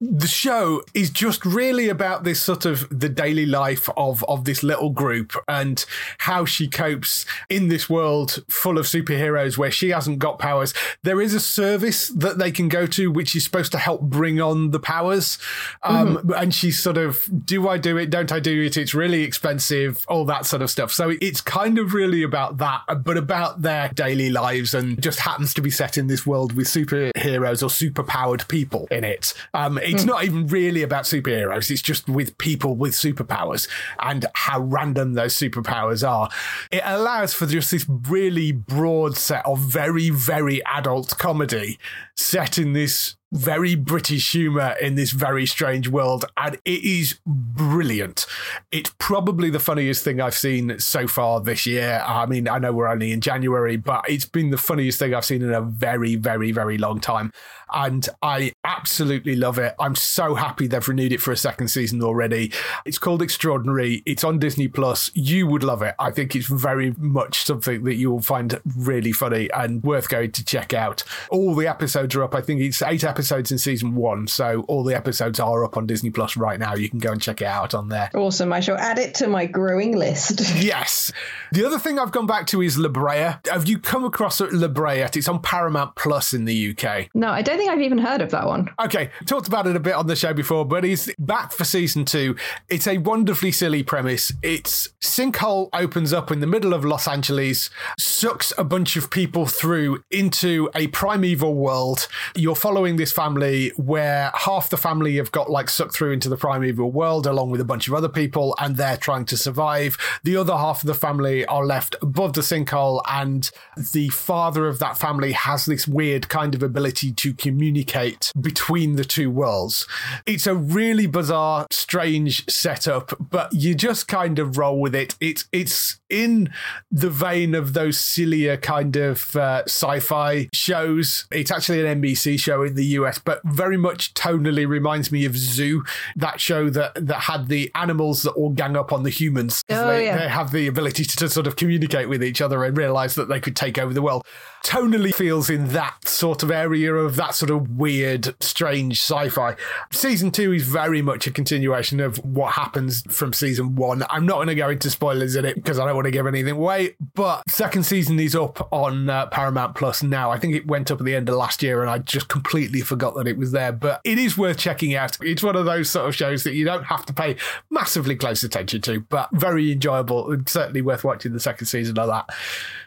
The 0.01 0.27
show 0.27 0.83
is 0.93 1.09
just 1.09 1.45
really 1.45 1.89
about 1.89 2.23
this 2.23 2.41
sort 2.41 2.65
of 2.65 2.87
the 2.89 3.09
daily 3.09 3.45
life 3.45 3.89
of 3.97 4.23
of 4.25 4.45
this 4.45 4.63
little 4.63 4.89
group 4.89 5.33
and 5.47 5.83
how 6.19 6.45
she 6.45 6.67
copes 6.67 7.25
in 7.49 7.67
this 7.67 7.89
world 7.89 8.43
full 8.49 8.77
of 8.77 8.85
superheroes 8.85 9.57
where 9.57 9.71
she 9.71 9.89
hasn't 9.89 10.19
got 10.19 10.39
powers. 10.39 10.73
There 11.03 11.21
is 11.21 11.33
a 11.33 11.39
service 11.39 12.09
that 12.09 12.37
they 12.37 12.51
can 12.51 12.67
go 12.67 12.85
to 12.87 13.11
which 13.11 13.35
is 13.35 13.43
supposed 13.43 13.71
to 13.71 13.77
help 13.77 14.01
bring 14.01 14.41
on 14.41 14.71
the 14.71 14.79
powers, 14.79 15.37
um, 15.83 16.17
mm-hmm. 16.17 16.31
and 16.33 16.53
she's 16.53 16.79
sort 16.79 16.97
of, 16.97 17.27
do 17.45 17.67
I 17.67 17.77
do 17.77 17.97
it? 17.97 18.09
Don't 18.09 18.31
I 18.31 18.39
do 18.39 18.61
it? 18.61 18.77
It's 18.77 18.93
really 18.93 19.23
expensive, 19.29 20.03
all 20.07 20.25
that 20.25 20.47
sort 20.47 20.63
of 20.63 20.71
stuff. 20.71 20.91
So 20.91 21.13
it's 21.21 21.39
kind 21.39 21.77
of 21.77 21.93
really 21.93 22.23
about 22.23 22.57
that, 22.57 22.81
but 23.03 23.15
about 23.15 23.61
their 23.61 23.89
daily 23.89 24.31
lives 24.31 24.73
and 24.73 24.99
just 25.01 25.19
happens 25.19 25.53
to 25.53 25.61
be 25.61 25.69
set 25.69 25.99
in 25.99 26.07
this 26.07 26.25
world 26.25 26.53
with 26.53 26.65
superheroes 26.65 27.61
or 27.61 27.69
superpowered 27.69 28.47
people 28.47 28.87
in 28.89 29.03
it. 29.03 29.35
Um, 29.53 29.77
it's 29.77 30.03
mm. 30.03 30.07
not 30.07 30.23
even 30.23 30.47
really 30.47 30.81
about 30.81 31.03
superheroes. 31.03 31.69
It's 31.69 31.83
just 31.83 32.09
with 32.09 32.37
people 32.39 32.75
with 32.75 32.93
superpowers 32.93 33.69
and 33.99 34.25
how 34.33 34.61
random 34.61 35.13
those 35.13 35.35
superpowers 35.35 36.07
are. 36.07 36.29
It 36.71 36.81
allows 36.83 37.35
for 37.35 37.45
just 37.45 37.69
this 37.69 37.85
really 38.09 38.51
broad 38.51 39.15
set 39.15 39.45
of 39.45 39.59
very, 39.59 40.09
very 40.09 40.65
adult 40.65 41.17
comedy 41.19 41.77
set 42.15 42.57
in 42.57 42.73
this 42.73 43.15
very 43.31 43.75
British 43.75 44.31
humour 44.31 44.75
in 44.81 44.95
this 44.95 45.11
very 45.11 45.45
strange 45.45 45.87
world, 45.87 46.25
and 46.37 46.55
it 46.65 46.83
is 46.83 47.19
brilliant. 47.25 48.25
It's 48.71 48.93
probably 48.97 49.49
the 49.49 49.59
funniest 49.59 50.03
thing 50.03 50.19
I've 50.19 50.35
seen 50.35 50.79
so 50.79 51.07
far 51.07 51.41
this 51.41 51.65
year. 51.65 52.03
I 52.05 52.25
mean, 52.25 52.47
I 52.47 52.59
know 52.59 52.73
we're 52.73 52.87
only 52.87 53.11
in 53.11 53.21
January, 53.21 53.77
but 53.77 54.09
it's 54.09 54.25
been 54.25 54.49
the 54.49 54.57
funniest 54.57 54.99
thing 54.99 55.13
I've 55.13 55.25
seen 55.25 55.41
in 55.41 55.53
a 55.53 55.61
very, 55.61 56.15
very, 56.15 56.51
very 56.51 56.77
long 56.77 56.99
time 56.99 57.31
and 57.71 58.07
I 58.21 58.53
absolutely 58.63 59.35
love 59.35 59.59
it. 59.59 59.75
I'm 59.79 59.95
so 59.95 60.35
happy 60.35 60.67
they've 60.67 60.87
renewed 60.87 61.11
it 61.11 61.21
for 61.21 61.31
a 61.31 61.37
second 61.37 61.67
season 61.67 62.01
already. 62.01 62.51
It's 62.85 62.97
called 62.97 63.21
Extraordinary. 63.21 64.01
It's 64.05 64.23
on 64.23 64.39
Disney 64.39 64.67
Plus. 64.67 65.11
You 65.13 65.47
would 65.47 65.63
love 65.63 65.81
it. 65.81 65.95
I 65.99 66.11
think 66.11 66.35
it's 66.35 66.47
very 66.47 66.95
much 66.97 67.43
something 67.43 67.83
that 67.83 67.95
you 67.95 68.11
will 68.11 68.21
find 68.21 68.59
really 68.75 69.11
funny 69.11 69.49
and 69.51 69.83
worth 69.83 70.09
going 70.09 70.31
to 70.31 70.43
check 70.43 70.73
out. 70.73 71.03
All 71.29 71.53
the 71.55 71.67
episodes 71.67 72.15
are 72.15 72.23
up. 72.23 72.33
I 72.33 72.41
think 72.41 72.61
it's 72.61 72.81
eight 72.81 73.03
episodes 73.03 73.18
in 73.19 73.57
season 73.57 73.95
one, 73.95 74.27
so 74.27 74.65
all 74.67 74.83
the 74.83 74.95
episodes 74.95 75.39
are 75.39 75.63
up 75.63 75.77
on 75.77 75.85
Disney 75.85 76.09
Plus 76.09 76.37
right 76.37 76.59
now. 76.59 76.73
You 76.73 76.89
can 76.89 76.99
go 76.99 77.11
and 77.11 77.21
check 77.21 77.41
it 77.41 77.47
out 77.47 77.73
on 77.73 77.89
there. 77.89 78.09
Awesome. 78.13 78.53
I 78.53 78.59
shall 78.59 78.77
add 78.77 78.97
it 78.97 79.15
to 79.15 79.27
my 79.27 79.45
growing 79.45 79.97
list. 79.97 80.41
yes. 80.55 81.11
The 81.51 81.65
other 81.65 81.79
thing 81.79 81.99
I've 81.99 82.11
gone 82.11 82.27
back 82.27 82.47
to 82.47 82.61
is 82.61 82.77
La 82.77 82.89
Brea. 82.89 83.35
Have 83.51 83.67
you 83.67 83.79
come 83.79 84.05
across 84.05 84.39
La 84.41 84.67
Brea? 84.67 85.07
It's 85.13 85.27
on 85.27 85.41
Paramount 85.41 85.95
Plus 85.95 86.33
in 86.33 86.45
the 86.45 86.71
UK. 86.71 87.09
No, 87.13 87.29
I 87.29 87.41
don't 87.41 87.57
think 87.57 87.69
I've 87.69 87.81
even 87.81 87.97
heard 87.97 88.21
of 88.21 88.31
that 88.31 88.47
one. 88.47 88.69
Okay, 88.83 89.09
talked 89.25 89.47
about 89.47 89.67
it 89.67 89.75
a 89.75 89.79
bit 89.79 89.93
on 89.93 90.07
the 90.07 90.15
show 90.15 90.33
before, 90.33 90.65
but 90.65 90.83
he's 90.83 91.13
back 91.19 91.51
for 91.51 91.63
season 91.63 92.05
two. 92.05 92.35
It's 92.69 92.87
a 92.87 92.97
wonderfully 92.97 93.51
silly 93.51 93.83
premise. 93.83 94.31
It's 94.41 94.89
sinkhole 95.01 95.69
opens 95.73 96.13
up 96.13 96.31
in 96.31 96.39
the 96.39 96.47
middle 96.47 96.73
of 96.73 96.85
Los 96.85 97.07
Angeles, 97.07 97.69
sucks 97.97 98.53
a 98.57 98.63
bunch 98.63 98.95
of 98.95 99.09
people 99.09 99.45
through 99.45 100.03
into 100.11 100.69
a 100.75 100.87
primeval 100.87 101.55
world. 101.55 102.07
You're 102.35 102.55
following 102.55 102.95
this 102.95 103.08
family 103.11 103.69
where 103.75 104.31
half 104.33 104.69
the 104.69 104.77
family 104.77 105.17
have 105.17 105.31
got 105.31 105.49
like 105.49 105.69
sucked 105.69 105.93
through 105.93 106.11
into 106.11 106.29
the 106.29 106.37
primeval 106.37 106.91
world 106.91 107.25
along 107.25 107.51
with 107.51 107.61
a 107.61 107.65
bunch 107.65 107.87
of 107.87 107.93
other 107.93 108.09
people, 108.09 108.55
and 108.59 108.77
they're 108.77 108.97
trying 108.97 109.25
to 109.25 109.37
survive. 109.37 109.97
The 110.23 110.35
other 110.35 110.55
half 110.55 110.83
of 110.83 110.87
the 110.87 110.93
family 110.93 111.45
are 111.45 111.65
left 111.65 111.95
above 112.01 112.33
the 112.33 112.41
sinkhole, 112.41 113.01
and 113.09 113.49
the 113.91 114.09
father 114.09 114.67
of 114.67 114.79
that 114.79 114.97
family 114.97 115.31
has 115.33 115.65
this 115.65 115.87
weird 115.87 116.29
kind 116.29 116.55
of 116.55 116.63
ability 116.63 117.11
to 117.13 117.33
communicate 117.33 118.31
between 118.39 118.95
the 118.95 119.05
two 119.05 119.29
worlds. 119.29 119.87
It's 120.25 120.47
a 120.47 120.55
really 120.55 121.07
bizarre, 121.07 121.67
strange 121.71 122.49
setup, 122.49 123.13
but 123.19 123.53
you 123.53 123.75
just 123.75 124.07
kind 124.07 124.39
of 124.39 124.57
roll 124.57 124.79
with 124.79 124.95
it. 124.95 125.15
It's 125.19 125.45
it's 125.51 125.98
in 126.09 126.51
the 126.91 127.09
vein 127.09 127.55
of 127.55 127.73
those 127.73 127.99
sillier 127.99 128.57
kind 128.57 128.95
of 128.95 129.35
uh, 129.35 129.63
sci-fi 129.65 130.49
shows. 130.53 131.27
It's 131.31 131.51
actually 131.51 131.85
an 131.85 132.01
NBC 132.01 132.39
show 132.39 132.63
in 132.63 132.75
the 132.75 132.85
US, 132.85 133.19
but 133.19 133.41
very 133.43 133.77
much 133.77 134.13
tonally 134.13 134.67
reminds 134.67 135.11
me 135.11 135.25
of 135.25 135.37
Zoo, 135.37 135.83
that 136.15 136.41
show 136.41 136.69
that 136.69 136.93
that 136.95 137.21
had 137.21 137.47
the 137.47 137.71
animals 137.75 138.23
that 138.23 138.31
all 138.31 138.49
gang 138.49 138.75
up 138.75 138.91
on 138.91 139.03
the 139.03 139.09
humans. 139.09 139.63
Oh, 139.69 139.87
they, 139.87 140.05
yeah. 140.05 140.17
they 140.17 140.27
have 140.27 140.51
the 140.51 140.67
ability 140.67 141.03
to, 141.05 141.15
to 141.17 141.29
sort 141.29 141.47
of 141.47 141.55
communicate 141.55 142.09
with 142.09 142.23
each 142.23 142.41
other 142.41 142.63
and 142.63 142.77
realize 142.77 143.15
that 143.15 143.29
they 143.29 143.39
could 143.39 143.55
take 143.55 143.77
over 143.77 143.93
the 143.93 144.01
world. 144.01 144.25
Tonally 144.63 145.13
feels 145.13 145.49
in 145.49 145.69
that 145.69 146.07
sort 146.07 146.43
of 146.43 146.51
area 146.51 146.93
of 146.93 147.15
that 147.15 147.33
sort 147.33 147.49
of 147.49 147.77
weird, 147.77 148.35
strange 148.43 148.99
sci 148.99 149.29
fi. 149.29 149.55
Season 149.91 150.31
two 150.31 150.53
is 150.53 150.63
very 150.63 151.01
much 151.01 151.27
a 151.27 151.31
continuation 151.31 151.99
of 151.99 152.17
what 152.25 152.53
happens 152.53 153.01
from 153.09 153.33
season 153.33 153.75
one. 153.75 154.03
I'm 154.09 154.25
not 154.25 154.35
going 154.35 154.47
to 154.47 154.55
go 154.55 154.69
into 154.69 154.89
spoilers 154.89 155.35
in 155.35 155.45
it 155.45 155.55
because 155.55 155.79
I 155.79 155.85
don't 155.85 155.95
want 155.95 156.05
to 156.05 156.11
give 156.11 156.27
anything 156.27 156.55
away, 156.55 156.95
but 157.15 157.49
second 157.49 157.83
season 157.83 158.19
is 158.19 158.35
up 158.35 158.67
on 158.71 159.09
uh, 159.09 159.27
Paramount 159.27 159.75
Plus 159.75 160.03
now. 160.03 160.29
I 160.29 160.39
think 160.39 160.55
it 160.55 160.67
went 160.67 160.91
up 160.91 160.99
at 160.99 161.05
the 161.05 161.15
end 161.15 161.29
of 161.29 161.35
last 161.35 161.63
year 161.63 161.81
and 161.81 161.89
I 161.89 161.99
just 161.99 162.27
completely 162.27 162.81
forgot 162.81 163.15
that 163.15 163.27
it 163.27 163.37
was 163.37 163.51
there, 163.51 163.71
but 163.71 164.01
it 164.03 164.17
is 164.17 164.37
worth 164.37 164.57
checking 164.57 164.93
out. 164.93 165.17
It's 165.21 165.43
one 165.43 165.55
of 165.55 165.65
those 165.65 165.89
sort 165.89 166.07
of 166.07 166.15
shows 166.15 166.43
that 166.43 166.53
you 166.53 166.65
don't 166.65 166.83
have 166.83 167.05
to 167.05 167.13
pay 167.13 167.37
massively 167.69 168.15
close 168.15 168.43
attention 168.43 168.81
to, 168.81 168.99
but 169.01 169.29
very 169.31 169.71
enjoyable 169.71 170.31
and 170.31 170.47
certainly 170.49 170.81
worth 170.81 171.03
watching 171.03 171.33
the 171.33 171.39
second 171.39 171.67
season 171.67 171.97
of 171.97 172.07
that. 172.07 172.29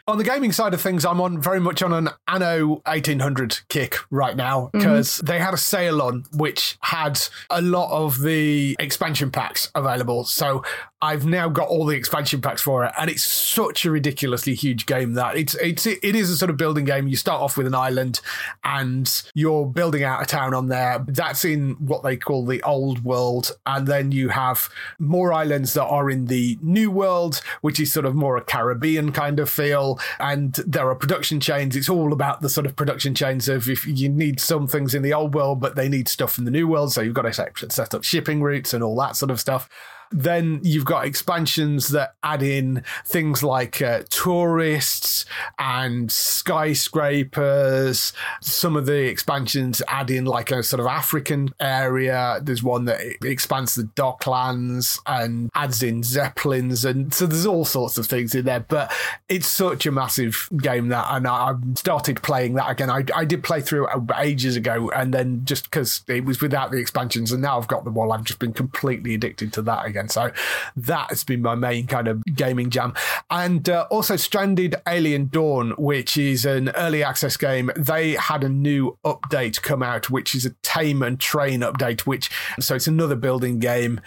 On 0.05 0.17
the 0.17 0.23
gaming 0.25 0.51
side 0.51 0.73
of 0.73 0.81
things, 0.81 1.05
I'm 1.05 1.21
on 1.21 1.41
very 1.41 1.61
much 1.61 1.81
on 1.81 1.93
an 1.93 2.09
Anno 2.27 2.81
1800 2.85 3.61
kick 3.69 3.95
right 4.11 4.35
now 4.35 4.69
because 4.73 5.11
mm-hmm. 5.11 5.27
they 5.27 5.39
had 5.39 5.53
a 5.53 5.57
sale 5.57 6.01
on 6.01 6.25
which 6.33 6.77
had 6.81 7.21
a 7.49 7.61
lot 7.61 7.89
of 7.89 8.21
the 8.21 8.75
expansion 8.79 9.31
packs 9.31 9.71
available. 9.75 10.25
So 10.25 10.65
I've 11.03 11.25
now 11.25 11.49
got 11.49 11.67
all 11.67 11.85
the 11.85 11.97
expansion 11.97 12.39
packs 12.39 12.61
for 12.61 12.85
it, 12.85 12.93
and 12.97 13.09
it's 13.09 13.23
such 13.23 13.83
a 13.83 13.91
ridiculously 13.91 14.53
huge 14.53 14.85
game 14.85 15.15
that 15.15 15.35
it's 15.35 15.53
it's 15.55 15.85
it 15.85 16.01
is 16.01 16.29
a 16.29 16.37
sort 16.37 16.49
of 16.49 16.55
building 16.55 16.85
game. 16.85 17.09
You 17.09 17.17
start 17.17 17.41
off 17.41 17.57
with 17.57 17.67
an 17.67 17.75
island, 17.75 18.21
and 18.63 19.11
you're 19.35 19.65
building 19.65 20.03
out 20.03 20.23
a 20.23 20.25
town 20.25 20.53
on 20.53 20.69
there. 20.69 21.03
That's 21.05 21.43
in 21.43 21.71
what 21.71 22.03
they 22.03 22.15
call 22.15 22.45
the 22.45 22.63
old 22.63 23.03
world, 23.03 23.51
and 23.65 23.85
then 23.85 24.13
you 24.13 24.29
have 24.29 24.69
more 24.97 25.33
islands 25.33 25.73
that 25.73 25.83
are 25.83 26.09
in 26.09 26.27
the 26.27 26.57
new 26.61 26.89
world, 26.89 27.41
which 27.59 27.81
is 27.81 27.91
sort 27.91 28.05
of 28.05 28.15
more 28.15 28.37
a 28.37 28.41
Caribbean 28.41 29.11
kind 29.11 29.41
of 29.41 29.49
feel. 29.49 29.99
And 30.21 30.53
there 30.65 30.87
are 30.87 30.95
production 30.95 31.41
chains. 31.41 31.75
It's 31.75 31.89
all 31.89 32.13
about 32.13 32.39
the 32.39 32.47
sort 32.47 32.65
of 32.65 32.77
production 32.77 33.13
chains 33.13 33.49
of 33.49 33.67
if 33.67 33.85
you 33.85 34.07
need 34.07 34.39
some 34.39 34.67
things 34.67 34.95
in 34.95 35.01
the 35.01 35.13
old 35.13 35.35
world, 35.35 35.59
but 35.59 35.75
they 35.75 35.89
need 35.89 36.07
stuff 36.07 36.37
in 36.37 36.45
the 36.45 36.51
new 36.51 36.65
world, 36.65 36.93
so 36.93 37.01
you've 37.01 37.13
got 37.13 37.23
to 37.23 37.69
set 37.69 37.93
up 37.93 38.05
shipping 38.05 38.41
routes 38.41 38.73
and 38.73 38.81
all 38.81 38.95
that 38.95 39.17
sort 39.17 39.31
of 39.31 39.41
stuff. 39.41 39.69
Then 40.13 40.59
you've 40.63 40.85
got 40.85 41.05
expansions 41.05 41.89
that 41.89 42.15
add 42.23 42.43
in 42.43 42.83
things 43.05 43.43
like 43.43 43.81
uh, 43.81 44.03
tourists, 44.09 45.25
and 45.59 46.11
skyscrapers. 46.11 48.13
Some 48.41 48.75
of 48.75 48.85
the 48.85 49.07
expansions 49.07 49.81
add 49.87 50.11
in 50.11 50.25
like 50.25 50.51
a 50.51 50.63
sort 50.63 50.79
of 50.79 50.87
African 50.87 51.49
area. 51.59 52.39
There's 52.41 52.63
one 52.63 52.85
that 52.85 52.99
expands 53.23 53.75
the 53.75 53.83
docklands 53.83 54.99
and 55.05 55.49
adds 55.55 55.83
in 55.83 56.03
zeppelins, 56.03 56.85
and 56.85 57.13
so 57.13 57.25
there's 57.25 57.45
all 57.45 57.65
sorts 57.65 57.97
of 57.97 58.05
things 58.05 58.35
in 58.35 58.45
there. 58.45 58.61
But 58.61 58.91
it's 59.29 59.47
such 59.47 59.85
a 59.85 59.91
massive 59.91 60.49
game 60.57 60.89
that, 60.89 61.07
and 61.09 61.27
I 61.27 61.53
started 61.75 62.21
playing 62.21 62.55
that 62.55 62.69
again. 62.69 62.89
I, 62.89 63.03
I 63.15 63.25
did 63.25 63.43
play 63.43 63.61
through 63.61 63.87
ages 64.17 64.55
ago, 64.55 64.89
and 64.91 65.13
then 65.13 65.45
just 65.45 65.65
because 65.65 66.03
it 66.07 66.25
was 66.25 66.41
without 66.41 66.71
the 66.71 66.77
expansions, 66.77 67.31
and 67.31 67.41
now 67.41 67.57
I've 67.57 67.67
got 67.67 67.83
them 67.83 67.97
all, 67.97 68.11
I've 68.11 68.23
just 68.23 68.39
been 68.39 68.53
completely 68.53 69.13
addicted 69.13 69.53
to 69.53 69.61
that 69.63 69.85
again. 69.85 70.02
So 70.09 70.31
that 70.75 71.09
has 71.09 71.23
been 71.23 71.41
my 71.41 71.55
main 71.55 71.87
kind 71.87 72.07
of 72.07 72.23
gaming 72.35 72.69
jam, 72.69 72.93
and 73.29 73.67
uh, 73.69 73.87
also 73.89 74.15
Stranded 74.15 74.75
Alien 74.87 75.27
Dawn, 75.27 75.71
which 75.71 76.17
is 76.17 76.45
an 76.45 76.69
early 76.69 77.03
access 77.03 77.37
game. 77.37 77.71
They 77.75 78.13
had 78.13 78.43
a 78.43 78.49
new 78.49 78.97
update 79.05 79.61
come 79.61 79.83
out, 79.83 80.09
which 80.09 80.35
is 80.35 80.45
a 80.45 80.51
tame 80.61 81.01
and 81.01 81.19
train 81.19 81.61
update, 81.61 82.01
which 82.01 82.29
so 82.59 82.75
it's 82.75 82.87
another 82.87 83.15
building 83.15 83.59
game. 83.59 84.01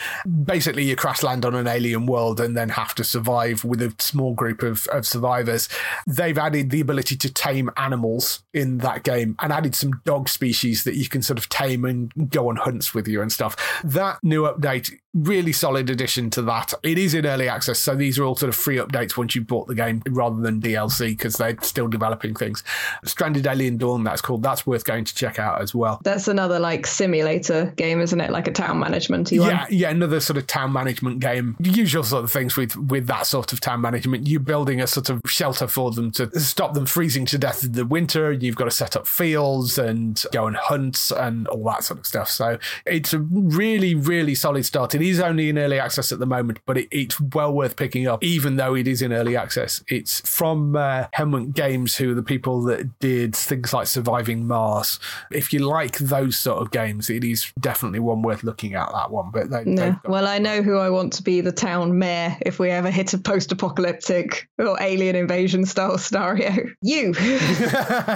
Basically, 0.44 0.84
you 0.84 0.96
crash 0.96 1.22
land 1.22 1.44
on 1.44 1.54
an 1.54 1.66
alien 1.66 2.06
world 2.06 2.40
and 2.40 2.56
then 2.56 2.70
have 2.70 2.94
to 2.96 3.04
survive 3.04 3.64
with 3.64 3.82
a 3.82 3.94
small 3.98 4.34
group 4.34 4.62
of, 4.62 4.86
of 4.88 5.06
survivors. 5.06 5.68
They've 6.06 6.36
added 6.38 6.70
the 6.70 6.80
ability 6.80 7.16
to 7.16 7.32
tame 7.32 7.70
animals 7.76 8.44
in 8.52 8.78
that 8.78 9.02
game 9.02 9.36
and 9.40 9.52
added 9.52 9.74
some 9.74 10.00
dog 10.04 10.28
species 10.28 10.84
that 10.84 10.96
you 10.96 11.08
can 11.08 11.22
sort 11.22 11.38
of 11.38 11.48
tame 11.48 11.84
and 11.84 12.30
go 12.30 12.48
on 12.48 12.56
hunts 12.56 12.94
with 12.94 13.08
you 13.08 13.22
and 13.22 13.32
stuff. 13.32 13.56
That 13.84 14.18
new 14.22 14.42
update 14.42 14.90
really 15.16 15.52
solid 15.52 15.75
addition 15.78 16.30
to 16.30 16.42
that. 16.42 16.72
It 16.82 16.98
is 16.98 17.14
in 17.14 17.26
early 17.26 17.48
access, 17.48 17.78
so 17.78 17.94
these 17.94 18.18
are 18.18 18.24
all 18.24 18.36
sort 18.36 18.48
of 18.48 18.54
free 18.56 18.76
updates 18.76 19.16
once 19.16 19.34
you've 19.34 19.46
bought 19.46 19.66
the 19.68 19.74
game 19.74 20.02
rather 20.08 20.40
than 20.40 20.60
DLC 20.60 21.08
because 21.10 21.36
they're 21.36 21.56
still 21.62 21.88
developing 21.88 22.34
things. 22.34 22.62
Stranded 23.04 23.46
Alien 23.46 23.76
Dawn, 23.76 24.04
that's 24.04 24.20
called. 24.20 24.42
That's 24.42 24.66
worth 24.66 24.84
going 24.84 25.04
to 25.04 25.14
check 25.14 25.38
out 25.38 25.60
as 25.62 25.74
well. 25.74 26.00
That's 26.02 26.28
another 26.28 26.58
like 26.58 26.86
simulator 26.86 27.72
game, 27.76 28.00
isn't 28.00 28.20
it? 28.20 28.30
Like 28.30 28.48
a 28.48 28.52
town 28.52 28.78
management 28.78 29.30
Yeah, 29.32 29.62
one. 29.62 29.66
yeah, 29.70 29.90
another 29.90 30.20
sort 30.20 30.36
of 30.36 30.46
town 30.46 30.72
management 30.72 31.20
game. 31.20 31.56
Usual 31.60 32.04
sort 32.04 32.24
of 32.24 32.32
things 32.32 32.56
with 32.56 32.76
with 32.76 33.06
that 33.06 33.26
sort 33.26 33.52
of 33.52 33.60
town 33.60 33.80
management. 33.80 34.26
You're 34.26 34.40
building 34.40 34.80
a 34.80 34.86
sort 34.86 35.10
of 35.10 35.20
shelter 35.26 35.66
for 35.66 35.90
them 35.90 36.10
to 36.12 36.30
stop 36.38 36.74
them 36.74 36.86
freezing 36.86 37.26
to 37.26 37.38
death 37.38 37.64
in 37.64 37.72
the 37.72 37.84
winter. 37.86 38.32
You've 38.32 38.56
got 38.56 38.64
to 38.64 38.70
set 38.70 38.96
up 38.96 39.06
fields 39.06 39.78
and 39.78 40.22
go 40.32 40.46
and 40.46 40.56
hunt 40.56 41.10
and 41.16 41.46
all 41.48 41.64
that 41.64 41.84
sort 41.84 42.00
of 42.00 42.06
stuff. 42.06 42.30
So 42.30 42.58
it's 42.84 43.12
a 43.12 43.18
really, 43.18 43.94
really 43.94 44.34
solid 44.34 44.64
start. 44.64 44.94
It 44.94 45.02
is 45.02 45.20
only 45.20 45.48
in 45.48 45.58
early 45.66 45.80
access 45.80 46.12
at 46.12 46.18
the 46.18 46.26
moment, 46.26 46.60
but 46.64 46.78
it, 46.78 46.88
it's 46.90 47.20
well 47.20 47.52
worth 47.52 47.76
picking 47.76 48.06
up, 48.06 48.22
even 48.22 48.56
though 48.56 48.74
it 48.74 48.86
is 48.86 49.02
in 49.02 49.12
early 49.12 49.36
access. 49.36 49.82
It's 49.88 50.20
from 50.28 50.76
uh, 50.76 51.06
Haemimont 51.16 51.54
Games, 51.54 51.96
who 51.96 52.12
are 52.12 52.14
the 52.14 52.22
people 52.22 52.62
that 52.64 52.98
did 53.00 53.34
things 53.34 53.72
like 53.72 53.86
Surviving 53.86 54.46
Mars. 54.46 55.00
If 55.30 55.52
you 55.52 55.60
like 55.60 55.98
those 55.98 56.36
sort 56.36 56.62
of 56.62 56.70
games, 56.70 57.10
it 57.10 57.24
is 57.24 57.52
definitely 57.60 57.98
one 57.98 58.22
worth 58.22 58.44
looking 58.44 58.74
at. 58.74 58.90
That 58.92 59.10
one, 59.10 59.30
but 59.32 59.50
they, 59.50 59.64
no. 59.64 59.98
well, 60.04 60.26
I 60.26 60.38
know 60.38 60.62
who 60.62 60.78
I 60.78 60.88
want 60.90 61.12
to 61.14 61.22
be 61.22 61.40
the 61.40 61.52
town 61.52 61.98
mayor 61.98 62.36
if 62.42 62.58
we 62.58 62.70
ever 62.70 62.90
hit 62.90 63.12
a 63.12 63.18
post-apocalyptic 63.18 64.48
or 64.58 64.80
alien 64.80 65.16
invasion 65.16 65.66
style 65.66 65.98
scenario. 66.06 66.52
You, 66.82 67.10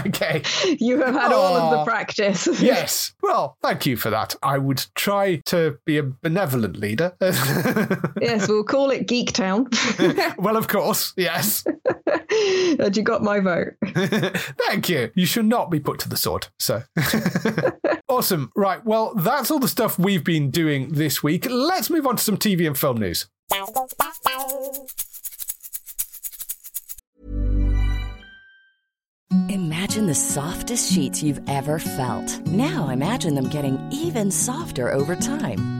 okay, 0.07 0.43
you 0.79 1.01
have 1.01 1.15
had 1.15 1.33
Aww. 1.33 1.35
all 1.35 1.57
of 1.57 1.71
the 1.79 1.85
practice. 1.85 2.47
yes, 2.63 3.13
well, 3.23 3.57
thank 3.63 3.87
you 3.87 3.97
for 3.97 4.11
that. 4.11 4.37
I 4.43 4.59
would 4.59 4.85
try 4.95 5.37
to 5.47 5.79
be 5.85 5.99
a 5.99 6.03
benevolent 6.03 6.77
leader. 6.77 7.17
Yes, 8.21 8.49
we'll 8.49 8.65
call 8.65 8.91
it 8.91 9.07
Geek 9.07 9.33
Town. 9.33 9.69
well, 10.39 10.57
of 10.57 10.69
course, 10.69 11.13
yes. 11.17 11.65
and 12.79 12.97
you 12.97 13.03
got 13.03 13.23
my 13.23 13.41
vote. 13.41 13.75
Thank 14.69 14.89
you. 14.89 15.11
You 15.15 15.27
should 15.27 15.47
not 15.47 15.71
be 15.71 15.81
put 15.81 15.99
to 16.01 16.09
the 16.09 16.17
sword. 16.17 16.49
So 16.59 16.83
awesome. 18.09 18.51
Right. 18.55 18.85
Well, 18.85 19.15
that's 19.15 19.51
all 19.51 19.59
the 19.59 19.69
stuff 19.69 19.99
we've 19.99 20.25
been 20.25 20.51
doing 20.51 20.93
this 20.93 21.23
week. 21.23 21.47
Let's 21.49 21.91
move 21.91 22.07
on 22.07 22.17
to 22.17 22.23
some 22.23 22.37
TV 22.37 22.67
and 22.67 22.77
film 22.77 22.99
news. 22.99 23.27
Imagine 29.49 30.07
the 30.07 30.15
softest 30.15 30.93
sheets 30.93 31.23
you've 31.23 31.41
ever 31.49 31.79
felt. 31.79 32.41
Now 32.47 32.89
imagine 32.89 33.35
them 33.35 33.49
getting 33.49 33.79
even 33.91 34.31
softer 34.31 34.93
over 34.93 35.17
time. 35.17 35.80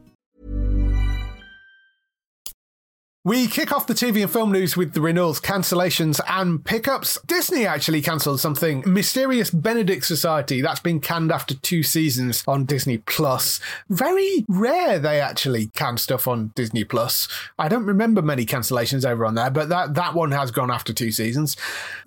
We 3.23 3.45
kick 3.45 3.71
off 3.71 3.85
the 3.85 3.93
TV 3.93 4.23
and 4.23 4.31
film 4.31 4.51
news 4.51 4.75
with 4.75 4.93
the 4.93 5.01
renewals, 5.01 5.39
cancellations, 5.39 6.19
and 6.27 6.65
pickups. 6.65 7.19
Disney 7.27 7.67
actually 7.67 8.01
cancelled 8.01 8.39
something. 8.39 8.83
Mysterious 8.83 9.51
Benedict 9.51 10.05
Society. 10.05 10.59
That's 10.59 10.79
been 10.79 10.99
canned 10.99 11.31
after 11.31 11.53
two 11.53 11.83
seasons 11.83 12.43
on 12.47 12.65
Disney 12.65 12.97
Plus. 12.97 13.59
Very 13.89 14.43
rare 14.47 14.97
they 14.97 15.21
actually 15.21 15.67
can 15.67 15.97
stuff 15.97 16.27
on 16.27 16.51
Disney 16.55 16.83
Plus. 16.83 17.27
I 17.59 17.67
don't 17.67 17.85
remember 17.85 18.23
many 18.23 18.43
cancellations 18.43 19.05
over 19.05 19.23
on 19.23 19.35
there, 19.35 19.51
but 19.51 19.69
that, 19.69 19.93
that 19.93 20.15
one 20.15 20.31
has 20.31 20.49
gone 20.49 20.71
after 20.71 20.91
two 20.91 21.11
seasons. 21.11 21.55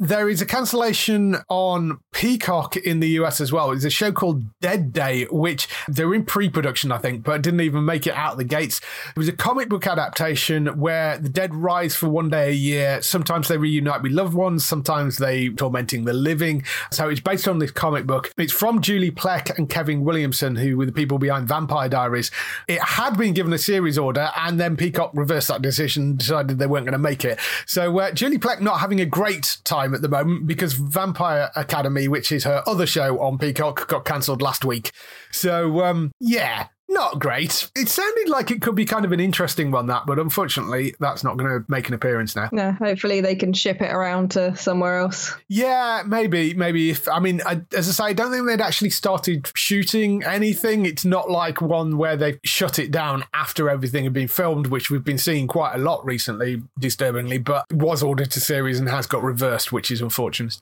There 0.01 0.29
is 0.29 0.43
a 0.43 0.47
cancellation 0.47 1.37
on 1.49 2.01
Peacock 2.11 2.77
in 2.77 2.99
the 2.99 3.11
US 3.21 3.41
as 3.41 3.53
well. 3.53 3.71
It's 3.71 3.85
a 3.85 3.91
show 3.91 4.11
called 4.11 4.43
Dead 4.61 4.93
Day, 4.93 5.27
which 5.31 5.69
they're 5.87 6.13
in 6.13 6.25
pre 6.25 6.51
production, 6.51 6.91
I 6.91 6.99
think, 6.99 7.23
but 7.23 7.41
didn't 7.41 7.61
even 7.61 7.85
make 7.85 8.09
it 8.09 8.15
out 8.15 8.37
the 8.37 8.43
gates. 8.43 8.81
It 9.11 9.17
was 9.17 9.29
a 9.29 9.33
comic 9.33 9.69
book 9.69 9.87
adaptation 9.87 10.67
where 10.81 11.04
the 11.21 11.29
dead 11.29 11.55
rise 11.55 11.95
for 11.95 12.09
one 12.09 12.31
day 12.31 12.49
a 12.49 12.53
year. 12.53 13.03
Sometimes 13.03 13.49
they 13.49 13.57
reunite 13.57 14.03
with 14.03 14.13
loved 14.13 14.35
ones, 14.35 14.65
sometimes 14.65 15.19
they 15.19 15.51
tormenting 15.51 16.05
the 16.05 16.13
living. 16.13 16.65
So 16.91 17.09
it's 17.09 17.21
based 17.21 17.49
on 17.49 17.59
this 17.59 17.71
comic 17.71 18.07
book. 18.07 18.33
It's 18.37 18.53
from 18.53 18.81
Julie 18.81 19.11
Plec 19.11 19.57
and 19.57 19.69
Kevin 19.69 20.05
Williamson, 20.05 20.57
who 20.57 20.77
were 20.77 20.87
the 20.87 20.93
people 20.93 21.19
behind 21.19 21.49
Vampire 21.49 21.89
Diaries. 21.89 22.31
It 22.69 22.81
had 22.81 23.17
been 23.17 23.35
given 23.35 23.53
a 23.53 23.59
series 23.59 23.99
order, 23.99 24.31
and 24.37 24.59
then 24.61 24.77
Peacock 24.77 25.11
reversed 25.15 25.49
that 25.49 25.63
decision, 25.63 26.17
decided 26.17 26.59
they 26.59 26.67
weren't 26.67 26.87
going 26.87 26.93
to 26.93 26.99
make 26.99 27.25
it. 27.25 27.39
So 27.67 27.99
uh, 27.99 28.13
Julie 28.13 28.39
Plec 28.39 28.61
not 28.61 28.81
having 28.81 29.01
a 29.01 29.07
great 29.07 29.59
time 29.65 29.95
at 29.95 30.03
the 30.03 30.09
moment 30.09 30.47
because 30.47 30.75
Vampire 30.75 31.51
Academy, 31.57 32.09
which 32.09 32.33
is 32.33 32.45
her 32.45 32.63
other 32.67 32.87
show 32.87 33.21
on 33.21 33.39
Peacock, 33.39 33.87
got 33.89 34.05
cancelled 34.05 34.43
last 34.43 34.65
week. 34.65 34.93
So 35.31 35.85
um, 35.85 36.13
yeah, 36.21 36.69
not 36.89 37.19
great. 37.19 37.71
It 37.75 37.89
sounded 37.89 38.29
like 38.29 38.51
it 38.51 38.63
could 38.63 38.75
be 38.75 38.85
kind 38.85 39.05
of 39.05 39.13
an 39.13 39.21
interesting 39.21 39.71
one, 39.71 39.87
that, 39.87 40.07
but 40.07 40.19
unfortunately, 40.19 40.95
that's 41.01 41.25
not 41.25 41.37
going 41.37 41.51
to 41.51 41.65
make 41.69 41.89
an 41.89 41.95
appearance 41.95 42.37
now. 42.37 42.49
No, 42.53 42.73
hopefully 42.73 43.21
they 43.21 43.35
can 43.35 43.53
ship 43.53 43.81
it 43.81 43.91
around 43.91 44.33
to 44.33 44.57
somewhere 44.57 44.99
else. 44.99 45.35
Yeah, 45.49 46.03
maybe, 46.07 46.55
maybe. 46.55 46.91
If 46.91 47.09
I 47.09 47.19
mean, 47.21 47.41
I, 47.47 47.63
as 47.75 47.89
I 47.89 47.93
say, 47.93 48.05
I 48.11 48.13
don't 48.13 48.31
think 48.31 48.47
they'd 48.47 48.61
actually 48.61 48.91
started 48.91 49.51
shooting 49.55 50.23
anything. 50.25 50.87
It's 50.87 51.05
not 51.05 51.31
like 51.31 51.61
one 51.61 51.97
where 51.97 52.17
they 52.17 52.39
shut 52.45 52.79
it 52.79 52.91
down 52.91 53.25
after 53.33 53.71
everything 53.71 54.05
had 54.05 54.13
been 54.13 54.29
filmed, 54.29 54.69
which 54.69 54.91
we've 54.91 55.05
been 55.05 55.19
seeing 55.19 55.47
quite 55.47 55.75
a 55.75 55.79
lot 55.79 56.05
recently, 56.05 56.63
disturbingly. 56.79 57.39
But 57.39 57.65
was 57.73 58.03
ordered 58.03 58.31
to 58.33 58.41
series 58.41 58.79
and 58.79 58.89
has 58.89 59.07
got 59.07 59.23
reversed, 59.23 59.73
which 59.73 59.91
is 59.91 60.01
unfortunate. 60.01 60.59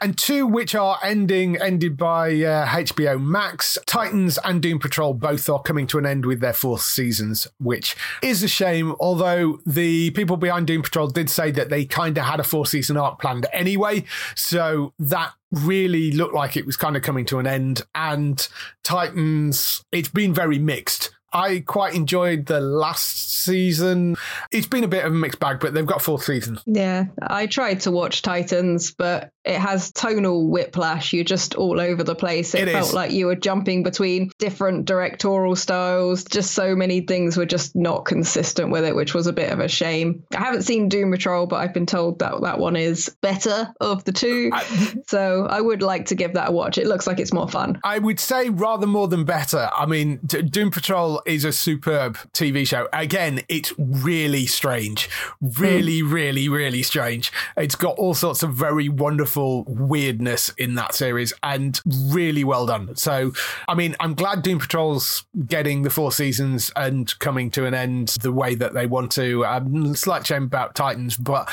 And 0.00 0.16
two, 0.16 0.46
which 0.46 0.74
are 0.74 0.98
ending, 1.02 1.60
ended 1.60 1.96
by 1.96 2.28
uh, 2.28 2.66
HBO 2.66 3.20
Max, 3.20 3.76
Titans 3.86 4.38
and 4.44 4.62
Doom 4.62 4.78
Patrol, 4.78 5.14
both 5.14 5.48
are 5.48 5.60
coming 5.64 5.86
to 5.88 5.98
an 5.98 6.06
end 6.06 6.26
with 6.26 6.40
their 6.40 6.52
fourth 6.52 6.82
seasons, 6.82 7.48
which 7.58 7.96
is 8.22 8.42
a 8.42 8.48
shame. 8.48 8.94
Although 9.00 9.58
the 9.66 10.10
people 10.10 10.36
behind 10.36 10.66
Doom 10.66 10.82
Patrol 10.82 11.08
did 11.08 11.30
say 11.30 11.50
that 11.52 11.70
they 11.70 11.84
kind 11.84 12.16
of 12.18 12.24
had 12.24 12.40
a 12.40 12.44
four 12.44 12.66
season 12.66 12.96
arc 12.96 13.20
planned 13.20 13.46
anyway. 13.52 14.04
So 14.34 14.92
that 14.98 15.32
really 15.50 16.12
looked 16.12 16.34
like 16.34 16.56
it 16.56 16.66
was 16.66 16.76
kind 16.76 16.96
of 16.96 17.02
coming 17.02 17.24
to 17.26 17.38
an 17.38 17.46
end. 17.46 17.82
And 17.94 18.46
Titans, 18.82 19.84
it's 19.92 20.08
been 20.08 20.34
very 20.34 20.58
mixed. 20.58 21.10
I 21.34 21.64
quite 21.66 21.94
enjoyed 21.94 22.46
the 22.46 22.60
last 22.60 23.32
season. 23.32 24.16
It's 24.52 24.68
been 24.68 24.84
a 24.84 24.88
bit 24.88 25.04
of 25.04 25.12
a 25.12 25.16
mixed 25.16 25.40
bag, 25.40 25.58
but 25.58 25.74
they've 25.74 25.84
got 25.84 26.00
four 26.00 26.22
seasons. 26.22 26.62
Yeah, 26.64 27.06
I 27.20 27.46
tried 27.46 27.80
to 27.80 27.90
watch 27.90 28.22
Titans, 28.22 28.92
but 28.92 29.32
it 29.44 29.58
has 29.58 29.92
tonal 29.92 30.48
whiplash. 30.48 31.12
You're 31.12 31.22
just 31.24 31.54
all 31.54 31.78
over 31.78 32.02
the 32.02 32.14
place. 32.14 32.54
It, 32.54 32.66
It 32.68 32.72
felt 32.72 32.88
is. 32.88 32.94
like 32.94 33.10
you 33.10 33.26
were 33.26 33.34
jumping 33.36 33.82
between 33.82 34.30
different 34.38 34.86
directorial 34.86 35.54
styles. 35.54 36.24
Just 36.24 36.52
so 36.52 36.74
many 36.74 37.02
things 37.02 37.36
were 37.36 37.44
just 37.44 37.76
not 37.76 38.06
consistent 38.06 38.70
with 38.70 38.84
it, 38.84 38.96
which 38.96 39.12
was 39.12 39.26
a 39.26 39.34
bit 39.34 39.52
of 39.52 39.60
a 39.60 39.68
shame. 39.68 40.24
I 40.34 40.38
haven't 40.38 40.62
seen 40.62 40.88
Doom 40.88 41.10
Patrol, 41.10 41.46
but 41.46 41.56
I've 41.56 41.74
been 41.74 41.84
told 41.84 42.20
that 42.20 42.40
that 42.40 42.58
one 42.58 42.74
is 42.74 43.14
better 43.20 43.74
of 43.80 44.02
the 44.04 44.12
two. 44.12 44.50
so 45.08 45.46
I 45.46 45.60
would 45.60 45.82
like 45.82 46.06
to 46.06 46.14
give 46.14 46.32
that 46.34 46.48
a 46.48 46.52
watch. 46.52 46.78
It 46.78 46.86
looks 46.86 47.06
like 47.06 47.20
it's 47.20 47.32
more 47.32 47.48
fun. 47.48 47.78
I 47.84 47.98
would 47.98 48.18
say 48.20 48.48
rather 48.48 48.86
more 48.86 49.08
than 49.08 49.24
better. 49.24 49.68
I 49.76 49.84
mean, 49.84 50.20
Doom 50.24 50.70
Patrol 50.70 51.20
is 51.26 51.44
a 51.44 51.52
superb 51.52 52.16
TV 52.32 52.66
show. 52.66 52.88
Again, 52.94 53.42
it's 53.50 53.74
really 53.76 54.46
strange. 54.46 55.10
Really, 55.40 56.02
really, 56.02 56.48
really 56.48 56.82
strange. 56.82 57.30
It's 57.58 57.74
got 57.74 57.96
all 57.98 58.14
sorts 58.14 58.42
of 58.42 58.54
very 58.54 58.88
wonderful 58.88 59.33
weirdness 59.34 60.50
in 60.58 60.74
that 60.76 60.94
series 60.94 61.32
and 61.42 61.80
really 61.86 62.44
well 62.44 62.66
done. 62.66 62.94
So, 62.96 63.32
I 63.68 63.74
mean, 63.74 63.96
I'm 64.00 64.14
glad 64.14 64.42
Doom 64.42 64.58
Patrol's 64.58 65.24
getting 65.46 65.82
the 65.82 65.90
four 65.90 66.12
seasons 66.12 66.70
and 66.76 67.16
coming 67.18 67.50
to 67.52 67.66
an 67.66 67.74
end 67.74 68.08
the 68.20 68.32
way 68.32 68.54
that 68.54 68.74
they 68.74 68.86
want 68.86 69.12
to. 69.12 69.44
Um, 69.46 69.94
slight 69.94 70.26
shame 70.26 70.44
about 70.44 70.74
Titans, 70.74 71.16
but 71.16 71.48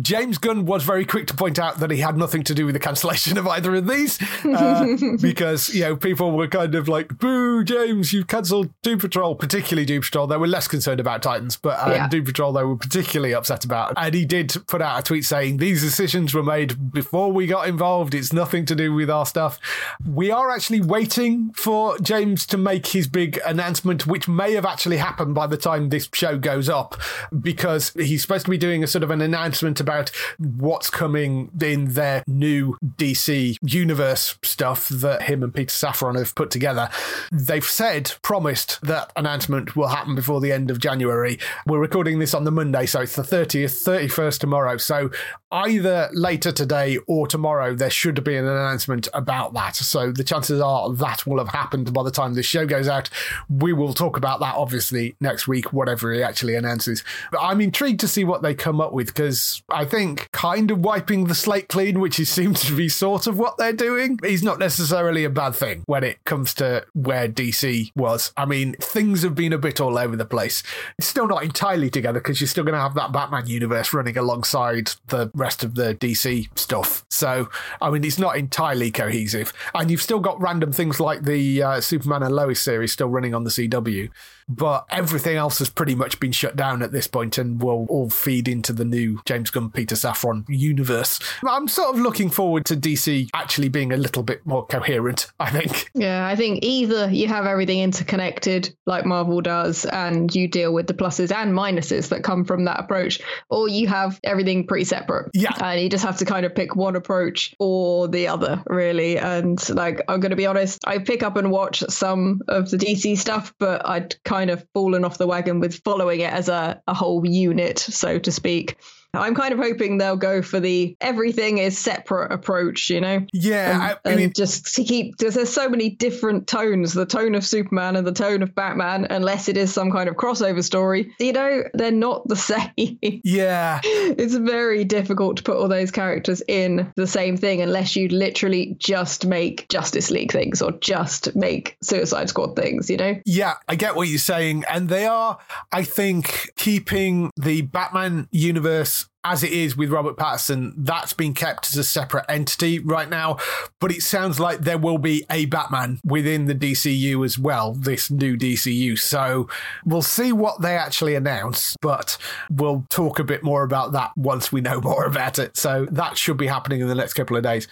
James 0.00 0.38
Gunn 0.38 0.64
was 0.66 0.84
very 0.84 1.04
quick 1.04 1.26
to 1.28 1.34
point 1.34 1.58
out 1.58 1.78
that 1.78 1.90
he 1.90 1.98
had 1.98 2.16
nothing 2.16 2.42
to 2.44 2.54
do 2.54 2.66
with 2.66 2.74
the 2.74 2.80
cancellation 2.80 3.36
of 3.38 3.46
either 3.46 3.74
of 3.74 3.86
these 3.86 4.18
uh, 4.44 4.86
because, 5.20 5.68
you 5.74 5.82
know, 5.82 5.96
people 5.96 6.32
were 6.32 6.48
kind 6.48 6.74
of 6.74 6.88
like, 6.88 7.18
boo, 7.18 7.64
James, 7.64 8.12
you've 8.12 8.26
cancelled 8.28 8.70
Doom 8.82 8.98
Patrol, 8.98 9.34
particularly 9.34 9.84
Doom 9.84 10.02
Patrol. 10.02 10.26
They 10.26 10.36
were 10.36 10.46
less 10.46 10.68
concerned 10.68 11.00
about 11.00 11.22
Titans, 11.22 11.56
but 11.56 11.78
uh, 11.78 11.90
Yeah. 11.90 12.08
Doom 12.08 12.24
Patrol 12.24 12.52
they 12.52 12.64
were 12.64 12.76
particularly 12.76 13.34
upset 13.34 13.64
about. 13.64 13.92
And 13.96 14.14
he 14.14 14.24
did 14.24 14.56
put 14.66 14.80
out 14.80 14.98
a 14.98 15.02
tweet 15.02 15.24
saying, 15.24 15.58
these 15.58 15.82
decisions 15.82 16.32
were 16.34 16.42
made 16.42 16.92
before 16.92 17.19
we 17.28 17.46
got 17.46 17.68
involved. 17.68 18.14
It's 18.14 18.32
nothing 18.32 18.64
to 18.66 18.74
do 18.74 18.92
with 18.92 19.10
our 19.10 19.26
stuff. 19.26 19.58
We 20.06 20.30
are 20.30 20.50
actually 20.50 20.80
waiting 20.80 21.52
for 21.52 21.98
James 21.98 22.46
to 22.46 22.56
make 22.56 22.88
his 22.88 23.06
big 23.06 23.40
announcement, 23.44 24.06
which 24.06 24.28
may 24.28 24.54
have 24.54 24.66
actually 24.66 24.96
happened 24.98 25.34
by 25.34 25.46
the 25.46 25.56
time 25.56 25.88
this 25.88 26.08
show 26.12 26.38
goes 26.38 26.68
up, 26.68 27.00
because 27.40 27.90
he's 27.94 28.22
supposed 28.22 28.44
to 28.44 28.50
be 28.50 28.58
doing 28.58 28.82
a 28.82 28.86
sort 28.86 29.02
of 29.02 29.10
an 29.10 29.20
announcement 29.20 29.80
about 29.80 30.10
what's 30.38 30.90
coming 30.90 31.50
in 31.60 31.94
their 31.94 32.22
new 32.26 32.76
DC 32.96 33.56
universe 33.62 34.38
stuff 34.42 34.88
that 34.88 35.22
him 35.22 35.42
and 35.42 35.54
Peter 35.54 35.72
Safran 35.72 36.18
have 36.18 36.34
put 36.34 36.50
together. 36.50 36.88
They've 37.32 37.64
said, 37.64 38.12
promised 38.22 38.80
that 38.82 39.12
announcement 39.16 39.76
will 39.76 39.88
happen 39.88 40.14
before 40.14 40.40
the 40.40 40.52
end 40.52 40.70
of 40.70 40.78
January. 40.78 41.38
We're 41.66 41.78
recording 41.78 42.18
this 42.18 42.34
on 42.34 42.44
the 42.44 42.50
Monday, 42.50 42.86
so 42.86 43.00
it's 43.00 43.16
the 43.16 43.22
30th, 43.22 43.84
31st 43.84 44.38
tomorrow. 44.38 44.76
So 44.76 45.10
either 45.52 46.08
later 46.12 46.52
today 46.52 46.98
or 47.10 47.26
tomorrow, 47.26 47.74
there 47.74 47.90
should 47.90 48.22
be 48.22 48.36
an 48.36 48.46
announcement 48.46 49.08
about 49.12 49.52
that. 49.52 49.74
So 49.74 50.12
the 50.12 50.22
chances 50.22 50.60
are 50.60 50.92
that 50.92 51.26
will 51.26 51.38
have 51.38 51.48
happened 51.48 51.92
by 51.92 52.04
the 52.04 52.10
time 52.12 52.34
this 52.34 52.46
show 52.46 52.64
goes 52.64 52.86
out. 52.86 53.10
We 53.48 53.72
will 53.72 53.94
talk 53.94 54.16
about 54.16 54.38
that 54.38 54.54
obviously 54.54 55.16
next 55.20 55.48
week, 55.48 55.72
whatever 55.72 56.12
he 56.12 56.22
actually 56.22 56.54
announces. 56.54 57.02
But 57.32 57.40
I'm 57.42 57.60
intrigued 57.60 57.98
to 58.00 58.08
see 58.08 58.22
what 58.22 58.42
they 58.42 58.54
come 58.54 58.80
up 58.80 58.92
with 58.92 59.08
because 59.08 59.60
I 59.70 59.86
think 59.86 60.30
kind 60.30 60.70
of 60.70 60.84
wiping 60.84 61.24
the 61.24 61.34
slate 61.34 61.66
clean, 61.66 61.98
which 61.98 62.14
seems 62.28 62.60
to 62.66 62.76
be 62.76 62.88
sort 62.88 63.26
of 63.26 63.36
what 63.36 63.56
they're 63.58 63.72
doing, 63.72 64.20
is 64.22 64.44
not 64.44 64.60
necessarily 64.60 65.24
a 65.24 65.30
bad 65.30 65.56
thing 65.56 65.82
when 65.86 66.04
it 66.04 66.22
comes 66.24 66.54
to 66.54 66.86
where 66.94 67.28
DC 67.28 67.90
was. 67.96 68.32
I 68.36 68.44
mean, 68.44 68.74
things 68.74 69.24
have 69.24 69.34
been 69.34 69.52
a 69.52 69.58
bit 69.58 69.80
all 69.80 69.98
over 69.98 70.14
the 70.14 70.24
place. 70.24 70.62
It's 70.96 71.08
still 71.08 71.26
not 71.26 71.42
entirely 71.42 71.90
together 71.90 72.20
because 72.20 72.40
you're 72.40 72.46
still 72.46 72.62
going 72.62 72.74
to 72.74 72.80
have 72.80 72.94
that 72.94 73.10
Batman 73.10 73.48
universe 73.48 73.92
running 73.92 74.16
alongside 74.16 74.92
the 75.08 75.32
rest 75.34 75.64
of 75.64 75.74
the 75.74 75.96
DC 75.96 76.56
stuff. 76.56 76.99
So, 77.08 77.48
I 77.80 77.90
mean, 77.90 78.04
it's 78.04 78.18
not 78.18 78.36
entirely 78.36 78.90
cohesive. 78.90 79.52
And 79.74 79.90
you've 79.90 80.02
still 80.02 80.20
got 80.20 80.40
random 80.40 80.72
things 80.72 81.00
like 81.00 81.22
the 81.22 81.62
uh, 81.62 81.80
Superman 81.80 82.22
and 82.22 82.34
Lois 82.34 82.60
series 82.60 82.92
still 82.92 83.08
running 83.08 83.34
on 83.34 83.44
the 83.44 83.50
CW. 83.50 84.10
But 84.50 84.84
everything 84.90 85.36
else 85.36 85.60
has 85.60 85.70
pretty 85.70 85.94
much 85.94 86.18
been 86.18 86.32
shut 86.32 86.56
down 86.56 86.82
at 86.82 86.90
this 86.90 87.06
point 87.06 87.38
and 87.38 87.62
will 87.62 87.86
all 87.88 88.10
feed 88.10 88.48
into 88.48 88.72
the 88.72 88.84
new 88.84 89.20
James 89.24 89.50
Gunn, 89.50 89.70
Peter 89.70 89.94
Safran 89.94 90.44
universe. 90.48 91.20
I'm 91.46 91.68
sort 91.68 91.94
of 91.94 92.00
looking 92.00 92.30
forward 92.30 92.64
to 92.66 92.76
DC 92.76 93.28
actually 93.32 93.68
being 93.68 93.92
a 93.92 93.96
little 93.96 94.24
bit 94.24 94.44
more 94.44 94.66
coherent, 94.66 95.30
I 95.38 95.50
think. 95.50 95.90
Yeah, 95.94 96.26
I 96.26 96.34
think 96.34 96.64
either 96.64 97.10
you 97.10 97.28
have 97.28 97.46
everything 97.46 97.78
interconnected 97.78 98.74
like 98.86 99.06
Marvel 99.06 99.40
does 99.40 99.84
and 99.84 100.34
you 100.34 100.48
deal 100.48 100.72
with 100.72 100.88
the 100.88 100.94
pluses 100.94 101.32
and 101.32 101.52
minuses 101.52 102.08
that 102.08 102.24
come 102.24 102.44
from 102.44 102.64
that 102.64 102.80
approach, 102.80 103.20
or 103.50 103.68
you 103.68 103.86
have 103.86 104.18
everything 104.24 104.66
pretty 104.66 104.84
separate. 104.84 105.30
Yeah. 105.34 105.52
And 105.62 105.80
you 105.80 105.88
just 105.88 106.04
have 106.04 106.18
to 106.18 106.24
kind 106.24 106.44
of 106.44 106.54
pick 106.54 106.74
one 106.74 106.96
approach 106.96 107.54
or 107.60 108.08
the 108.08 108.26
other, 108.26 108.62
really. 108.66 109.16
And 109.18 109.60
like, 109.70 110.02
I'm 110.08 110.20
going 110.20 110.30
to 110.30 110.36
be 110.36 110.46
honest, 110.46 110.80
I 110.86 110.98
pick 110.98 111.22
up 111.22 111.36
and 111.36 111.50
watch 111.50 111.84
some 111.88 112.40
of 112.48 112.70
the 112.70 112.78
DC 112.78 113.16
stuff, 113.18 113.54
but 113.58 113.86
I'd 113.86 114.16
kind 114.24 114.39
of 114.48 114.66
fallen 114.72 115.04
off 115.04 115.18
the 115.18 115.26
wagon 115.26 115.60
with 115.60 115.82
following 115.84 116.20
it 116.20 116.32
as 116.32 116.48
a, 116.48 116.80
a 116.86 116.94
whole 116.94 117.26
unit, 117.26 117.78
so 117.78 118.18
to 118.18 118.32
speak. 118.32 118.76
I'm 119.14 119.34
kind 119.34 119.52
of 119.52 119.58
hoping 119.58 119.98
they'll 119.98 120.16
go 120.16 120.42
for 120.42 120.60
the 120.60 120.96
everything 121.00 121.58
is 121.58 121.78
separate 121.78 122.32
approach, 122.32 122.90
you 122.90 123.00
know? 123.00 123.26
Yeah, 123.32 123.96
I, 124.04 124.08
I 124.08 124.12
and 124.12 124.20
mean, 124.20 124.32
just 124.34 124.74
to 124.74 124.84
keep 124.84 125.16
because 125.18 125.34
there's 125.34 125.52
so 125.52 125.68
many 125.68 125.90
different 125.90 126.46
tones 126.46 126.92
the 126.92 127.06
tone 127.06 127.34
of 127.34 127.44
superman 127.44 127.96
and 127.96 128.06
the 128.06 128.12
tone 128.12 128.42
of 128.42 128.54
batman 128.54 129.06
unless 129.10 129.48
it 129.48 129.56
is 129.56 129.72
some 129.72 129.90
kind 129.90 130.08
of 130.08 130.16
crossover 130.16 130.62
story 130.62 131.12
you 131.18 131.32
know 131.32 131.62
they're 131.74 131.90
not 131.90 132.26
the 132.28 132.36
same 132.36 132.70
yeah. 133.02 133.80
it's 133.84 134.34
very 134.34 134.84
difficult 134.84 135.36
to 135.36 135.42
put 135.42 135.56
all 135.56 135.68
those 135.68 135.90
characters 135.90 136.42
in 136.48 136.92
the 136.96 137.06
same 137.06 137.36
thing 137.36 137.60
unless 137.60 137.96
you 137.96 138.08
literally 138.08 138.76
just 138.78 139.26
make 139.26 139.68
justice 139.68 140.10
league 140.10 140.32
things 140.32 140.62
or 140.62 140.72
just 140.72 141.34
make 141.34 141.76
suicide 141.82 142.28
squad 142.28 142.56
things 142.56 142.88
you 142.90 142.96
know 142.96 143.20
Yeah, 143.24 143.54
I 143.68 143.76
get 143.76 143.96
what 143.96 144.08
you're 144.08 144.18
saying. 144.18 144.64
And 144.68 144.88
they 144.88 145.06
are, 145.06 145.38
I 145.72 145.84
think, 145.84 146.52
keeping 146.56 147.30
the 147.36 147.62
Batman 147.62 148.28
universe 148.30 148.99
as 149.24 149.42
it 149.42 149.52
is 149.52 149.76
with 149.76 149.90
Robert 149.90 150.16
Pattinson. 150.16 150.72
That's 150.76 151.12
been 151.12 151.34
kept 151.34 151.68
as 151.68 151.76
a 151.76 151.84
separate 151.84 152.24
entity 152.28 152.78
right 152.78 153.08
now. 153.08 153.38
But 153.80 153.92
it 153.92 154.02
sounds 154.02 154.40
like 154.40 154.60
there 154.60 154.78
will 154.78 154.98
be 154.98 155.24
a 155.30 155.46
Batman 155.46 156.00
within 156.04 156.46
the 156.46 156.54
DCU 156.54 157.24
as 157.24 157.38
well, 157.38 157.72
this 157.72 158.10
new 158.10 158.36
DCU. 158.36 158.98
So 158.98 159.48
we'll 159.84 160.02
see 160.02 160.32
what 160.32 160.60
they 160.62 160.76
actually 160.76 161.14
announce, 161.14 161.76
but 161.82 162.16
we'll 162.50 162.84
talk 162.88 163.18
a 163.18 163.24
bit 163.24 163.42
more 163.42 163.62
about 163.62 163.92
that 163.92 164.12
once 164.16 164.50
we 164.50 164.60
know 164.60 164.80
more 164.82 165.04
about 165.04 165.38
it. 165.38 165.56
So 165.56 165.86
that 165.90 166.16
should 166.16 166.36
be 166.36 166.46
happening 166.46 166.80
in 166.80 166.88
the 166.88 166.94
next 166.94 167.14
couple 167.14 167.36
of 167.36 167.42
days. 167.42 167.68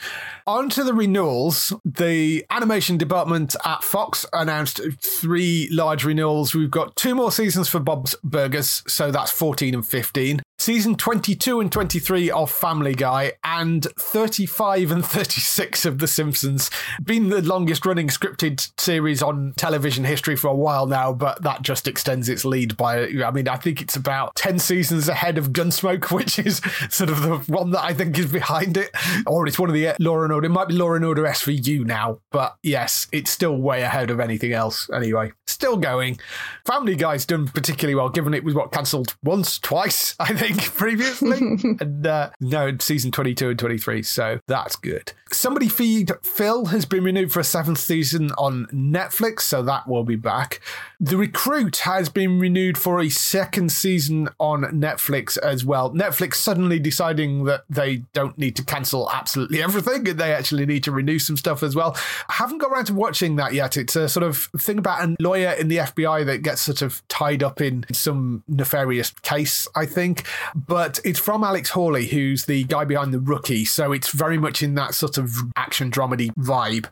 On 0.47 0.69
to 0.71 0.85
the 0.85 0.95
renewals. 0.95 1.73
The 1.85 2.45
animation 2.51 2.99
department 2.99 3.57
at 3.65 3.83
Fox 3.83 4.27
announced 4.33 4.81
three 5.01 5.69
large 5.71 6.05
renewals. 6.05 6.55
We've 6.55 6.71
got 6.71 6.97
two 6.97 7.15
more 7.15 7.33
seasons 7.33 7.69
for 7.69 7.81
Bob's 7.81 8.15
Burgers, 8.23 8.83
so 8.87 9.11
that's 9.11 9.31
14 9.31 9.75
and 9.75 9.87
15. 9.87 10.43
Season 10.69 10.97
22 10.97 11.61
and 11.61 11.73
23 11.73 12.31
of 12.31 12.51
Family 12.51 12.95
Guy, 12.95 13.33
and 13.43 13.87
35 13.99 14.91
and 14.91 15.03
36 15.03 15.87
of 15.87 15.99
The 15.99 16.07
Simpsons. 16.07 16.71
Been 17.03 17.31
the 17.31 17.41
longest 17.41 17.87
running 17.87 18.09
scripted 18.09 18.71
series 18.79 19.23
on 19.23 19.55
television 19.57 20.05
history 20.05 20.37
for 20.37 20.49
a 20.49 20.55
while 20.55 20.87
now, 20.87 21.15
but 21.15 21.41
that 21.41 21.63
just 21.63 21.89
extends 21.89 22.29
its 22.29 22.45
lead 22.45 22.77
by, 22.77 23.07
I 23.07 23.31
mean, 23.31 23.49
I 23.49 23.57
think 23.57 23.81
it's 23.81 23.97
about 23.97 24.35
10 24.35 24.59
seasons 24.59 25.09
ahead 25.09 25.39
of 25.39 25.55
Gunsmoke, 25.55 26.11
which 26.15 26.39
is 26.39 26.61
sort 26.91 27.09
of 27.09 27.23
the 27.23 27.39
one 27.51 27.71
that 27.71 27.83
I 27.83 27.95
think 27.95 28.19
is 28.19 28.31
behind 28.31 28.77
it. 28.77 28.91
Or 29.27 29.47
it's 29.47 29.59
one 29.59 29.71
of 29.71 29.75
the 29.75 29.89
uh, 29.89 29.95
Law 29.99 30.23
and 30.23 30.31
Order. 30.35 30.49
It 30.49 30.51
might 30.51 30.69
be 30.69 30.75
Law 30.75 30.93
and 30.93 31.05
Order 31.07 31.23
SVU 31.23 31.87
now, 31.87 32.21
but 32.31 32.59
yes, 32.63 33.09
it's 33.11 33.31
still 33.31 33.57
way 33.57 33.85
ahead 33.85 34.11
of 34.11 34.21
anything 34.21 34.53
else 34.53 34.91
anyway. 34.91 35.33
Still 35.47 35.79
going. 35.79 36.21
Family 36.67 36.95
Guy's 36.95 37.25
done 37.25 37.49
particularly 37.49 37.95
well, 37.95 38.11
given 38.11 38.35
it 38.35 38.45
was 38.45 38.55
what 38.55 38.71
cancelled 38.71 39.17
once, 39.25 39.59
twice, 39.59 40.15
I 40.21 40.35
think, 40.35 40.58
previously. 40.75 41.39
and 41.81 42.07
uh, 42.07 42.31
no, 42.41 42.77
season 42.79 43.11
22 43.11 43.51
and 43.51 43.59
23, 43.59 44.03
so 44.03 44.41
that's 44.47 44.77
good. 44.77 45.13
Somebody 45.31 45.69
Feed 45.69 46.13
Phil 46.23 46.67
has 46.67 46.85
been 46.85 47.05
renewed 47.05 47.33
for 47.33 47.41
a 47.41 47.45
seventh 47.45 47.79
season 47.79 48.33
on 48.39 48.67
Netflix, 48.67 49.41
so 49.41 49.63
that 49.63 49.87
will 49.87 50.05
be 50.05 50.17
back. 50.17 50.61
The 51.01 51.17
Recruit 51.17 51.79
has 51.79 52.09
been 52.09 52.39
renewed 52.39 52.79
for 52.79 52.99
a 52.99 53.09
second 53.09 53.71
season 53.71 54.29
on 54.41 54.63
Netflix 54.63 55.39
as 55.39 55.65
well. 55.65 55.91
Netflix 55.93 56.35
suddenly 56.35 56.79
deciding 56.79 57.45
that 57.45 57.65
they 57.69 57.99
don't 58.13 58.39
need 58.39 58.57
to 58.57 58.65
cancel 58.65 59.11
absolutely 59.11 59.63
everything 59.69 60.09
and 60.09 60.19
they 60.19 60.33
actually 60.33 60.67
need 60.67 60.85
to 60.85 60.93
renew 60.93 61.19
some 61.19 61.37
stuff 61.37 61.63
as 61.63 61.77
well. 61.77 61.97
I 62.29 62.35
haven't 62.35 62.59
got 62.59 62.73
around 62.73 62.87
to 62.87 62.95
watching 62.95 63.37
that 63.37 63.53
yet. 63.53 63.77
It's 63.77 63.97
a 63.97 64.09
sort 64.09 64.25
of 64.25 64.49
thing 64.59 64.79
about 64.79 65.05
a 65.05 65.17
lawyer 65.21 65.51
in 65.53 65.69
the 65.69 65.79
FBI 65.79 66.27
that 66.27 66.43
gets 66.43 66.63
sort 66.63 66.83
of 66.83 67.07
tied 67.09 67.43
up 67.43 67.61
in 67.61 67.85
some 67.93 68.43
nefarious 68.49 69.11
case, 69.23 69.69
I 69.75 69.87
think. 69.87 70.25
But 70.55 71.01
it's 71.05 71.19
from 71.19 71.43
Alex 71.43 71.71
Hawley, 71.71 72.07
who's 72.07 72.45
the 72.45 72.65
guy 72.65 72.85
behind 72.85 73.13
the 73.13 73.21
Rookie. 73.21 73.65
So 73.65 73.93
it's 73.93 74.11
very 74.11 74.39
much 74.39 74.63
in 74.63 74.75
that 74.75 74.95
sort 74.95 75.19
of 75.19 75.33
action 75.57 75.91
dramedy 75.91 76.33
vibe. 76.35 76.87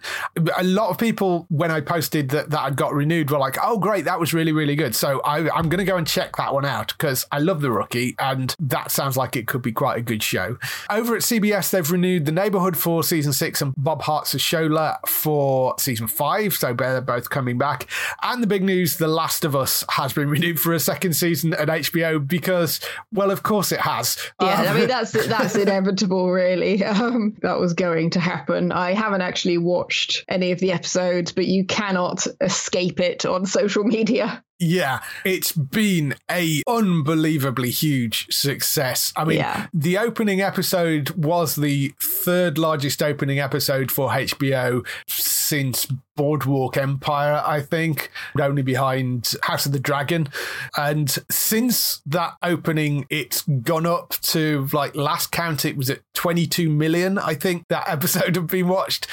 A 0.57 0.64
lot 0.64 0.90
of 0.90 0.99
people, 0.99 1.47
when 1.49 1.70
I 1.70 1.80
posted 1.80 2.30
that 2.30 2.51
that 2.51 2.61
had 2.61 2.76
got 2.76 2.94
renewed, 2.94 3.30
were 3.30 3.38
like, 3.38 3.59
"Oh, 3.62 3.78
great, 3.78 4.05
that 4.07 4.18
was 4.18 4.32
really 4.32 4.53
really 4.53 4.76
good." 4.76 4.94
So 4.94 5.20
I, 5.20 5.51
I'm 5.51 5.68
going 5.68 5.78
to 5.78 5.84
go 5.84 5.97
and 5.97 6.07
check 6.07 6.36
that 6.36 6.55
one 6.55 6.64
out 6.64 6.88
because 6.88 7.26
I 7.30 7.38
love 7.38 7.61
the 7.61 7.70
Rookie, 7.70 8.14
and 8.18 8.55
that 8.59 8.90
sounds 8.90 9.16
like 9.16 9.36
it 9.36 9.47
could 9.47 9.62
be 9.62 9.72
quite 9.72 9.99
a 9.99 10.03
good 10.03 10.22
show. 10.22 10.59
Over 10.90 11.16
at 11.16 11.22
CBS, 11.22 11.70
they've 11.70 11.90
renewed 11.90 12.26
The 12.26 12.32
Neighborhood 12.32 12.76
for 12.76 13.03
season 13.03 13.32
six 13.32 13.61
and 13.61 13.74
Bob 13.76 14.03
Hearts 14.03 14.34
Abishola 14.47 14.99
for 15.07 15.74
season 15.78 16.09
five. 16.09 16.55
So 16.55 16.72
they're 16.72 17.01
both 17.01 17.30
coming 17.30 17.59
back. 17.59 17.88
And 18.22 18.42
the 18.42 18.47
big 18.47 18.62
news 18.62 18.97
The 18.97 19.09
Last 19.09 19.44
of 19.44 19.55
Us 19.57 19.84
has 19.90 20.12
been 20.12 20.28
renewed 20.36 20.61
for 20.61 20.72
a 20.72 20.80
second 20.80 21.14
season 21.14 21.55
at 21.55 21.68
HBO 21.68 22.26
because, 22.26 22.80
well, 23.12 23.30
of 23.37 23.43
course 23.43 23.72
it 23.72 23.80
has. 23.80 24.16
Yeah, 24.41 24.61
Um, 24.62 24.68
I 24.68 24.78
mean 24.78 24.89
that's 24.89 25.12
that's 25.26 25.55
inevitable, 25.55 26.30
really. 26.30 26.82
Um, 26.97 27.37
that 27.43 27.61
was 27.61 27.74
going 27.74 28.11
to 28.11 28.20
happen. 28.20 28.72
I 28.72 28.93
haven't 28.93 29.20
actually 29.20 29.59
watched 29.59 30.24
any 30.28 30.51
of 30.53 30.59
the 30.61 30.72
episodes, 30.72 31.30
but 31.32 31.47
you 31.47 31.64
cannot 31.66 32.26
escape 32.41 33.01
it 33.01 33.26
on 33.26 33.45
social 33.45 33.84
media. 33.84 34.43
Yeah, 34.59 35.01
it's 35.24 35.53
been 35.53 36.14
a 36.30 36.62
unbelievably 36.66 37.70
huge 37.70 38.26
success. 38.32 39.12
I 39.16 39.24
mean, 39.24 39.39
Yeah. 39.39 39.66
the 39.74 39.99
opening 39.99 40.41
episode 40.41 41.11
was 41.11 41.57
the 41.57 41.93
third 42.01 42.57
largest 42.57 43.03
opening 43.03 43.39
episode 43.39 43.91
for 43.91 44.09
HBO 44.11 44.87
since 45.07 45.87
Boardwalk 46.17 46.77
Empire, 46.77 47.43
I 47.47 47.61
think, 47.61 48.11
only 48.41 48.62
behind 48.62 49.35
House 49.43 49.67
of 49.67 49.73
the 49.73 49.81
Dragon. 49.81 50.29
And 50.77 51.11
since 51.31 52.03
that 52.07 52.35
opening, 52.43 53.07
it's 53.11 53.43
gone 53.43 53.87
up 53.87 54.14
to 54.23 54.69
like 54.73 54.97
last 54.97 55.31
count, 55.31 55.64
it 55.64 55.77
was 55.77 55.91
at 55.91 56.01
22 56.14 56.69
million, 56.69 57.19
I 57.19 57.35
think 57.35 57.69
that 57.69 57.89
episode 57.89 58.37
had 58.37 58.47
been 58.47 58.69
watched. 58.69 59.07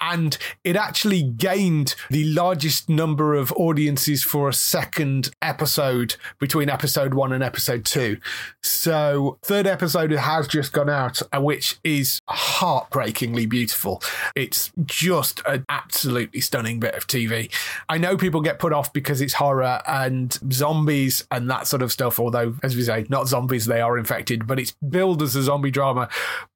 And 0.00 0.36
it 0.64 0.76
actually 0.76 1.22
gained 1.22 1.94
the 2.10 2.24
largest 2.24 2.88
number 2.88 3.34
of 3.34 3.52
audiences 3.52 4.22
for 4.22 4.48
a 4.48 4.54
second 4.54 5.30
episode 5.42 6.16
between 6.38 6.68
episode 6.68 7.14
one 7.14 7.32
and 7.32 7.42
episode 7.42 7.84
two. 7.84 8.18
So, 8.62 9.38
third 9.42 9.66
episode 9.66 10.10
has 10.10 10.46
just 10.46 10.72
gone 10.72 10.90
out, 10.90 11.22
uh, 11.32 11.40
which 11.40 11.78
is 11.84 12.20
heartbreakingly 12.28 13.46
beautiful. 13.46 14.02
It's 14.34 14.70
just 14.84 15.42
an 15.46 15.64
absolutely 15.68 16.40
stunning 16.50 16.80
bit 16.80 16.96
of 16.96 17.06
TV. 17.06 17.48
I 17.88 17.96
know 17.96 18.16
people 18.16 18.40
get 18.40 18.58
put 18.58 18.72
off 18.72 18.92
because 18.92 19.20
it's 19.20 19.34
horror 19.34 19.80
and 19.86 20.36
zombies 20.52 21.24
and 21.30 21.48
that 21.48 21.68
sort 21.68 21.80
of 21.80 21.92
stuff, 21.92 22.18
although, 22.18 22.56
as 22.64 22.74
we 22.74 22.82
say, 22.82 23.06
not 23.08 23.28
zombies, 23.28 23.66
they 23.66 23.80
are 23.80 23.96
infected, 23.96 24.48
but 24.48 24.58
it's 24.58 24.72
billed 24.88 25.22
as 25.22 25.36
a 25.36 25.44
zombie 25.44 25.70
drama. 25.70 26.08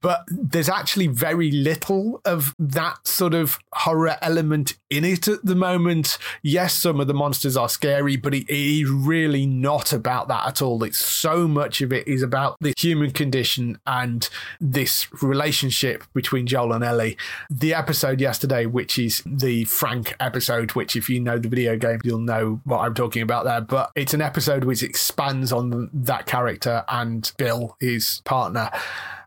But 0.02 0.24
there's 0.26 0.68
actually 0.68 1.06
very 1.06 1.52
little 1.52 2.20
of 2.24 2.56
that 2.58 3.06
sort 3.06 3.34
of 3.34 3.60
horror 3.72 4.16
element 4.20 4.76
in 4.90 5.04
it 5.04 5.28
at 5.28 5.44
the 5.44 5.54
moment. 5.54 6.18
Yes, 6.42 6.74
some 6.74 6.98
of 6.98 7.06
the 7.06 7.14
monsters 7.14 7.56
are 7.56 7.68
scary, 7.68 8.16
but 8.16 8.34
it 8.34 8.50
is 8.50 8.90
really 8.90 9.46
not 9.46 9.92
about 9.92 10.26
that 10.26 10.44
at 10.44 10.60
all. 10.60 10.82
It's 10.82 10.98
so 10.98 11.46
much 11.46 11.80
of 11.82 11.92
it 11.92 12.08
is 12.08 12.24
about 12.24 12.56
the 12.60 12.74
human 12.76 13.12
condition 13.12 13.78
and 13.86 14.28
this 14.60 15.06
relationship 15.22 16.02
between 16.14 16.48
Joel 16.48 16.72
and 16.72 16.82
Ellie. 16.82 17.16
The 17.48 17.74
episode 17.74 18.20
yesterday, 18.20 18.66
which 18.66 18.98
is 18.98 19.22
the 19.24 19.64
Frank 19.84 20.16
episode, 20.18 20.72
which 20.72 20.96
if 20.96 21.10
you 21.10 21.20
know 21.20 21.38
the 21.38 21.46
video 21.46 21.76
game, 21.76 22.00
you'll 22.04 22.18
know 22.18 22.58
what 22.64 22.78
I'm 22.78 22.94
talking 22.94 23.20
about 23.20 23.44
there. 23.44 23.60
But 23.60 23.90
it's 23.94 24.14
an 24.14 24.22
episode 24.22 24.64
which 24.64 24.82
expands 24.82 25.52
on 25.52 25.90
that 25.92 26.24
character 26.24 26.86
and 26.88 27.30
Bill, 27.36 27.76
his 27.80 28.22
partner. 28.24 28.70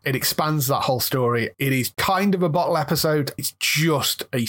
It 0.04 0.16
expands 0.16 0.66
that 0.66 0.80
whole 0.80 0.98
story. 0.98 1.50
It 1.60 1.72
is 1.72 1.92
kind 1.96 2.34
of 2.34 2.42
a 2.42 2.48
bottle 2.48 2.76
episode. 2.76 3.30
It's 3.38 3.52
just 3.60 4.24
a 4.32 4.46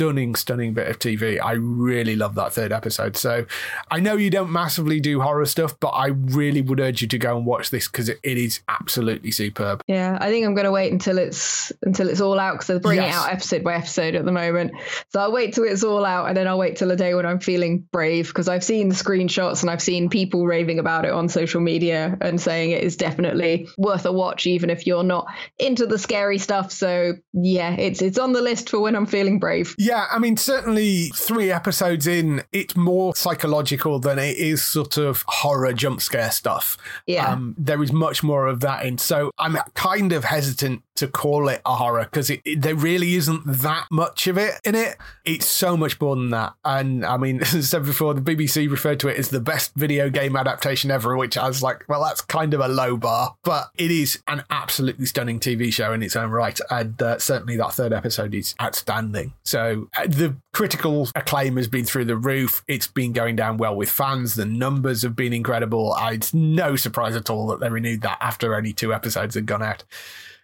stunning, 0.00 0.34
stunning 0.34 0.72
bit 0.72 0.88
of 0.88 0.98
TV. 0.98 1.38
I 1.42 1.52
really 1.52 2.16
love 2.16 2.34
that 2.36 2.54
third 2.54 2.72
episode. 2.72 3.18
So 3.18 3.44
I 3.90 4.00
know 4.00 4.16
you 4.16 4.30
don't 4.30 4.50
massively 4.50 4.98
do 4.98 5.20
horror 5.20 5.44
stuff, 5.44 5.78
but 5.78 5.88
I 5.88 6.06
really 6.06 6.62
would 6.62 6.80
urge 6.80 7.02
you 7.02 7.08
to 7.08 7.18
go 7.18 7.36
and 7.36 7.44
watch 7.44 7.68
this 7.68 7.86
because 7.86 8.08
it, 8.08 8.18
is 8.22 8.60
absolutely 8.68 9.30
superb. 9.30 9.82
Yeah, 9.86 10.16
I 10.18 10.30
think 10.30 10.46
I'm 10.46 10.54
going 10.54 10.64
to 10.64 10.70
wait 10.70 10.90
until 10.90 11.18
it's 11.18 11.70
until 11.82 12.08
it's 12.08 12.22
all 12.22 12.38
out 12.38 12.54
because 12.54 12.68
they're 12.68 12.80
bringing 12.80 13.04
Yes. 13.04 13.14
it 13.14 13.18
out 13.18 13.32
episode 13.32 13.62
by 13.64 13.74
episode 13.74 14.14
at 14.14 14.24
the 14.24 14.32
moment. 14.32 14.72
So 15.10 15.20
I'll 15.20 15.32
wait 15.32 15.52
till 15.52 15.64
it's 15.64 15.84
all 15.84 16.06
out, 16.06 16.28
and 16.28 16.36
then 16.36 16.48
I'll 16.48 16.56
wait 16.58 16.76
till 16.76 16.90
a 16.90 16.96
day 16.96 17.12
when 17.14 17.26
I'm 17.26 17.40
feeling 17.40 17.86
brave 17.92 18.28
because 18.28 18.48
I've 18.48 18.64
seen 18.64 18.88
the 18.88 18.94
screenshots 18.94 19.60
and 19.60 19.70
I've 19.70 19.82
seen 19.82 20.08
people 20.08 20.46
raving 20.46 20.78
about 20.78 21.04
it 21.04 21.10
on 21.12 21.28
social 21.28 21.60
media 21.60 22.16
and 22.22 22.40
saying 22.40 22.70
it 22.70 22.82
is 22.82 22.96
definitely 22.96 23.68
worth 23.76 24.06
a 24.06 24.12
watch, 24.12 24.46
even 24.46 24.70
if 24.70 24.86
you're 24.86 25.02
not 25.02 25.26
into 25.58 25.84
the 25.86 25.98
scary 25.98 26.38
stuff. 26.38 26.72
So 26.72 27.14
yeah, 27.34 27.72
it's 27.74 28.00
it's 28.00 28.18
on 28.18 28.32
the 28.32 28.40
list 28.40 28.70
for 28.70 28.80
when 28.80 28.96
I'm 28.96 29.06
feeling 29.06 29.38
brave. 29.38 29.74
Yeah, 29.76 29.89
I 30.10 30.18
mean, 30.18 30.36
certainly 30.36 31.08
three 31.14 31.50
episodes 31.50 32.06
in, 32.06 32.42
it's 32.52 32.76
more 32.76 33.14
psychological 33.16 33.98
than 33.98 34.18
it 34.18 34.36
is 34.36 34.62
sort 34.62 34.96
of 34.96 35.24
horror 35.26 35.72
jump 35.72 36.00
scare 36.00 36.30
stuff. 36.30 36.76
Yeah. 37.06 37.26
Um, 37.32 37.54
there 37.58 37.82
is 37.82 37.92
much 37.92 38.22
more 38.22 38.46
of 38.46 38.60
that 38.60 38.84
in. 38.86 38.98
So 38.98 39.30
I'm 39.38 39.56
kind 39.74 40.12
of 40.12 40.24
hesitant 40.24 40.82
to 40.96 41.08
call 41.08 41.48
it 41.48 41.62
a 41.64 41.74
horror 41.76 42.04
because 42.04 42.28
it, 42.30 42.40
it- 42.44 42.60
there 42.60 42.74
really 42.74 43.14
isn't 43.14 43.42
that 43.46 43.86
much 43.90 44.26
of 44.26 44.36
it 44.36 44.60
in 44.64 44.74
it. 44.74 44.96
It's 45.24 45.46
so 45.46 45.76
much 45.76 45.98
more 46.00 46.14
than 46.14 46.30
that. 46.30 46.52
And 46.64 47.04
I 47.06 47.16
mean, 47.16 47.40
as 47.42 47.54
I 47.54 47.60
said 47.60 47.84
before, 47.84 48.12
the 48.14 48.20
BBC 48.20 48.70
referred 48.70 49.00
to 49.00 49.08
it 49.08 49.16
as 49.18 49.30
the 49.30 49.40
best 49.40 49.72
video 49.74 50.10
game 50.10 50.36
adaptation 50.36 50.90
ever, 50.90 51.16
which 51.16 51.38
I 51.38 51.48
was 51.48 51.62
like, 51.62 51.84
well, 51.88 52.02
that's 52.04 52.20
kind 52.20 52.52
of 52.54 52.60
a 52.60 52.68
low 52.68 52.96
bar, 52.96 53.34
but 53.44 53.70
it 53.78 53.90
is 53.90 54.20
an 54.28 54.44
absolutely 54.50 55.06
stunning 55.06 55.40
TV 55.40 55.72
show 55.72 55.92
in 55.92 56.02
its 56.02 56.16
own 56.16 56.30
right. 56.30 56.58
And 56.70 57.00
uh, 57.00 57.18
certainly 57.18 57.56
that 57.56 57.72
third 57.72 57.92
episode 57.92 58.34
is 58.34 58.54
outstanding. 58.60 59.32
So 59.44 59.79
uh, 59.96 60.06
the 60.06 60.36
critical 60.52 61.08
acclaim 61.14 61.56
has 61.56 61.68
been 61.68 61.84
through 61.84 62.06
the 62.06 62.16
roof. 62.16 62.62
It's 62.68 62.86
been 62.86 63.12
going 63.12 63.36
down 63.36 63.56
well 63.56 63.76
with 63.76 63.90
fans. 63.90 64.34
The 64.34 64.44
numbers 64.44 65.02
have 65.02 65.16
been 65.16 65.32
incredible. 65.32 65.92
Uh, 65.94 66.12
It's 66.12 66.34
no 66.34 66.76
surprise 66.76 67.16
at 67.16 67.30
all 67.30 67.46
that 67.48 67.60
they 67.60 67.68
renewed 67.68 68.02
that 68.02 68.18
after 68.20 68.54
only 68.54 68.72
two 68.72 68.92
episodes 68.92 69.34
had 69.34 69.46
gone 69.46 69.62
out. 69.62 69.84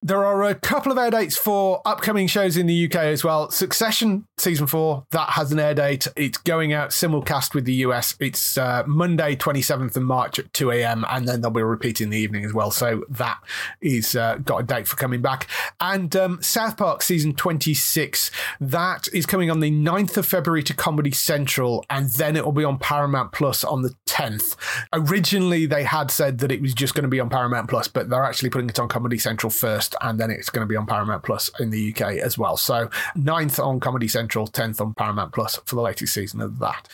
There 0.03 0.25
are 0.25 0.45
a 0.45 0.55
couple 0.55 0.93
of 0.93 0.99
air 0.99 1.11
dates 1.11 1.37
for 1.37 1.83
upcoming 1.85 2.27
shows 2.27 2.57
in 2.57 2.67
the 2.67 2.87
UK 2.87 2.97
as 2.97 3.25
well. 3.25 3.51
Succession 3.51 4.27
season 4.39 4.67
four 4.67 5.05
that 5.11 5.31
has 5.31 5.53
an 5.53 5.59
air 5.59 5.75
date. 5.75 6.07
It's 6.17 6.39
going 6.39 6.73
out 6.73 6.91
simulcast 6.91 7.55
with 7.55 7.65
the 7.65 7.75
US. 7.87 8.17
It's 8.21 8.59
uh, 8.59 8.85
Monday, 8.87 9.37
twenty 9.37 9.63
seventh 9.63 9.97
of 9.97 10.03
March 10.03 10.39
at 10.39 10.53
two 10.53 10.71
a.m. 10.71 11.05
and 11.11 11.27
then 11.27 11.41
they'll 11.41 11.51
be 11.51 11.63
repeating 11.63 12.07
in 12.07 12.11
the 12.11 12.19
evening 12.19 12.45
as 12.45 12.53
well. 12.53 12.71
So 12.71 13.05
that 13.09 13.39
is 13.81 14.15
uh, 14.15 14.37
got 14.37 14.59
a 14.59 14.63
date 14.63 14.87
for 14.87 14.97
coming 14.97 15.23
back. 15.23 15.49
And 15.81 16.15
um, 16.17 16.43
South 16.43 16.77
Park 16.77 17.03
season 17.03 17.35
twenty 17.35 17.75
six 17.75 18.31
that 18.61 19.09
is 19.13 19.27
coming 19.27 19.51
on 19.51 19.61
the 19.61 19.71
9th 19.71 20.17
of 20.17 20.27
February 20.27 20.63
to 20.65 20.75
Comedy 20.75 21.11
Central, 21.11 21.85
and 21.91 22.11
then 22.11 22.37
it 22.37 22.45
will 22.45 22.53
be 22.53 22.65
on 22.65 22.79
Paramount 22.79 23.33
Plus 23.33 23.65
on 23.65 23.83
the 23.83 23.95
tenth. 24.07 24.57
Originally, 24.93 25.67
they 25.67 25.85
had 25.85 26.11
said 26.11 26.39
that 26.39 26.51
it 26.53 26.61
was 26.61 26.75
just 26.75 26.95
going 26.95 27.03
to 27.03 27.09
be 27.09 27.21
on 27.21 27.29
Paramount 27.29 27.69
Plus, 27.69 27.89
but 27.89 28.09
they're 28.09 28.25
actually 28.25 28.51
putting 28.51 28.69
it 28.69 28.79
on 28.79 28.89
Comedy 28.89 29.19
Central 29.19 29.51
first, 29.51 29.86
and 30.01 30.19
then 30.19 30.31
it's 30.31 30.51
going 30.51 30.67
to 30.67 30.69
be 30.69 30.77
on 30.77 30.87
Paramount 30.87 31.23
Plus 31.23 31.51
in 31.61 31.71
the 31.71 31.93
UK 31.93 32.17
as 32.17 32.37
well. 32.37 32.57
So 32.57 32.89
9th 33.17 33.65
on 33.65 33.81
Comedy 33.81 34.09
Central, 34.09 34.47
10th 34.47 34.81
on 34.81 34.95
Paramount 34.95 35.33
Plus 35.33 35.57
for 35.65 35.77
the 35.77 35.83
latest 35.83 36.15
season 36.15 36.41
of 36.41 36.59
that. 36.59 36.89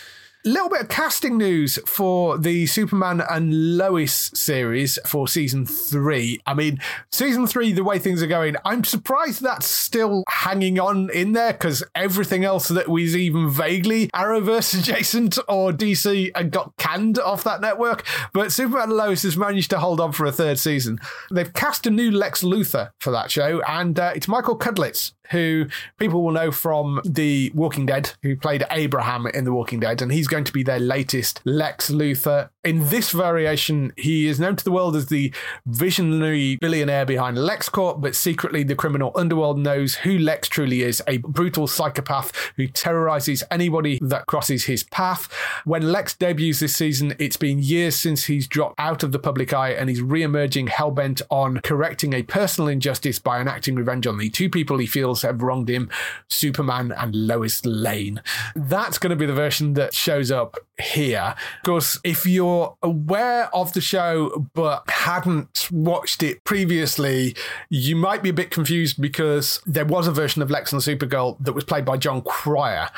Little 0.44 0.68
bit 0.68 0.80
of 0.80 0.88
casting 0.88 1.38
news 1.38 1.78
for 1.86 2.36
the 2.36 2.66
Superman 2.66 3.22
and 3.30 3.76
Lois 3.76 4.32
series 4.34 4.98
for 5.06 5.28
season 5.28 5.64
three. 5.64 6.40
I 6.44 6.54
mean, 6.54 6.80
season 7.12 7.46
three, 7.46 7.70
the 7.70 7.84
way 7.84 8.00
things 8.00 8.24
are 8.24 8.26
going, 8.26 8.56
I'm 8.64 8.82
surprised 8.82 9.40
that's 9.40 9.68
still 9.68 10.24
hanging 10.28 10.80
on 10.80 11.10
in 11.10 11.30
there 11.30 11.52
because 11.52 11.84
everything 11.94 12.44
else 12.44 12.66
that 12.66 12.88
was 12.88 13.16
even 13.16 13.50
vaguely 13.50 14.08
Arrowverse 14.08 14.76
adjacent 14.80 15.38
or 15.48 15.70
DC 15.70 16.32
and 16.34 16.50
got 16.50 16.76
canned 16.76 17.20
off 17.20 17.44
that 17.44 17.60
network. 17.60 18.04
But 18.32 18.50
Superman 18.50 18.88
and 18.88 18.94
Lois 18.94 19.22
has 19.22 19.36
managed 19.36 19.70
to 19.70 19.78
hold 19.78 20.00
on 20.00 20.10
for 20.10 20.26
a 20.26 20.32
third 20.32 20.58
season. 20.58 20.98
They've 21.30 21.52
cast 21.52 21.86
a 21.86 21.90
new 21.90 22.10
Lex 22.10 22.42
Luthor 22.42 22.90
for 22.98 23.12
that 23.12 23.30
show, 23.30 23.62
and 23.68 23.96
uh, 23.96 24.10
it's 24.16 24.26
Michael 24.26 24.58
Cudlitz, 24.58 25.12
who 25.32 25.66
people 25.98 26.22
will 26.22 26.32
know 26.32 26.52
from 26.52 27.00
The 27.04 27.50
Walking 27.54 27.86
Dead, 27.86 28.12
who 28.22 28.36
played 28.36 28.64
Abraham 28.70 29.26
in 29.26 29.44
The 29.44 29.52
Walking 29.52 29.80
Dead, 29.80 30.00
and 30.00 30.12
he's 30.12 30.28
going 30.28 30.44
to 30.44 30.52
be 30.52 30.62
their 30.62 30.78
latest 30.78 31.40
Lex 31.44 31.90
Luthor. 31.90 32.50
In 32.64 32.90
this 32.90 33.10
variation, 33.10 33.92
he 33.96 34.28
is 34.28 34.38
known 34.38 34.54
to 34.54 34.62
the 34.62 34.70
world 34.70 34.94
as 34.94 35.06
the 35.06 35.34
visionary 35.66 36.54
billionaire 36.60 37.04
behind 37.04 37.36
LexCorp, 37.36 38.00
but 38.00 38.14
secretly 38.14 38.62
the 38.62 38.76
criminal 38.76 39.10
underworld 39.16 39.58
knows 39.58 39.96
who 39.96 40.16
Lex 40.16 40.46
truly 40.46 40.82
is 40.82 41.02
a 41.08 41.16
brutal 41.16 41.66
psychopath 41.66 42.30
who 42.54 42.68
terrorizes 42.68 43.42
anybody 43.50 43.98
that 44.00 44.26
crosses 44.26 44.66
his 44.66 44.84
path. 44.84 45.28
When 45.64 45.90
Lex 45.90 46.14
debuts 46.14 46.60
this 46.60 46.76
season, 46.76 47.16
it's 47.18 47.36
been 47.36 47.58
years 47.58 47.96
since 47.96 48.26
he's 48.26 48.46
dropped 48.46 48.78
out 48.78 49.02
of 49.02 49.10
the 49.10 49.18
public 49.18 49.52
eye 49.52 49.70
and 49.70 49.90
he's 49.90 50.00
re 50.00 50.22
emerging 50.22 50.68
hellbent 50.68 51.20
on 51.30 51.58
correcting 51.64 52.12
a 52.12 52.22
personal 52.22 52.68
injustice 52.68 53.18
by 53.18 53.40
enacting 53.40 53.74
revenge 53.74 54.06
on 54.06 54.18
the 54.18 54.30
two 54.30 54.48
people 54.48 54.78
he 54.78 54.86
feels 54.86 55.22
have 55.22 55.42
wronged 55.42 55.68
him 55.68 55.90
Superman 56.28 56.92
and 56.92 57.26
Lois 57.26 57.66
Lane. 57.66 58.22
That's 58.54 58.98
going 58.98 59.10
to 59.10 59.16
be 59.16 59.26
the 59.26 59.32
version 59.32 59.74
that 59.74 59.94
shows 59.94 60.30
up 60.30 60.58
here. 60.78 61.34
Because 61.64 61.98
if 62.04 62.24
you're 62.24 62.51
aware 62.82 63.54
of 63.54 63.72
the 63.72 63.80
show 63.80 64.46
but 64.54 64.88
hadn't 64.88 65.68
watched 65.70 66.22
it 66.22 66.44
previously, 66.44 67.34
you 67.68 67.96
might 67.96 68.22
be 68.22 68.28
a 68.28 68.32
bit 68.32 68.50
confused 68.50 69.00
because 69.00 69.60
there 69.66 69.84
was 69.84 70.06
a 70.06 70.12
version 70.12 70.42
of 70.42 70.50
Lex 70.50 70.72
and 70.72 70.82
Supergirl 70.82 71.36
that 71.40 71.52
was 71.52 71.64
played 71.64 71.84
by 71.84 71.96
Jon 71.96 72.22
Cryer. 72.22 72.88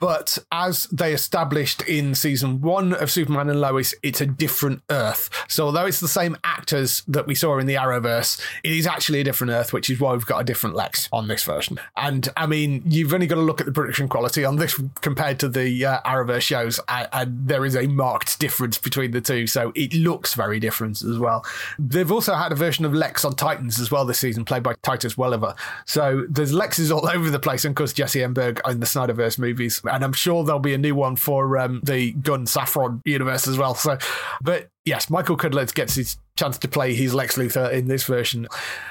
But 0.00 0.38
as 0.50 0.84
they 0.84 1.12
established 1.12 1.82
in 1.82 2.14
season 2.14 2.62
one 2.62 2.94
of 2.94 3.10
Superman 3.10 3.50
and 3.50 3.60
Lois, 3.60 3.94
it's 4.02 4.20
a 4.20 4.26
different 4.26 4.82
Earth. 4.90 5.28
So 5.46 5.66
although 5.66 5.86
it's 5.86 6.00
the 6.00 6.08
same 6.08 6.36
actors 6.42 7.02
that 7.06 7.26
we 7.26 7.34
saw 7.34 7.58
in 7.58 7.66
the 7.66 7.74
Arrowverse, 7.74 8.40
it 8.64 8.72
is 8.72 8.86
actually 8.86 9.20
a 9.20 9.24
different 9.24 9.52
Earth, 9.52 9.72
which 9.72 9.90
is 9.90 10.00
why 10.00 10.12
we've 10.12 10.26
got 10.26 10.40
a 10.40 10.44
different 10.44 10.74
Lex 10.74 11.08
on 11.12 11.28
this 11.28 11.44
version. 11.44 11.78
And 11.96 12.28
I 12.36 12.46
mean, 12.46 12.82
you've 12.86 13.12
only 13.12 13.26
got 13.26 13.34
to 13.34 13.42
look 13.42 13.60
at 13.60 13.66
the 13.66 13.72
production 13.72 14.08
quality 14.08 14.44
on 14.44 14.56
this 14.56 14.80
compared 15.02 15.38
to 15.40 15.48
the 15.48 15.84
uh, 15.84 16.00
Arrowverse 16.02 16.42
shows, 16.42 16.80
and, 16.88 17.08
and 17.12 17.48
there 17.48 17.66
is 17.66 17.76
a 17.76 17.86
marked 17.86 18.40
difference 18.40 18.78
between 18.78 19.10
the 19.10 19.20
two. 19.20 19.46
So 19.46 19.70
it 19.74 19.92
looks 19.92 20.32
very 20.32 20.60
different 20.60 21.02
as 21.02 21.18
well. 21.18 21.44
They've 21.78 22.10
also 22.10 22.34
had 22.34 22.52
a 22.52 22.56
version 22.56 22.86
of 22.86 22.94
Lex 22.94 23.24
on 23.24 23.34
Titans 23.34 23.78
as 23.78 23.90
well 23.90 24.06
this 24.06 24.18
season, 24.18 24.46
played 24.46 24.62
by 24.62 24.74
Titus 24.82 25.18
Welliver. 25.18 25.54
So 25.84 26.24
there's 26.28 26.52
Lexes 26.52 26.90
all 26.90 27.06
over 27.14 27.28
the 27.28 27.38
place, 27.38 27.66
and 27.66 27.72
of 27.72 27.76
course 27.76 27.92
Jesse 27.92 28.20
Eisenberg 28.20 28.60
in 28.66 28.80
the 28.80 28.86
Snyderverse 28.86 29.38
movies 29.38 29.82
and 29.90 30.04
I'm 30.04 30.12
sure 30.12 30.44
there'll 30.44 30.60
be 30.60 30.74
a 30.74 30.78
new 30.78 30.94
one 30.94 31.16
for 31.16 31.58
um, 31.58 31.80
the 31.84 32.12
Gunn 32.12 32.46
Safran 32.46 33.00
universe 33.04 33.48
as 33.48 33.58
well. 33.58 33.74
So, 33.74 33.98
but 34.42 34.70
yes, 34.84 35.10
Michael 35.10 35.36
Cudlitz 35.36 35.74
gets 35.74 35.94
his 35.94 36.16
chance 36.36 36.58
to 36.58 36.68
play 36.68 36.94
his 36.94 37.12
Lex 37.12 37.36
Luthor 37.36 37.70
in 37.70 37.88
this 37.88 38.04
version. 38.04 38.46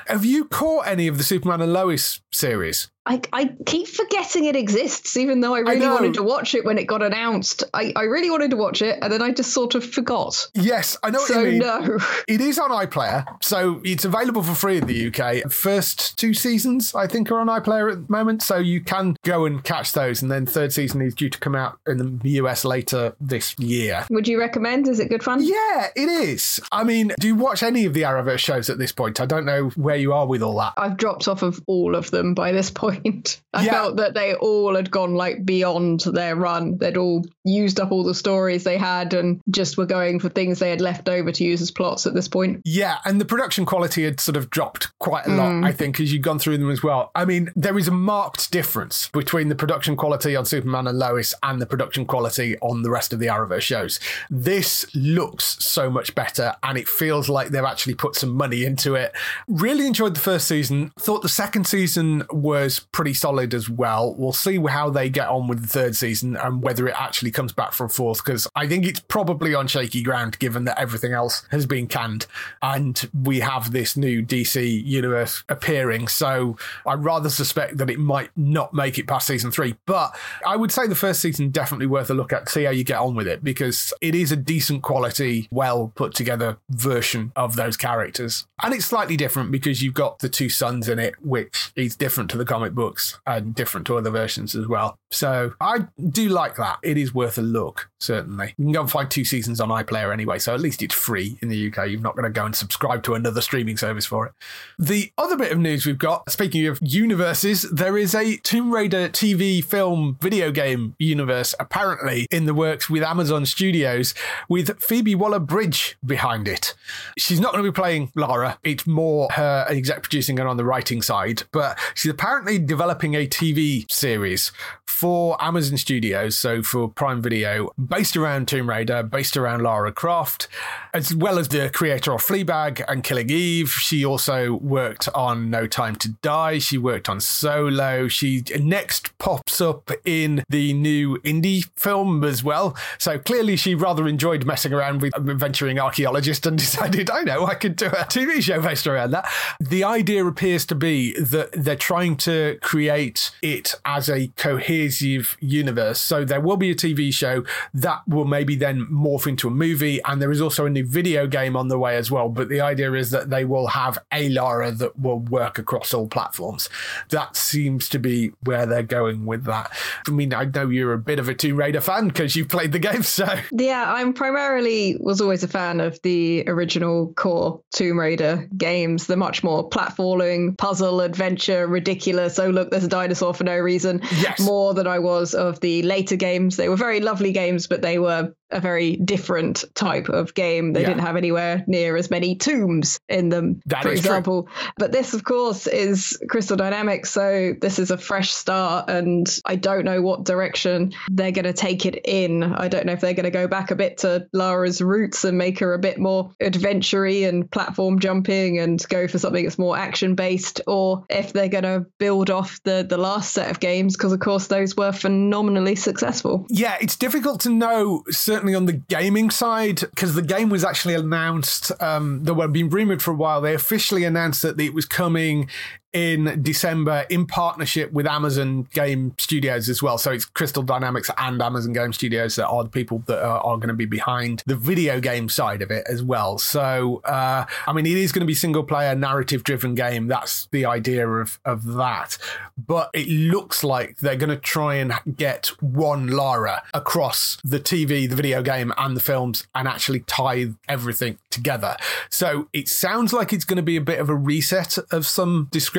Have 0.07 0.23
you 0.23 0.45
caught 0.45 0.87
any 0.87 1.07
of 1.07 1.17
the 1.17 1.23
Superman 1.23 1.61
and 1.61 1.73
Lois 1.73 2.21
series? 2.31 2.89
I, 3.07 3.21
I 3.33 3.55
keep 3.65 3.87
forgetting 3.87 4.45
it 4.45 4.55
exists, 4.55 5.17
even 5.17 5.39
though 5.41 5.55
I 5.55 5.59
really 5.59 5.79
know. 5.79 5.95
wanted 5.95 6.13
to 6.15 6.21
watch 6.23 6.53
it 6.53 6.63
when 6.63 6.77
it 6.77 6.83
got 6.83 7.01
announced. 7.01 7.63
I, 7.73 7.91
I 7.95 8.03
really 8.03 8.29
wanted 8.29 8.51
to 8.51 8.55
watch 8.57 8.83
it, 8.83 8.99
and 9.01 9.11
then 9.11 9.23
I 9.23 9.31
just 9.31 9.51
sort 9.51 9.73
of 9.73 9.83
forgot. 9.83 10.47
Yes, 10.53 10.95
I 11.01 11.09
know 11.09 11.25
So 11.25 11.49
no. 11.49 11.97
It 12.27 12.39
is 12.39 12.59
on 12.59 12.69
iPlayer, 12.69 13.25
so 13.41 13.81
it's 13.83 14.05
available 14.05 14.43
for 14.43 14.53
free 14.53 14.77
in 14.77 14.85
the 14.85 15.07
UK. 15.07 15.51
First 15.51 16.19
two 16.19 16.35
seasons, 16.35 16.93
I 16.93 17.07
think, 17.07 17.31
are 17.31 17.39
on 17.39 17.47
iPlayer 17.47 17.91
at 17.91 18.05
the 18.05 18.11
moment, 18.11 18.43
so 18.43 18.57
you 18.57 18.81
can 18.81 19.15
go 19.25 19.45
and 19.45 19.63
catch 19.63 19.93
those. 19.93 20.21
And 20.21 20.29
then 20.29 20.45
third 20.45 20.71
season 20.71 21.01
is 21.01 21.15
due 21.15 21.31
to 21.31 21.39
come 21.39 21.55
out 21.55 21.79
in 21.87 22.19
the 22.19 22.29
US 22.31 22.63
later 22.63 23.15
this 23.19 23.57
year. 23.57 24.05
Would 24.11 24.27
you 24.27 24.39
recommend? 24.39 24.87
Is 24.87 24.99
it 24.99 25.09
good 25.09 25.23
fun? 25.23 25.41
Yeah, 25.41 25.78
it 25.95 26.09
is. 26.09 26.59
I 26.71 26.83
mean, 26.83 27.11
do 27.19 27.27
you 27.27 27.35
watch 27.35 27.63
any 27.63 27.85
of 27.85 27.93
the 27.93 28.01
Arrowverse 28.03 28.39
shows 28.39 28.69
at 28.69 28.77
this 28.77 28.91
point? 28.91 29.19
I 29.19 29.25
don't 29.25 29.45
know 29.45 29.69
where 29.75 29.95
you 29.95 30.13
are 30.13 30.25
with 30.27 30.41
all 30.41 30.57
that. 30.59 30.73
I've 30.77 30.97
dropped 30.97 31.27
off 31.27 31.41
of 31.41 31.59
all 31.67 31.95
of 31.95 32.11
them 32.11 32.33
by 32.33 32.51
this 32.51 32.69
point. 32.79 33.41
I 33.53 33.65
Yeah. 33.65 33.71
felt 33.73 33.97
that 33.97 34.13
they 34.13 34.35
all 34.35 34.75
had 34.75 34.91
gone 34.91 35.15
like 35.15 35.45
beyond 35.45 36.01
their 36.01 36.35
run. 36.35 36.77
They'd 36.77 36.97
all 36.97 37.25
used 37.43 37.79
up 37.79 37.91
all 37.91 38.03
the 38.03 38.13
stories 38.15 38.63
they 38.63 38.77
had 38.77 39.13
and 39.13 39.41
just 39.49 39.77
were 39.77 39.85
going 39.85 40.19
for 40.19 40.29
things 40.29 40.59
they 40.59 40.69
had 40.69 40.81
left 40.81 41.09
over 41.09 41.31
to 41.31 41.43
use 41.43 41.61
as 41.61 41.71
plots 41.71 42.05
at 42.05 42.13
this 42.13 42.27
point. 42.27 42.61
Yeah, 42.65 42.97
and 43.05 43.19
the 43.19 43.25
production 43.25 43.65
quality 43.65 44.03
had 44.03 44.19
sort 44.19 44.37
of 44.37 44.49
dropped 44.49 44.97
quite 44.99 45.25
a 45.25 45.29
lot, 45.31 45.49
mm. 45.51 45.65
I 45.65 45.71
think, 45.71 45.99
as 45.99 46.13
you've 46.13 46.21
gone 46.21 46.39
through 46.39 46.57
them 46.59 46.69
as 46.71 46.83
well. 46.83 47.11
I 47.15 47.25
mean, 47.25 47.51
there 47.55 47.77
is 47.77 47.87
a 47.87 47.91
marked 47.91 48.51
difference 48.51 49.09
between 49.09 49.49
the 49.49 49.55
production 49.55 49.95
quality 49.95 50.35
on 50.35 50.45
Superman 50.45 50.87
and 50.87 50.97
Lois 50.99 51.33
and 51.43 51.61
the 51.61 51.65
production 51.65 52.05
quality 52.05 52.57
on 52.59 52.81
the 52.83 52.89
rest 52.91 53.13
of 53.13 53.19
the 53.19 53.27
Arrowverse 53.27 53.61
shows. 53.61 53.99
This 54.29 54.85
looks 54.95 55.57
so 55.69 55.89
much 55.89 56.13
better, 56.15 56.53
and 56.63 56.77
it 56.77 56.87
feels 56.87 57.29
like 57.29 57.49
they've 57.49 57.63
actually 57.63 57.95
put 57.95 58.15
some 58.15 58.31
money 58.31 58.65
into 58.65 58.95
it. 58.95 59.15
Really 59.47 59.87
enjoyed 59.87 60.15
the 60.15 60.19
first 60.19 60.47
season. 60.47 60.91
Thought 60.99 61.21
the 61.21 61.29
second 61.29 61.67
season 61.67 62.23
was 62.31 62.79
pretty 62.79 63.13
solid 63.13 63.53
as 63.53 63.69
well. 63.69 64.15
We'll 64.15 64.33
see 64.33 64.59
how 64.59 64.89
they 64.89 65.09
get 65.09 65.27
on 65.27 65.47
with 65.47 65.61
the 65.61 65.67
third 65.67 65.95
season 65.95 66.35
and 66.35 66.61
whether 66.61 66.87
it 66.87 66.95
actually 66.97 67.31
comes 67.31 67.53
back 67.53 67.73
for 67.73 67.85
a 67.85 67.89
fourth, 67.89 68.23
because 68.23 68.47
I 68.55 68.67
think 68.67 68.85
it's 68.85 68.99
probably 68.99 69.53
on 69.53 69.67
shaky 69.67 70.01
ground 70.01 70.39
given 70.39 70.65
that 70.65 70.79
everything 70.79 71.13
else 71.13 71.45
has 71.51 71.65
been 71.65 71.87
canned 71.87 72.25
and 72.61 73.09
we 73.23 73.39
have 73.39 73.71
this 73.71 73.95
new 73.97 74.23
DC 74.23 74.85
universe 74.85 75.43
appearing. 75.49 76.07
So 76.07 76.57
I 76.85 76.93
rather 76.93 77.29
suspect 77.29 77.77
that 77.77 77.89
it 77.89 77.99
might 77.99 78.29
not 78.35 78.73
make 78.73 78.97
it 78.97 79.07
past 79.07 79.27
season 79.27 79.51
three. 79.51 79.75
But 79.85 80.17
I 80.45 80.55
would 80.55 80.71
say 80.71 80.87
the 80.87 80.95
first 80.95 81.21
season 81.21 81.49
definitely 81.49 81.87
worth 81.87 82.09
a 82.09 82.13
look 82.13 82.33
at, 82.33 82.49
see 82.49 82.63
how 82.63 82.71
you 82.71 82.83
get 82.83 82.99
on 82.99 83.15
with 83.15 83.27
it, 83.27 83.43
because 83.43 83.93
it 84.01 84.15
is 84.15 84.31
a 84.31 84.35
decent 84.35 84.83
quality, 84.83 85.47
well 85.59 85.91
put 85.93 86.13
together 86.15 86.57
version 86.69 87.33
of 87.35 87.57
those 87.57 87.75
characters. 87.75 88.47
And 88.63 88.73
it's 88.73 88.85
slightly 88.85 89.17
different 89.17 89.51
because 89.51 89.83
you've 89.83 89.93
got 89.93 90.19
the 90.19 90.29
two 90.29 90.47
sons 90.47 90.87
in 90.87 90.99
it, 90.99 91.15
which 91.21 91.73
is 91.75 91.97
different 91.97 92.29
to 92.31 92.37
the 92.37 92.45
comic 92.45 92.73
books 92.73 93.19
and 93.27 93.53
different 93.53 93.85
to 93.87 93.97
other 93.97 94.09
versions 94.09 94.55
as 94.55 94.67
well. 94.67 94.97
So 95.11 95.53
I 95.59 95.87
do 96.09 96.29
like 96.29 96.55
that. 96.55 96.79
It 96.81 96.97
is 96.97 97.13
worth 97.13 97.37
a 97.37 97.41
look, 97.41 97.88
certainly. 97.99 98.53
You 98.57 98.65
can 98.65 98.71
go 98.73 98.81
and 98.81 98.91
find 98.91 99.09
two 99.09 99.25
seasons 99.25 99.59
on 99.59 99.69
iPlayer 99.69 100.11
anyway, 100.11 100.39
so 100.39 100.53
at 100.53 100.59
least 100.59 100.81
it's 100.81 100.95
free 100.95 101.37
in 101.41 101.49
the 101.49 101.67
UK. 101.67 101.89
You're 101.89 102.01
not 102.01 102.15
going 102.15 102.23
to 102.23 102.29
go 102.29 102.45
and 102.45 102.55
subscribe 102.55 103.03
to 103.03 103.13
another 103.13 103.41
streaming 103.41 103.77
service 103.77 104.05
for 104.05 104.25
it. 104.27 104.33
The 104.77 105.11
other 105.17 105.37
bit 105.37 105.51
of 105.51 105.57
news 105.57 105.85
we've 105.85 105.97
got, 105.97 106.29
speaking 106.31 106.65
of 106.67 106.79
universes, 106.81 107.63
there 107.63 107.97
is 107.97 108.15
a 108.15 108.37
Tomb 108.37 108.71
Raider 108.71 109.09
TV 109.09 109.63
film 109.63 110.17
video 110.21 110.51
game 110.51 110.95
universe 110.97 111.53
apparently 111.59 112.27
in 112.31 112.45
the 112.45 112.53
works 112.53 112.89
with 112.89 113.03
Amazon 113.03 113.45
Studios 113.45 114.13
with 114.47 114.81
Phoebe 114.81 115.15
Waller 115.15 115.39
Bridge 115.39 115.97
behind 116.05 116.47
it. 116.47 116.75
She's 117.17 117.39
not 117.39 117.51
going 117.51 117.63
to 117.63 117.71
be 117.71 117.75
playing 117.75 118.11
Lara, 118.15 118.59
it's 118.63 118.87
more 118.87 119.27
her 119.31 119.65
exec 119.69 120.03
producing 120.03 120.39
and 120.39 120.47
on 120.47 120.57
the 120.57 120.65
writing 120.65 121.01
side, 121.01 121.43
but 121.51 121.77
she's 121.93 122.11
apparently 122.11 122.57
developing 122.59 123.15
a 123.15 123.27
TV 123.27 123.89
series 123.91 124.51
for 124.85 125.41
Amazon 125.41 125.77
Studios, 125.77 126.37
so 126.37 126.61
for 126.61 126.89
Prime 126.89 127.21
Video, 127.21 127.71
based 127.89 128.15
around 128.15 128.47
Tomb 128.47 128.69
Raider, 128.69 129.03
based 129.03 129.35
around 129.35 129.63
Lara 129.63 129.91
Croft, 129.91 130.47
as 130.93 131.13
well 131.13 131.39
as 131.39 131.47
the 131.49 131.69
creator 131.69 132.13
of 132.13 132.21
Fleabag 132.21 132.83
and 132.87 133.03
Killing 133.03 133.29
Eve. 133.29 133.71
She 133.71 134.05
also 134.05 134.53
worked 134.53 135.09
on 135.15 135.49
No 135.49 135.67
Time 135.67 135.95
to 135.97 136.09
Die. 136.09 136.59
She 136.59 136.77
worked 136.77 137.09
on 137.09 137.19
Solo. 137.19 138.07
She 138.07 138.43
next 138.59 139.17
pops 139.17 139.59
up 139.59 139.91
in 140.05 140.43
the 140.49 140.73
new 140.73 141.17
indie 141.19 141.67
film 141.75 142.23
as 142.23 142.43
well. 142.43 142.77
So 142.97 143.17
clearly, 143.17 143.55
she 143.55 143.75
rather 143.75 144.07
enjoyed 144.07 144.45
messing 144.45 144.73
around 144.73 145.01
with 145.01 145.15
adventuring 145.15 145.79
archaeologist 145.79 146.45
and 146.45 146.57
decided, 146.59 147.09
I 147.09 147.23
know, 147.23 147.45
I 147.45 147.55
could 147.55 147.75
do 147.75 147.87
a 147.87 148.05
TV 148.05 148.41
show 148.41 148.61
based 148.61 148.87
around 148.87 149.11
that. 149.11 149.29
The 149.59 149.83
idea 149.83 150.25
appears 150.25 150.65
to 150.67 150.75
be 150.75 151.19
that 151.19 151.51
they're 151.53 151.75
trying 151.75 152.17
to 152.17 152.59
create 152.61 153.31
it 153.41 153.73
as 153.85 154.09
a 154.09 154.27
cohesive 154.35 155.37
universe. 155.39 155.99
So 155.99 156.23
there 156.23 156.41
will 156.41 156.57
be 156.57 156.71
a 156.71 156.75
TV 156.75 157.13
show 157.13 157.43
that 157.81 158.01
will 158.07 158.25
maybe 158.25 158.55
then 158.55 158.85
morph 158.91 159.27
into 159.27 159.47
a 159.47 159.51
movie, 159.51 160.01
and 160.03 160.21
there 160.21 160.31
is 160.31 160.41
also 160.41 160.65
a 160.65 160.69
new 160.69 160.85
video 160.85 161.27
game 161.27 161.55
on 161.55 161.67
the 161.67 161.77
way 161.77 161.97
as 161.97 162.11
well. 162.11 162.29
But 162.29 162.49
the 162.49 162.61
idea 162.61 162.93
is 162.93 163.11
that 163.11 163.29
they 163.29 163.45
will 163.45 163.67
have 163.67 163.97
a 164.11 164.29
Lara 164.29 164.71
that 164.71 164.97
will 164.99 165.19
work 165.19 165.59
across 165.59 165.93
all 165.93 166.07
platforms. 166.07 166.69
That 167.09 167.35
seems 167.35 167.89
to 167.89 167.99
be 167.99 168.31
where 168.43 168.65
they're 168.65 168.83
going 168.83 169.25
with 169.25 169.45
that. 169.45 169.71
I 170.07 170.11
mean, 170.11 170.33
I 170.33 170.45
know 170.45 170.69
you're 170.69 170.93
a 170.93 170.99
bit 170.99 171.19
of 171.19 171.29
a 171.29 171.33
Tomb 171.33 171.57
Raider 171.57 171.81
fan 171.81 172.07
because 172.07 172.35
you've 172.35 172.49
played 172.49 172.71
the 172.71 172.79
game, 172.79 173.03
so 173.09 173.27
Yeah, 173.51 173.91
I'm 173.91 174.13
primarily 174.13 174.97
was 174.99 175.21
always 175.21 175.43
a 175.43 175.47
fan 175.47 175.79
of 175.79 176.01
the 176.01 176.43
original 176.47 177.13
core 177.13 177.61
Tomb 177.71 177.99
Raider 177.99 178.47
games, 178.57 179.07
the 179.07 179.15
much 179.15 179.43
more 179.43 179.69
platforming, 179.69 180.57
puzzle, 180.57 181.01
adventure, 181.01 181.67
ridiculous. 181.67 182.37
Oh, 182.39 182.49
look, 182.49 182.71
there's 182.71 182.83
a 182.83 182.89
dinosaur 182.89 183.33
for 183.33 183.43
no 183.43 183.57
reason. 183.57 184.01
Yes. 184.19 184.39
More 184.39 184.73
than 184.73 184.87
I 184.87 184.99
was 184.99 185.33
of 185.33 185.59
the 185.61 185.83
later 185.83 186.15
games. 186.15 186.57
They 186.57 186.69
were 186.69 186.75
very 186.75 186.99
lovely 186.99 187.31
games, 187.31 187.67
but 187.69 187.81
they 187.81 187.99
were 187.99 188.33
a 188.51 188.59
very 188.59 188.95
different 188.95 189.63
type 189.75 190.09
of 190.09 190.33
game. 190.33 190.73
They 190.73 190.81
Yeah. 190.81 190.89
didn't 190.89 191.01
have 191.01 191.15
anywhere 191.15 191.63
near 191.67 191.95
as 191.95 192.09
many 192.09 192.35
tombs 192.35 192.99
in 193.07 193.29
them, 193.29 193.61
That 193.65 193.83
for 193.83 193.89
is 193.89 194.01
true. 194.01 194.09
example. 194.09 194.49
But 194.77 194.91
this, 194.91 195.13
of 195.13 195.23
course, 195.23 195.67
is 195.67 196.17
Crystal 196.29 196.57
Dynamics, 196.57 197.11
so 197.11 197.53
this 197.59 197.79
is 197.79 197.91
a 197.91 197.97
fresh 197.97 198.31
start, 198.31 198.89
and 198.89 199.27
I 199.45 199.55
don't 199.55 199.85
know 199.85 200.01
what 200.01 200.23
direction 200.25 200.93
they're 201.09 201.31
going 201.31 201.45
to 201.45 201.53
take 201.53 201.85
it 201.85 201.99
in. 202.05 202.43
I 202.43 202.67
don't 202.67 202.85
know 202.85 202.93
if 202.93 203.01
they're 203.01 203.13
going 203.13 203.23
to 203.25 203.31
go 203.31 203.47
back 203.47 203.71
a 203.71 203.75
bit 203.75 203.99
to 203.99 204.27
Lara's 204.33 204.81
roots 204.81 205.23
and 205.23 205.37
make 205.37 205.59
her 205.59 205.73
a 205.73 205.79
bit 205.79 205.99
more 205.99 206.31
adventure-y 206.39 207.27
and 207.27 207.49
platform 207.49 207.99
jumping 207.99 208.59
and 208.59 208.83
go 208.89 209.07
for 209.07 209.17
something 209.19 209.43
that's 209.43 209.59
more 209.59 209.77
action-based, 209.77 210.61
or 210.67 211.03
if 211.09 211.33
they're 211.33 211.49
going 211.49 211.63
to 211.63 211.85
build 211.99 212.29
off 212.29 212.59
the 212.63 212.85
the 212.89 212.97
last 212.97 213.33
set 213.33 213.51
of 213.51 213.59
games, 213.59 213.95
because 213.95 214.13
of 214.13 214.19
course 214.19 214.47
those 214.47 214.75
were 214.75 214.91
phenomenally 214.91 215.75
successful. 215.75 216.45
Yeah, 216.49 216.77
it's 216.81 216.95
difficult 216.95 217.41
to 217.41 217.49
know, 217.49 218.03
certainly 218.39 218.55
on 218.55 218.67
the 218.67 218.73
gaming 218.73 219.29
side, 219.29 219.81
because 219.81 220.15
the 220.15 220.21
game 220.21 220.49
was 220.49 220.63
actually 220.63 220.93
announced. 220.93 221.73
Um, 221.81 222.23
there 222.23 222.33
were 222.33 222.47
been 222.47 222.69
rumored 222.69 223.01
for 223.01 223.11
a 223.11 223.15
while. 223.15 223.41
They 223.41 223.53
officially 223.53 224.05
announced 224.05 224.43
that 224.43 224.57
it 224.61 224.73
was 224.73 224.85
coming 224.85 225.49
in 225.93 226.41
December 226.41 227.05
in 227.09 227.25
partnership 227.25 227.91
with 227.91 228.05
Amazon 228.05 228.67
Game 228.73 229.15
Studios 229.17 229.69
as 229.69 229.81
well. 229.81 229.97
So 229.97 230.11
it's 230.11 230.25
Crystal 230.25 230.63
Dynamics 230.63 231.09
and 231.17 231.41
Amazon 231.41 231.73
Game 231.73 231.93
Studios 231.93 232.35
that 232.35 232.47
are 232.47 232.63
the 232.63 232.69
people 232.69 233.03
that 233.07 233.23
are, 233.23 233.39
are 233.39 233.57
going 233.57 233.69
to 233.69 233.73
be 233.73 233.85
behind 233.85 234.43
the 234.45 234.55
video 234.55 234.99
game 234.99 235.29
side 235.29 235.61
of 235.61 235.71
it 235.71 235.85
as 235.89 236.03
well. 236.03 236.37
So, 236.37 237.01
uh, 237.05 237.45
I 237.65 237.73
mean, 237.73 237.85
it 237.85 237.97
is 237.97 238.11
going 238.11 238.21
to 238.21 238.27
be 238.27 238.35
single 238.35 238.63
player, 238.63 238.93
narrative 238.93 239.43
driven 239.43 239.73
game. 239.73 240.07
That's 240.07 240.47
the 240.51 240.65
idea 240.65 241.07
of, 241.07 241.39
of 241.43 241.65
that. 241.73 242.17
But 242.57 242.91
it 242.93 243.07
looks 243.07 243.63
like 243.63 243.97
they're 243.97 244.15
going 244.15 244.29
to 244.29 244.37
try 244.37 244.75
and 244.75 244.93
get 245.15 245.47
one 245.59 246.07
Lara 246.07 246.63
across 246.73 247.37
the 247.43 247.59
TV, 247.59 248.07
the 248.07 248.15
video 248.15 248.41
game, 248.43 248.73
and 248.77 248.95
the 248.95 249.01
films 249.01 249.47
and 249.55 249.67
actually 249.67 250.01
tie 250.01 250.49
everything 250.67 251.17
together. 251.29 251.77
So 252.09 252.47
it 252.53 252.67
sounds 252.67 253.13
like 253.13 253.33
it's 253.33 253.45
going 253.45 253.57
to 253.57 253.63
be 253.63 253.77
a 253.77 253.81
bit 253.81 253.99
of 253.99 254.09
a 254.09 254.15
reset 254.15 254.77
of 254.91 255.07
some 255.07 255.47
description. 255.51 255.78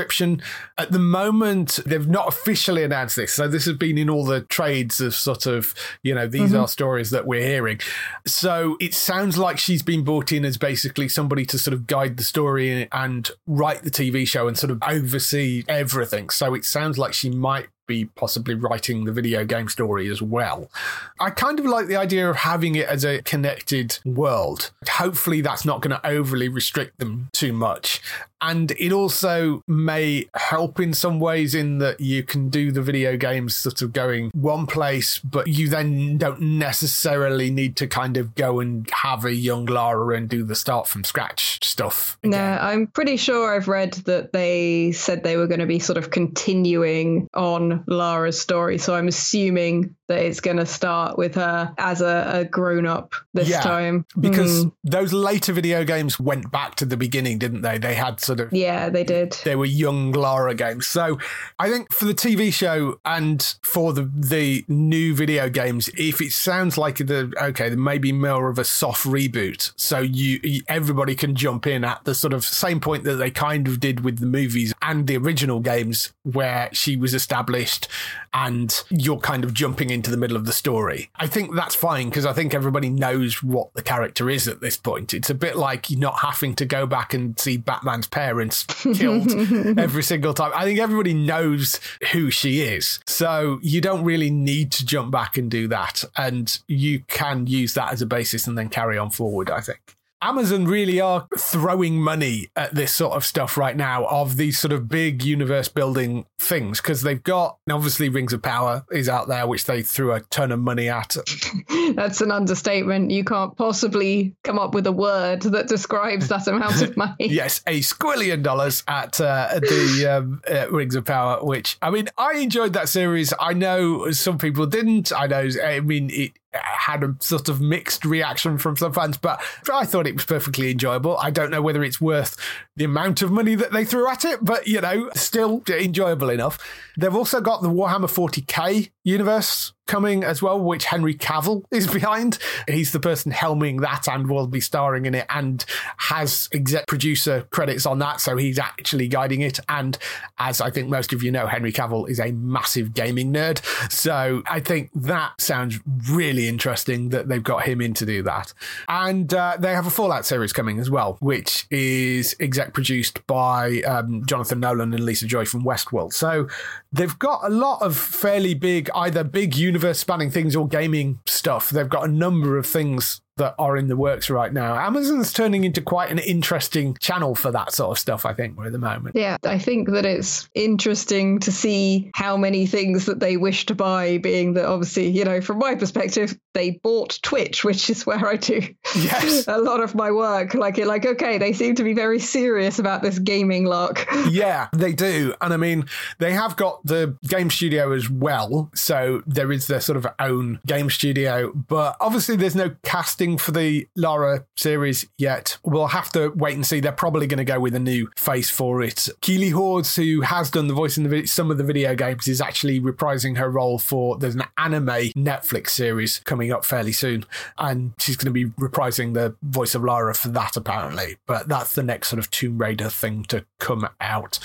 At 0.79 0.93
the 0.93 0.99
moment, 0.99 1.81
they've 1.87 2.09
not 2.09 2.29
officially 2.29 2.83
announced 2.83 3.17
this. 3.17 3.33
So 3.33 3.49
this 3.49 3.65
has 3.67 3.77
been 3.77 3.99
in 3.99 4.11
all 4.11 4.25
the 4.25 4.43
trades 4.43 5.01
of 5.01 5.15
sort 5.15 5.47
of, 5.47 5.75
you 6.03 6.15
know, 6.15 6.27
these 6.27 6.51
mm-hmm. 6.51 6.61
are 6.61 6.69
stories 6.69 7.11
that 7.11 7.27
we're 7.27 7.47
hearing. 7.47 7.81
So 8.27 8.77
it 8.81 8.95
sounds 8.95 9.39
like 9.39 9.59
she's 9.59 9.83
been 9.83 10.05
brought 10.05 10.33
in 10.33 10.45
as 10.45 10.57
basically 10.57 11.09
somebody 11.09 11.45
to 11.47 11.59
sort 11.59 11.75
of 11.75 11.87
guide 11.87 12.17
the 12.17 12.25
story 12.25 12.89
and 12.93 13.31
write 13.47 13.83
the 13.83 13.91
TV 13.91 14.27
show 14.27 14.49
and 14.49 14.57
sort 14.59 14.71
of 14.71 14.79
oversee 14.87 15.65
everything. 15.69 16.31
So 16.31 16.55
it 16.55 16.65
sounds 16.65 16.99
like 16.99 17.13
she 17.13 17.31
might 17.31 17.69
be 17.91 18.05
possibly 18.05 18.55
writing 18.55 19.05
the 19.05 19.13
video 19.13 19.45
game 19.45 19.69
story 19.69 20.09
as 20.09 20.23
well. 20.23 20.71
I 21.19 21.31
kind 21.31 21.59
of 21.59 21.67
like 21.67 21.89
the 21.89 21.97
idea 21.97 22.31
of 22.31 22.37
having 22.37 22.77
it 22.77 22.87
as 22.87 23.05
a 23.05 23.21
connected 23.23 23.99
world. 24.05 24.71
Hopefully, 24.89 25.41
that's 25.41 25.65
not 25.65 25.83
going 25.83 25.91
to 25.91 26.07
overly 26.07 26.49
restrict 26.49 26.99
them 26.99 27.29
too 27.33 27.53
much. 27.53 28.01
And 28.43 28.71
it 28.79 28.91
also 28.91 29.63
may 29.67 30.29
help 30.35 30.81
in 30.81 30.95
some 30.95 31.21
ways 31.21 31.55
in 31.55 31.79
that 31.79 32.01
you 32.01 32.23
can 32.23 32.49
do 32.49 32.73
the 32.73 32.81
video 32.81 33.17
games 33.17 33.55
sort 33.55 33.83
of 33.83 33.93
going 33.93 34.31
one 34.33 34.67
place, 34.67 35.19
but 35.19 35.47
you 35.47 35.69
then 35.69 36.17
don't 36.17 36.41
necessarily 36.41 37.51
need 37.51 37.77
to 37.77 37.87
kind 37.87 38.17
of 38.17 38.35
go 38.35 38.61
and 38.61 38.89
have 38.93 39.27
a 39.27 39.35
young 39.35 39.67
Lara 39.67 40.17
and 40.17 40.29
do 40.29 40.43
the 40.43 40.55
start 40.55 40.89
from 40.89 41.05
scratch 41.05 41.63
stuff. 41.63 42.17
Again. 42.23 42.31
No, 42.31 42.59
I'm 42.63 42.87
pretty 42.87 43.19
sure 43.19 43.55
I've 43.55 43.69
read 43.69 43.93
that 44.07 44.33
they 44.33 44.93
said 44.93 45.23
they 45.23 45.37
were 45.37 45.47
going 45.47 45.61
to 45.61 45.67
be 45.67 45.79
sort 45.79 45.99
of 45.99 46.11
continuing 46.11 47.29
on 47.35 47.80
Lara's 47.87 48.41
story. 48.41 48.79
So 48.79 48.95
I'm 48.95 49.09
assuming 49.09 49.97
that 50.11 50.25
it's 50.25 50.41
going 50.41 50.57
to 50.57 50.67
start 50.67 51.17
with 51.17 51.37
her 51.37 51.73
as 51.79 52.01
a, 52.01 52.31
a 52.41 52.45
grown 52.45 52.85
up 52.85 53.15
this 53.33 53.49
yeah, 53.49 53.61
time. 53.61 54.05
Because 54.19 54.65
mm. 54.65 54.73
those 54.83 55.13
later 55.13 55.53
video 55.53 55.85
games 55.85 56.19
went 56.19 56.51
back 56.51 56.75
to 56.77 56.85
the 56.85 56.97
beginning, 56.97 57.39
didn't 57.39 57.63
they? 57.63 57.79
They 57.79 57.95
had 57.95 58.19
sort 58.19 58.41
of. 58.41 58.53
Yeah, 58.53 58.89
they 58.89 59.05
did. 59.05 59.39
They 59.45 59.55
were 59.55 59.67
young 59.67 60.11
Lara 60.11 60.57
games. 60.57 60.89
So 60.89 61.21
I 61.61 61.71
think 61.71 61.93
for 61.93 62.07
the 62.07 62.15
TV 62.15 62.53
show 62.53 62.99
and 63.05 63.55
for 63.63 63.93
the, 63.93 64.11
the 64.13 64.65
new 64.67 65.15
video 65.15 65.49
games, 65.49 65.89
if 65.97 66.21
it 66.21 66.33
sounds 66.33 66.77
like 66.77 66.97
the, 66.97 67.33
okay, 67.41 67.71
maybe 67.71 68.11
more 68.11 68.51
of 68.51 68.59
a 68.59 68.65
soft 68.65 69.05
reboot. 69.07 69.73
So 69.77 70.01
you, 70.01 70.63
everybody 70.67 71.15
can 71.15 71.37
jump 71.37 71.69
in 71.69 71.85
at 71.85 72.03
the 72.03 72.17
sort 72.17 72.33
of 72.33 72.45
same 72.45 72.81
point 72.81 73.05
that 73.05 73.15
they 73.15 73.31
kind 73.31 73.69
of 73.69 73.79
did 73.79 74.01
with 74.01 74.19
the 74.19 74.27
movies 74.27 74.75
and 74.83 75.07
the 75.07 75.17
original 75.17 75.61
games 75.61 76.13
where 76.25 76.69
she 76.73 76.97
was 76.97 77.15
established 77.15 77.87
and 78.33 78.83
you're 78.91 79.19
kind 79.19 79.45
of 79.45 79.55
jumping 79.55 79.91
into 80.01 80.11
the 80.11 80.17
middle 80.17 80.37
of 80.37 80.47
the 80.47 80.53
story. 80.53 81.11
I 81.17 81.27
think 81.27 81.55
that's 81.55 81.75
fine 81.75 82.09
because 82.09 82.25
I 82.25 82.33
think 82.33 82.55
everybody 82.55 82.89
knows 82.89 83.43
what 83.43 83.75
the 83.75 83.83
character 83.83 84.31
is 84.31 84.49
at 84.49 84.63
this 84.63 84.79
point. 84.79 85.13
It's 85.13 85.29
a 85.29 85.35
bit 85.35 85.57
like 85.57 85.91
you're 85.91 86.01
not 86.01 86.21
having 86.21 86.55
to 86.55 86.65
go 86.65 86.87
back 86.87 87.13
and 87.13 87.39
see 87.39 87.59
Batman's 87.59 88.07
parents 88.07 88.63
killed 88.95 89.31
every 89.79 90.03
single 90.03 90.33
time. 90.33 90.53
I 90.55 90.65
think 90.65 90.79
everybody 90.79 91.13
knows 91.13 91.79
who 92.13 92.31
she 92.31 92.63
is. 92.63 93.01
So 93.05 93.59
you 93.61 93.83
don't 93.83 94.03
really 94.03 94.31
need 94.31 94.73
to 94.73 94.87
jump 94.87 95.11
back 95.11 95.37
and 95.37 95.51
do 95.51 95.69
that. 95.69 96.03
And 96.17 96.59
you 96.67 97.01
can 97.09 97.47
use 97.47 97.75
that 97.75 97.93
as 97.93 98.01
a 98.01 98.07
basis 98.07 98.47
and 98.47 98.57
then 98.57 98.71
carry 98.71 98.97
on 98.97 99.11
forward, 99.11 99.51
I 99.51 99.61
think. 99.61 99.81
Amazon 100.23 100.67
really 100.67 101.01
are 101.01 101.27
throwing 101.39 102.01
money 102.01 102.49
at 102.57 102.75
this 102.75 102.95
sort 102.95 103.15
of 103.15 103.25
stuff 103.25 103.57
right 103.57 103.77
now 103.77 104.05
of 104.07 104.37
these 104.37 104.59
sort 104.59 104.73
of 104.73 104.89
big 104.89 105.23
universe 105.25 105.69
building 105.69 106.27
things 106.39 106.81
because 106.81 107.03
they've 107.03 107.23
got 107.23 107.59
obviously 107.71 108.09
Rings 108.09 108.33
of 108.33 108.43
Power 108.43 108.85
is 108.91 109.09
out 109.09 109.29
there, 109.29 109.47
which 109.47 109.65
they 109.65 109.83
threw 109.83 110.13
a 110.13 110.21
ton 110.21 110.53
of 110.53 110.59
money 110.59 110.89
at. 110.89 111.17
That's 111.95 112.21
an 112.21 112.31
understatement. 112.31 113.11
You 113.11 113.25
can't 113.25 113.57
possibly 113.57 114.35
come 114.45 114.59
up 114.59 114.75
with 114.75 114.87
a 114.87 114.93
word 114.93 115.43
that 115.43 115.69
describes 115.69 116.29
that 116.29 116.47
amount 116.47 116.83
of 116.83 116.97
money. 116.97 117.15
yes, 117.29 117.63
a 117.67 117.81
squillion 117.81 118.43
dollars 118.43 118.83
at 118.89 119.21
uh, 119.21 119.59
the 119.61 120.07
um, 120.07 120.43
uh, 120.51 120.71
Rings 120.71 120.95
of 120.95 121.05
Power, 121.05 121.45
which 121.45 121.79
I 121.81 121.91
mean, 121.91 122.09
I 122.19 122.35
enjoyed 122.35 122.75
that 122.75 122.89
series. 122.89 123.33
I 123.39 123.55
know 123.55 124.11
some 124.11 124.39
people 124.39 124.67
didn't. 124.67 125.13
I 125.13 125.27
know, 125.27 125.49
I 125.65 125.81
mean, 125.81 126.11
it, 126.11 126.33
had 126.53 127.05
a 127.05 127.15
sort 127.21 127.49
of 127.49 127.61
mixed 127.61 128.05
reaction 128.05 128.59
from 128.59 128.77
some 128.77 128.93
fans, 128.93 129.17
but 129.17 129.41
I 129.73 129.85
thought 129.85 130.07
it 130.07 130.15
was 130.15 130.25
perfectly 130.25 130.71
enjoyable. 130.71 131.17
I 131.19 131.31
don't 131.31 131.51
know 131.51 131.63
whether 131.63 131.85
it's 131.85 132.01
worth 132.01 132.37
the 132.77 132.85
amount 132.85 133.23
of 133.23 133.31
money 133.31 133.55
that 133.55 133.73
they 133.73 133.85
threw 133.85 134.09
at 134.09 134.25
it, 134.25 134.45
but 134.45 134.67
you 134.67 134.81
know, 134.81 135.11
still 135.15 135.63
enjoyable 135.69 136.31
enough. 136.31 136.59
They've 136.99 137.15
also 137.15 137.41
got 137.41 137.63
the 137.63 137.71
Warhammer 137.71 138.11
40k 138.11 138.91
universe 139.05 139.73
coming 139.91 140.23
as 140.23 140.41
well, 140.41 140.59
which 140.59 140.85
Henry 140.85 141.15
Cavill 141.15 141.65
is 141.73 141.87
behind. 141.93 142.39
He's 142.69 142.93
the 142.93 143.01
person 143.01 143.33
helming 143.33 143.81
that 143.81 144.07
and 144.09 144.31
will 144.31 144.47
be 144.47 144.61
starring 144.61 145.05
in 145.05 145.17
it 145.17 145.27
and 145.29 145.65
has 145.97 146.49
exec 146.53 146.87
producer 146.87 147.47
credits 147.51 147.87
on 147.87 147.99
that. 147.99 148.21
So 148.21 148.37
he's 148.37 148.59
actually 148.59 149.09
guiding 149.09 149.41
it. 149.41 149.59
And 149.69 149.99
as 150.39 150.61
I 150.61 150.71
think 150.71 150.89
most 150.89 151.13
of 151.13 151.25
you 151.25 151.33
know, 151.33 151.49
Henry 151.49 151.73
Cavill 151.73 152.09
is 152.09 152.21
a 152.21 152.31
massive 152.31 152.95
gaming 152.95 153.33
nerd. 153.33 153.61
So 153.91 154.43
I 154.49 154.61
think 154.61 154.91
that 154.95 155.41
sounds 155.41 155.81
really 156.09 156.47
interesting 156.47 157.09
that 157.09 157.29
they've 157.29 157.43
got 157.43 157.65
him 157.65 157.81
in 157.81 157.93
to 157.95 158.07
do 158.07 158.23
that. 158.23 158.55
And 158.89 159.35
uh, 159.35 159.57
they 159.59 159.73
have 159.75 159.89
a 159.89 159.91
Fallout 159.91 160.25
series 160.25 160.53
coming 160.53 160.79
as 160.79 160.89
well, 160.89 161.17
which 161.21 161.67
is 161.71 162.37
exec 162.39 162.75
produced 162.75 163.27
by 163.27 163.83
um, 163.83 164.25
Jonathan 164.25 164.61
Nolan 164.61 164.95
and 164.95 165.05
Lisa 165.05 165.27
Joy 165.27 165.45
from 165.45 165.65
Westworld. 165.65 166.13
So 166.13 166.47
they've 166.93 167.19
got 167.19 167.41
a 167.43 167.51
lot 167.51 167.83
of 167.83 167.97
fairly 167.97 168.55
big, 168.55 168.89
either 168.95 169.25
big 169.25 169.57
universe 169.57 169.80
spanning 169.95 170.31
things 170.31 170.55
or 170.55 170.69
gaming 170.69 171.19
stuff. 171.27 171.71
They've 171.71 171.89
got 171.89 172.09
a 172.09 172.13
number 172.13 172.57
of 172.59 172.67
things 172.67 173.21
that 173.37 173.55
are 173.59 173.77
in 173.77 173.89
the 173.89 173.97
works 173.97 174.29
right 174.31 174.53
now. 174.53 174.77
Amazon's 174.77 175.33
turning 175.33 175.65
into 175.65 175.81
quite 175.81 176.11
an 176.11 176.19
interesting 176.19 176.97
channel 177.01 177.35
for 177.35 177.51
that 177.51 177.73
sort 177.73 177.93
of 177.93 177.99
stuff, 177.99 178.27
I 178.27 178.35
think, 178.35 178.59
at 178.65 178.73
the 178.73 178.79
moment. 178.79 179.17
Yeah, 179.17 179.37
I 179.45 179.59
think 179.59 179.91
that 179.91 180.05
it's 180.05 180.49
interesting 180.55 181.39
to 181.41 181.53
see 181.53 182.11
how 182.15 182.37
many 182.37 182.67
things 182.67 183.07
that 183.07 183.21
they 183.21 183.37
wish 183.37 183.67
to 183.67 183.75
buy, 183.75 184.19
being 184.19 184.55
that 184.55 184.67
obviously, 184.67 185.09
you 185.09 185.25
know, 185.25 185.41
from 185.41 185.59
my 185.59 185.75
perspective, 185.75 186.39
they 186.55 186.73
bought 186.83 187.19
Twitch, 187.23 187.65
which 187.65 187.89
is 187.89 188.05
where 188.05 188.27
I 188.27 188.37
do 188.37 188.61
yes. 188.95 189.45
a 189.49 189.59
lot 189.59 189.81
of 189.81 189.95
my 189.95 190.11
work. 190.11 190.55
Like, 190.55 190.79
like, 190.79 191.07
okay, 191.07 191.39
they 191.39 191.53
seem 191.53 191.75
to 191.77 191.85
be 191.85 191.95
very 191.95 192.19
serious 192.19 192.79
about 192.79 193.03
this 193.03 193.19
gaming 193.19 193.65
lark. 193.65 194.07
yeah, 194.31 194.69
they 194.75 194.93
do. 194.93 195.35
And 195.41 195.53
I 195.55 195.57
mean, 195.57 195.87
they 196.19 196.33
have 196.33 196.57
got 196.57 196.85
the 196.85 197.17
game 197.27 197.51
studio 197.51 197.93
as 197.93 198.11
well. 198.11 198.71
So 198.75 199.23
there 199.27 199.53
is 199.53 199.67
their 199.67 199.81
sort 199.81 199.97
of 199.97 200.07
own 200.19 200.61
game 200.67 200.91
studio, 200.91 201.53
but 201.53 201.97
obviously 202.01 202.37
there's 202.37 202.57
no 202.57 202.75
casting 203.21 203.37
for 203.37 203.53
the 203.53 203.87
Lara 203.97 204.47
series 204.57 205.07
yet. 205.19 205.59
We'll 205.63 205.89
have 205.89 206.11
to 206.13 206.31
wait 206.31 206.55
and 206.55 206.67
see. 206.67 206.81
They're 206.81 206.93
probably 206.93 207.27
going 207.27 207.37
to 207.39 207.45
go 207.45 207.61
with 207.61 207.75
a 207.75 207.79
new 207.79 208.09
face 208.17 208.49
for 208.49 208.81
it. 208.81 209.09
Keeley 209.21 209.51
Hawes, 209.51 209.95
who 209.97 210.23
has 210.23 210.51
done 210.51 210.69
the 210.69 210.75
voice 210.75 210.97
in 210.97 211.05
the, 211.05 211.27
some 211.27 211.51
of 211.51 211.59
the 211.59 211.65
video 211.65 211.95
games, 211.95 212.27
is 212.27 212.41
actually 212.41 212.81
reprising 212.81 213.37
her 213.37 213.51
role 213.51 213.79
for 213.79 214.17
there's 214.17 214.37
an 214.37 214.45
anime 214.57 215.13
Netflix 215.15 215.69
series 215.71 216.21
coming 216.21 216.51
up 216.51 216.65
fairly 216.65 216.93
soon, 216.93 217.27
and 217.59 217.93
she's 217.99 218.17
going 218.17 218.33
to 218.33 218.47
be 218.47 218.47
reprising 218.59 219.13
the 219.13 219.35
voice 219.43 219.75
of 219.75 219.85
Lara 219.85 220.15
for 220.15 220.29
that 220.29 220.57
apparently. 220.57 221.19
But 221.27 221.47
that's 221.47 221.75
the 221.75 221.83
next 221.83 222.09
sort 222.09 222.21
of 222.21 222.31
Tomb 222.31 222.57
Raider 222.57 222.89
thing 222.89 223.25
to 223.25 223.45
come 223.59 223.87
out. 224.01 224.39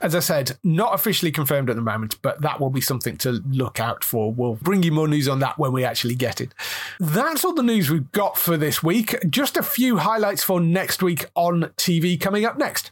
As 0.00 0.14
I 0.14 0.20
said, 0.20 0.58
not 0.62 0.94
officially 0.94 1.32
confirmed 1.32 1.70
at 1.70 1.76
the 1.76 1.82
moment, 1.82 2.16
but 2.22 2.40
that 2.42 2.60
will 2.60 2.70
be 2.70 2.80
something 2.80 3.16
to 3.18 3.42
look 3.50 3.80
out 3.80 4.04
for. 4.04 4.32
We'll 4.32 4.56
bring 4.56 4.82
you 4.82 4.92
more 4.92 5.08
news 5.08 5.28
on 5.28 5.40
that 5.40 5.58
when 5.58 5.72
we 5.72 5.84
actually 5.84 6.14
get 6.14 6.40
it. 6.40 6.54
That's 7.00 7.44
all 7.44 7.54
the 7.54 7.62
news 7.62 7.90
we've 7.90 8.10
got 8.12 8.38
for 8.38 8.56
this 8.56 8.82
week. 8.82 9.16
Just 9.28 9.56
a 9.56 9.62
few 9.62 9.98
highlights 9.98 10.44
for 10.44 10.60
next 10.60 11.02
week 11.02 11.26
on 11.34 11.72
TV 11.76 12.20
coming 12.20 12.44
up 12.44 12.58
next. 12.58 12.90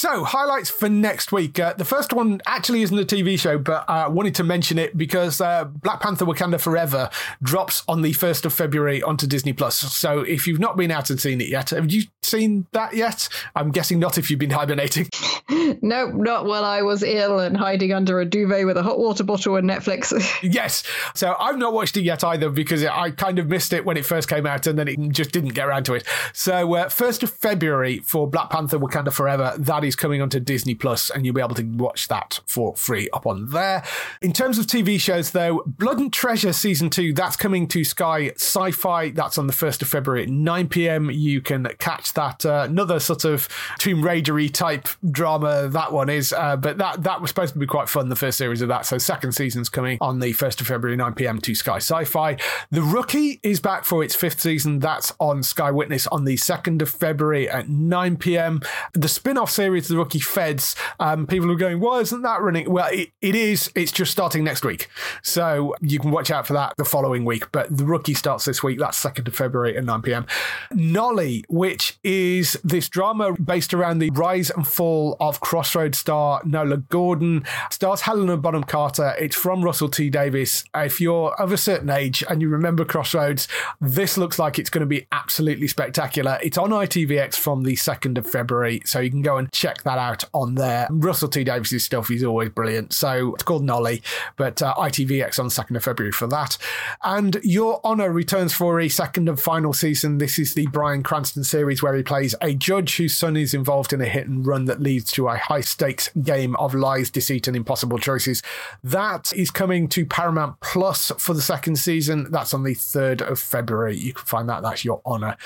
So, 0.00 0.24
highlights 0.24 0.70
for 0.70 0.88
next 0.88 1.30
week. 1.30 1.58
Uh, 1.58 1.74
the 1.74 1.84
first 1.84 2.14
one 2.14 2.40
actually 2.46 2.80
isn't 2.80 2.98
a 2.98 3.04
TV 3.04 3.38
show, 3.38 3.58
but 3.58 3.84
I 3.86 4.04
uh, 4.04 4.10
wanted 4.10 4.34
to 4.36 4.44
mention 4.44 4.78
it 4.78 4.96
because 4.96 5.42
uh, 5.42 5.66
Black 5.66 6.00
Panther 6.00 6.24
Wakanda 6.24 6.58
Forever 6.58 7.10
drops 7.42 7.82
on 7.86 8.00
the 8.00 8.12
1st 8.12 8.46
of 8.46 8.54
February 8.54 9.02
onto 9.02 9.26
Disney 9.26 9.52
Plus. 9.52 9.76
So, 9.76 10.20
if 10.20 10.46
you've 10.46 10.58
not 10.58 10.78
been 10.78 10.90
out 10.90 11.10
and 11.10 11.20
seen 11.20 11.42
it 11.42 11.48
yet, 11.48 11.68
have 11.68 11.92
you 11.92 12.04
seen 12.22 12.66
that 12.72 12.94
yet? 12.94 13.28
I'm 13.54 13.72
guessing 13.72 13.98
not 13.98 14.16
if 14.16 14.30
you've 14.30 14.40
been 14.40 14.48
hibernating. 14.60 15.10
nope, 15.82 16.14
not 16.14 16.46
while 16.46 16.64
I 16.64 16.80
was 16.80 17.02
ill 17.02 17.38
and 17.38 17.54
hiding 17.54 17.92
under 17.92 18.20
a 18.20 18.24
duvet 18.24 18.64
with 18.64 18.78
a 18.78 18.82
hot 18.82 18.98
water 18.98 19.22
bottle 19.22 19.56
and 19.56 19.68
Netflix. 19.68 20.14
yes. 20.42 20.82
So, 21.14 21.36
I've 21.38 21.58
not 21.58 21.74
watched 21.74 21.98
it 21.98 22.04
yet 22.04 22.24
either 22.24 22.48
because 22.48 22.82
I 22.86 23.10
kind 23.10 23.38
of 23.38 23.48
missed 23.48 23.74
it 23.74 23.84
when 23.84 23.98
it 23.98 24.06
first 24.06 24.30
came 24.30 24.46
out 24.46 24.66
and 24.66 24.78
then 24.78 24.88
it 24.88 24.98
just 25.10 25.30
didn't 25.32 25.50
get 25.50 25.68
around 25.68 25.84
to 25.84 25.92
it. 25.92 26.06
So, 26.32 26.72
uh, 26.72 26.88
1st 26.88 27.24
of 27.24 27.30
February 27.34 27.98
for 27.98 28.26
Black 28.26 28.48
Panther 28.48 28.78
Wakanda 28.78 29.12
Forever, 29.12 29.54
that 29.58 29.84
is 29.84 29.89
coming 29.96 30.22
onto 30.22 30.40
Disney 30.40 30.74
Plus, 30.74 31.10
and 31.10 31.24
you'll 31.24 31.34
be 31.34 31.40
able 31.40 31.54
to 31.54 31.64
watch 31.64 32.08
that 32.08 32.40
for 32.46 32.74
free 32.76 33.08
up 33.12 33.26
on 33.26 33.50
there. 33.50 33.82
In 34.20 34.32
terms 34.32 34.58
of 34.58 34.66
TV 34.66 35.00
shows, 35.00 35.30
though, 35.30 35.62
Blood 35.66 35.98
and 35.98 36.12
Treasure 36.12 36.52
season 36.52 36.90
two 36.90 37.12
that's 37.12 37.36
coming 37.36 37.66
to 37.68 37.84
Sky 37.84 38.32
Sci-Fi. 38.36 39.10
That's 39.10 39.38
on 39.38 39.46
the 39.46 39.52
first 39.52 39.82
of 39.82 39.88
February 39.88 40.24
at 40.24 40.28
nine 40.28 40.68
pm. 40.68 41.10
You 41.10 41.40
can 41.40 41.66
catch 41.78 42.12
that. 42.14 42.44
Uh, 42.44 42.66
another 42.68 43.00
sort 43.00 43.24
of 43.24 43.48
Tomb 43.78 44.02
Raidery 44.02 44.48
type 44.48 44.88
drama. 45.10 45.68
That 45.68 45.92
one 45.92 46.08
is, 46.08 46.32
uh, 46.32 46.56
but 46.56 46.78
that 46.78 47.02
that 47.04 47.20
was 47.20 47.30
supposed 47.30 47.54
to 47.54 47.58
be 47.58 47.66
quite 47.66 47.88
fun. 47.88 48.08
The 48.08 48.16
first 48.16 48.38
series 48.38 48.62
of 48.62 48.68
that. 48.68 48.86
So 48.86 48.98
second 48.98 49.32
season's 49.32 49.68
coming 49.68 49.98
on 50.00 50.20
the 50.20 50.32
first 50.32 50.60
of 50.60 50.66
February 50.66 50.96
nine 50.96 51.14
pm 51.14 51.40
to 51.40 51.54
Sky 51.54 51.76
Sci-Fi. 51.76 52.36
The 52.70 52.82
Rookie 52.82 53.40
is 53.42 53.60
back 53.60 53.84
for 53.84 54.04
its 54.04 54.14
fifth 54.14 54.40
season. 54.40 54.78
That's 54.78 55.12
on 55.18 55.42
Sky 55.42 55.70
Witness 55.70 56.06
on 56.08 56.24
the 56.24 56.36
second 56.36 56.82
of 56.82 56.90
February 56.90 57.48
at 57.48 57.68
nine 57.68 58.16
pm. 58.16 58.60
The 58.92 59.08
spin-off 59.08 59.50
series, 59.50 59.79
The 59.88 59.96
Rookie 59.96 60.20
Feds. 60.20 60.74
Um, 60.98 61.26
people 61.26 61.50
are 61.50 61.56
going, 61.56 61.80
why 61.80 62.00
isn't 62.00 62.22
that 62.22 62.40
running? 62.40 62.70
Well, 62.70 62.88
it, 62.92 63.10
it 63.20 63.34
is. 63.34 63.70
It's 63.74 63.92
just 63.92 64.10
starting 64.12 64.44
next 64.44 64.64
week. 64.64 64.88
So 65.22 65.74
you 65.80 65.98
can 65.98 66.10
watch 66.10 66.30
out 66.30 66.46
for 66.46 66.52
that 66.54 66.74
the 66.76 66.84
following 66.84 67.24
week. 67.24 67.50
But 67.52 67.76
The 67.76 67.84
Rookie 67.84 68.14
starts 68.14 68.44
this 68.44 68.62
week. 68.62 68.78
That's 68.78 69.02
2nd 69.02 69.28
of 69.28 69.34
February 69.34 69.76
at 69.76 69.84
9 69.84 70.02
p.m. 70.02 70.26
Nolly, 70.72 71.44
which 71.48 71.98
is 72.02 72.58
this 72.64 72.88
drama 72.88 73.32
based 73.32 73.74
around 73.74 73.98
the 73.98 74.10
rise 74.10 74.50
and 74.50 74.66
fall 74.66 75.16
of 75.20 75.40
Crossroads 75.40 75.98
star 75.98 76.42
Noele 76.42 76.88
Gordon, 76.88 77.44
stars 77.70 78.02
Helena 78.02 78.36
Bonham 78.36 78.64
Carter. 78.64 79.14
It's 79.18 79.36
from 79.36 79.62
Russell 79.62 79.88
T 79.88 80.10
Davies. 80.10 80.64
If 80.74 81.00
you're 81.00 81.34
of 81.34 81.52
a 81.52 81.56
certain 81.56 81.90
age 81.90 82.24
and 82.28 82.40
you 82.42 82.48
remember 82.48 82.84
Crossroads, 82.84 83.48
this 83.80 84.16
looks 84.16 84.38
like 84.38 84.58
it's 84.58 84.70
going 84.70 84.80
to 84.80 84.86
be 84.86 85.06
absolutely 85.12 85.68
spectacular. 85.68 86.38
It's 86.42 86.58
on 86.58 86.70
ITVX 86.70 87.36
from 87.36 87.62
the 87.62 87.76
2nd 87.76 88.18
of 88.18 88.26
February. 88.26 88.82
So 88.84 89.00
you 89.00 89.10
can 89.10 89.22
go 89.22 89.36
and 89.36 89.50
check 89.52 89.69
that 89.84 89.98
out 89.98 90.24
on 90.34 90.54
there. 90.54 90.88
Russell 90.90 91.28
T 91.28 91.44
Davies' 91.44 91.84
stuff 91.84 92.10
is 92.10 92.24
always 92.24 92.50
brilliant. 92.50 92.92
So 92.92 93.34
it's 93.34 93.42
called 93.42 93.64
Nolly, 93.64 94.02
but 94.36 94.60
uh, 94.62 94.74
ITVX 94.76 95.38
on 95.38 95.46
2nd 95.46 95.76
of 95.76 95.84
February 95.84 96.12
for 96.12 96.26
that. 96.28 96.56
And 97.02 97.38
Your 97.42 97.80
Honor 97.84 98.10
returns 98.10 98.52
for 98.52 98.80
a 98.80 98.88
second 98.88 99.28
and 99.28 99.38
final 99.38 99.72
season. 99.72 100.18
This 100.18 100.38
is 100.38 100.54
the 100.54 100.66
Bryan 100.68 101.02
Cranston 101.02 101.44
series 101.44 101.82
where 101.82 101.94
he 101.94 102.02
plays 102.02 102.34
a 102.40 102.54
judge 102.54 102.96
whose 102.96 103.16
son 103.16 103.36
is 103.36 103.54
involved 103.54 103.92
in 103.92 104.00
a 104.00 104.06
hit 104.06 104.26
and 104.26 104.46
run 104.46 104.66
that 104.66 104.80
leads 104.80 105.10
to 105.12 105.28
a 105.28 105.36
high 105.36 105.60
stakes 105.60 106.10
game 106.22 106.56
of 106.56 106.74
lies, 106.74 107.10
deceit, 107.10 107.46
and 107.46 107.56
impossible 107.56 107.98
choices. 107.98 108.42
That 108.82 109.32
is 109.32 109.50
coming 109.50 109.88
to 109.88 110.06
Paramount 110.06 110.60
Plus 110.60 111.12
for 111.18 111.34
the 111.34 111.42
second 111.42 111.76
season. 111.76 112.30
That's 112.30 112.54
on 112.54 112.64
the 112.64 112.74
3rd 112.74 113.22
of 113.22 113.38
February. 113.38 113.96
You 113.96 114.14
can 114.14 114.26
find 114.26 114.48
that. 114.48 114.62
That's 114.62 114.84
Your 114.84 115.00
Honor. 115.04 115.36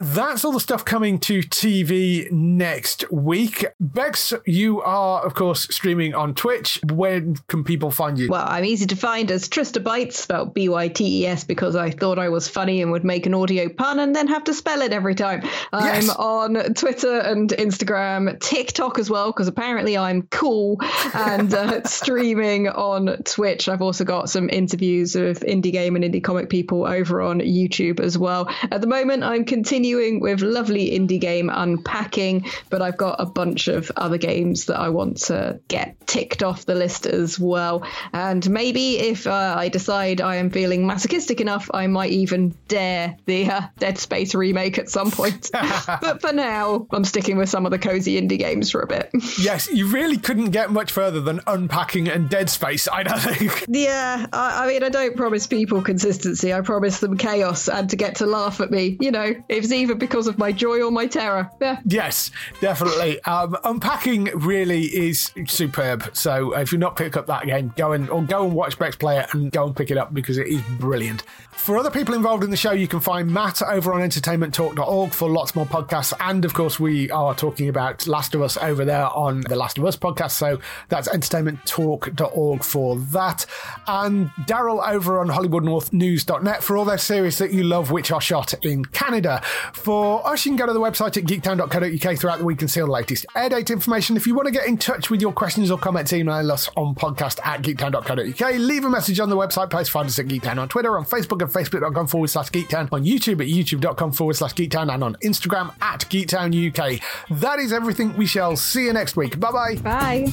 That's 0.00 0.44
all 0.44 0.52
the 0.52 0.60
stuff 0.60 0.84
coming 0.84 1.18
to 1.20 1.40
TV 1.40 2.30
next 2.30 3.10
week. 3.10 3.64
Bex, 3.80 4.32
you 4.46 4.80
are, 4.82 5.26
of 5.26 5.34
course, 5.34 5.64
streaming 5.74 6.14
on 6.14 6.36
Twitch. 6.36 6.78
Where 6.92 7.20
can 7.48 7.64
people 7.64 7.90
find 7.90 8.16
you? 8.16 8.28
Well, 8.28 8.44
I'm 8.46 8.64
easy 8.64 8.86
to 8.86 8.96
find 8.96 9.28
as 9.32 9.48
Trista 9.48 9.82
Bytes, 9.82 10.12
spelled 10.12 10.54
B 10.54 10.68
Y 10.68 10.86
T 10.86 11.22
E 11.22 11.26
S, 11.26 11.42
because 11.42 11.74
I 11.74 11.90
thought 11.90 12.16
I 12.16 12.28
was 12.28 12.46
funny 12.48 12.80
and 12.80 12.92
would 12.92 13.02
make 13.02 13.26
an 13.26 13.34
audio 13.34 13.68
pun 13.68 13.98
and 13.98 14.14
then 14.14 14.28
have 14.28 14.44
to 14.44 14.54
spell 14.54 14.82
it 14.82 14.92
every 14.92 15.16
time. 15.16 15.42
I'm 15.72 16.02
Yes. 16.02 16.08
on 16.10 16.54
Twitter 16.74 17.18
and 17.18 17.50
Instagram, 17.50 18.38
TikTok 18.38 19.00
as 19.00 19.10
well, 19.10 19.32
because 19.32 19.48
apparently 19.48 19.98
I'm 19.98 20.22
cool, 20.30 20.78
and 21.12 21.52
uh, 21.52 21.82
streaming 21.86 22.68
on 22.68 23.16
Twitch. 23.24 23.68
I've 23.68 23.82
also 23.82 24.04
got 24.04 24.30
some 24.30 24.48
interviews 24.48 25.16
of 25.16 25.40
indie 25.40 25.72
game 25.72 25.96
and 25.96 26.04
indie 26.04 26.22
comic 26.22 26.50
people 26.50 26.86
over 26.86 27.20
on 27.20 27.40
YouTube 27.40 27.98
as 27.98 28.16
well. 28.16 28.48
At 28.70 28.80
the 28.80 28.86
moment, 28.86 29.24
I'm 29.24 29.44
continuing 29.44 29.87
with 29.94 30.40
lovely 30.40 30.90
indie 30.90 31.20
game 31.20 31.50
unpacking, 31.52 32.46
but 32.70 32.82
I've 32.82 32.96
got 32.96 33.16
a 33.18 33.26
bunch 33.26 33.68
of 33.68 33.90
other 33.96 34.18
games 34.18 34.66
that 34.66 34.78
I 34.78 34.88
want 34.88 35.18
to 35.26 35.60
get 35.68 35.96
ticked 36.06 36.42
off 36.42 36.66
the 36.66 36.74
list 36.74 37.06
as 37.06 37.38
well. 37.38 37.86
And 38.12 38.48
maybe 38.50 38.98
if 38.98 39.26
uh, 39.26 39.54
I 39.56 39.68
decide 39.68 40.20
I 40.20 40.36
am 40.36 40.50
feeling 40.50 40.86
masochistic 40.86 41.40
enough, 41.40 41.70
I 41.72 41.86
might 41.86 42.10
even 42.10 42.54
dare 42.68 43.16
the 43.26 43.50
uh, 43.50 43.60
Dead 43.78 43.98
Space 43.98 44.34
remake 44.34 44.78
at 44.78 44.88
some 44.88 45.10
point. 45.10 45.50
but 45.52 46.20
for 46.20 46.32
now, 46.32 46.86
I'm 46.90 47.04
sticking 47.04 47.36
with 47.36 47.48
some 47.48 47.66
of 47.66 47.72
the 47.72 47.78
cozy 47.78 48.20
indie 48.20 48.38
games 48.38 48.70
for 48.70 48.80
a 48.80 48.86
bit. 48.86 49.10
Yes, 49.38 49.68
you 49.70 49.88
really 49.88 50.16
couldn't 50.16 50.50
get 50.50 50.70
much 50.70 50.92
further 50.92 51.20
than 51.20 51.40
unpacking 51.46 52.08
and 52.08 52.28
Dead 52.28 52.50
Space, 52.50 52.88
I 52.90 53.02
don't 53.02 53.20
think. 53.20 53.66
Yeah, 53.78 54.26
I, 54.32 54.64
I 54.64 54.66
mean, 54.66 54.82
I 54.82 54.88
don't 54.88 55.16
promise 55.16 55.46
people 55.46 55.82
consistency. 55.82 56.52
I 56.52 56.62
promise 56.62 57.00
them 57.00 57.16
chaos 57.16 57.68
and 57.68 57.88
to 57.90 57.96
get 57.96 58.16
to 58.16 58.26
laugh 58.26 58.60
at 58.60 58.70
me. 58.70 58.96
You 59.00 59.10
know, 59.10 59.34
it's 59.48 59.70
either 59.78 59.94
because 59.94 60.26
of 60.26 60.38
my 60.38 60.52
joy 60.52 60.82
or 60.82 60.90
my 60.90 61.06
terror. 61.06 61.50
Yeah. 61.60 61.80
Yes, 61.84 62.30
definitely. 62.60 63.22
Um, 63.24 63.56
unpacking 63.64 64.24
really 64.34 64.84
is 64.84 65.30
superb. 65.46 66.10
So 66.14 66.54
if 66.56 66.72
you've 66.72 66.80
not 66.80 66.96
picked 66.96 67.16
up 67.16 67.26
that 67.26 67.46
game, 67.46 67.72
go 67.76 67.92
and 67.92 68.10
or 68.10 68.22
go 68.22 68.44
and 68.44 68.54
watch 68.54 68.78
Bex 68.78 68.96
play 68.96 69.18
it 69.18 69.32
and 69.32 69.50
go 69.52 69.66
and 69.66 69.74
pick 69.76 69.90
it 69.90 69.96
up 69.96 70.12
because 70.12 70.38
it 70.38 70.48
is 70.48 70.60
brilliant. 70.78 71.22
For 71.58 71.76
other 71.76 71.90
people 71.90 72.14
involved 72.14 72.44
in 72.44 72.50
the 72.50 72.56
show, 72.56 72.72
you 72.72 72.88
can 72.88 73.00
find 73.00 73.30
Matt 73.30 73.60
over 73.60 73.92
on 73.92 74.00
entertainmenttalk.org 74.00 75.12
for 75.12 75.28
lots 75.28 75.54
more 75.54 75.66
podcasts. 75.66 76.14
And 76.18 76.46
of 76.46 76.54
course, 76.54 76.80
we 76.80 77.10
are 77.10 77.34
talking 77.34 77.68
about 77.68 78.06
Last 78.06 78.34
of 78.34 78.40
Us 78.40 78.56
over 78.56 78.86
there 78.86 79.06
on 79.10 79.42
the 79.42 79.54
Last 79.54 79.76
of 79.76 79.84
Us 79.84 79.94
podcast. 79.94 80.30
So 80.30 80.60
that's 80.88 81.08
entertainmenttalk.org 81.08 82.64
for 82.64 82.96
that. 82.98 83.44
And 83.86 84.30
Daryl 84.46 84.82
over 84.88 85.20
on 85.20 85.28
HollywoodNorthNews.net 85.28 86.62
for 86.62 86.78
all 86.78 86.86
their 86.86 86.96
series 86.96 87.36
that 87.36 87.52
you 87.52 87.64
love, 87.64 87.90
which 87.90 88.12
are 88.12 88.20
shot 88.20 88.54
in 88.64 88.86
Canada. 88.86 89.42
For 89.74 90.26
us, 90.26 90.46
you 90.46 90.52
can 90.52 90.56
go 90.56 90.66
to 90.66 90.72
the 90.72 90.80
website 90.80 91.18
at 91.18 91.24
geektown.co.uk 91.24 92.18
throughout 92.18 92.38
the 92.38 92.46
week 92.46 92.62
and 92.62 92.70
see 92.70 92.80
all 92.80 92.86
the 92.86 92.92
latest 92.92 93.26
air 93.36 93.50
date 93.50 93.68
information. 93.68 94.16
If 94.16 94.26
you 94.26 94.34
want 94.34 94.46
to 94.46 94.52
get 94.52 94.66
in 94.66 94.78
touch 94.78 95.10
with 95.10 95.20
your 95.20 95.32
questions 95.32 95.70
or 95.70 95.76
comments, 95.76 96.14
email 96.14 96.50
us 96.50 96.70
on 96.78 96.94
podcast 96.94 97.44
at 97.44 97.60
geektown.co.uk. 97.60 98.54
Leave 98.54 98.84
a 98.86 98.90
message 98.90 99.20
on 99.20 99.28
the 99.28 99.36
website 99.36 99.68
page. 99.68 99.90
Find 99.90 100.08
us 100.08 100.18
at 100.18 100.28
Geektown 100.28 100.56
on 100.56 100.68
Twitter, 100.70 100.96
on 100.96 101.04
Facebook 101.04 101.42
at 101.48 101.54
facebook.com 101.54 102.06
forward 102.06 102.28
slash 102.28 102.50
geektown, 102.50 102.92
on 102.92 103.04
YouTube 103.04 103.40
at 103.40 103.48
youtube.com 103.48 104.12
forward 104.12 104.34
slash 104.34 104.54
geektown, 104.54 104.92
and 104.92 105.02
on 105.02 105.14
Instagram 105.16 105.74
at 105.80 106.00
geektown 106.00 106.52
UK. 106.52 107.00
That 107.40 107.58
is 107.58 107.72
everything. 107.72 108.16
We 108.16 108.26
shall 108.26 108.56
see 108.56 108.84
you 108.84 108.92
next 108.92 109.16
week. 109.16 109.38
Bye 109.40 109.52
bye. 109.52 109.76
Bye. 109.76 110.32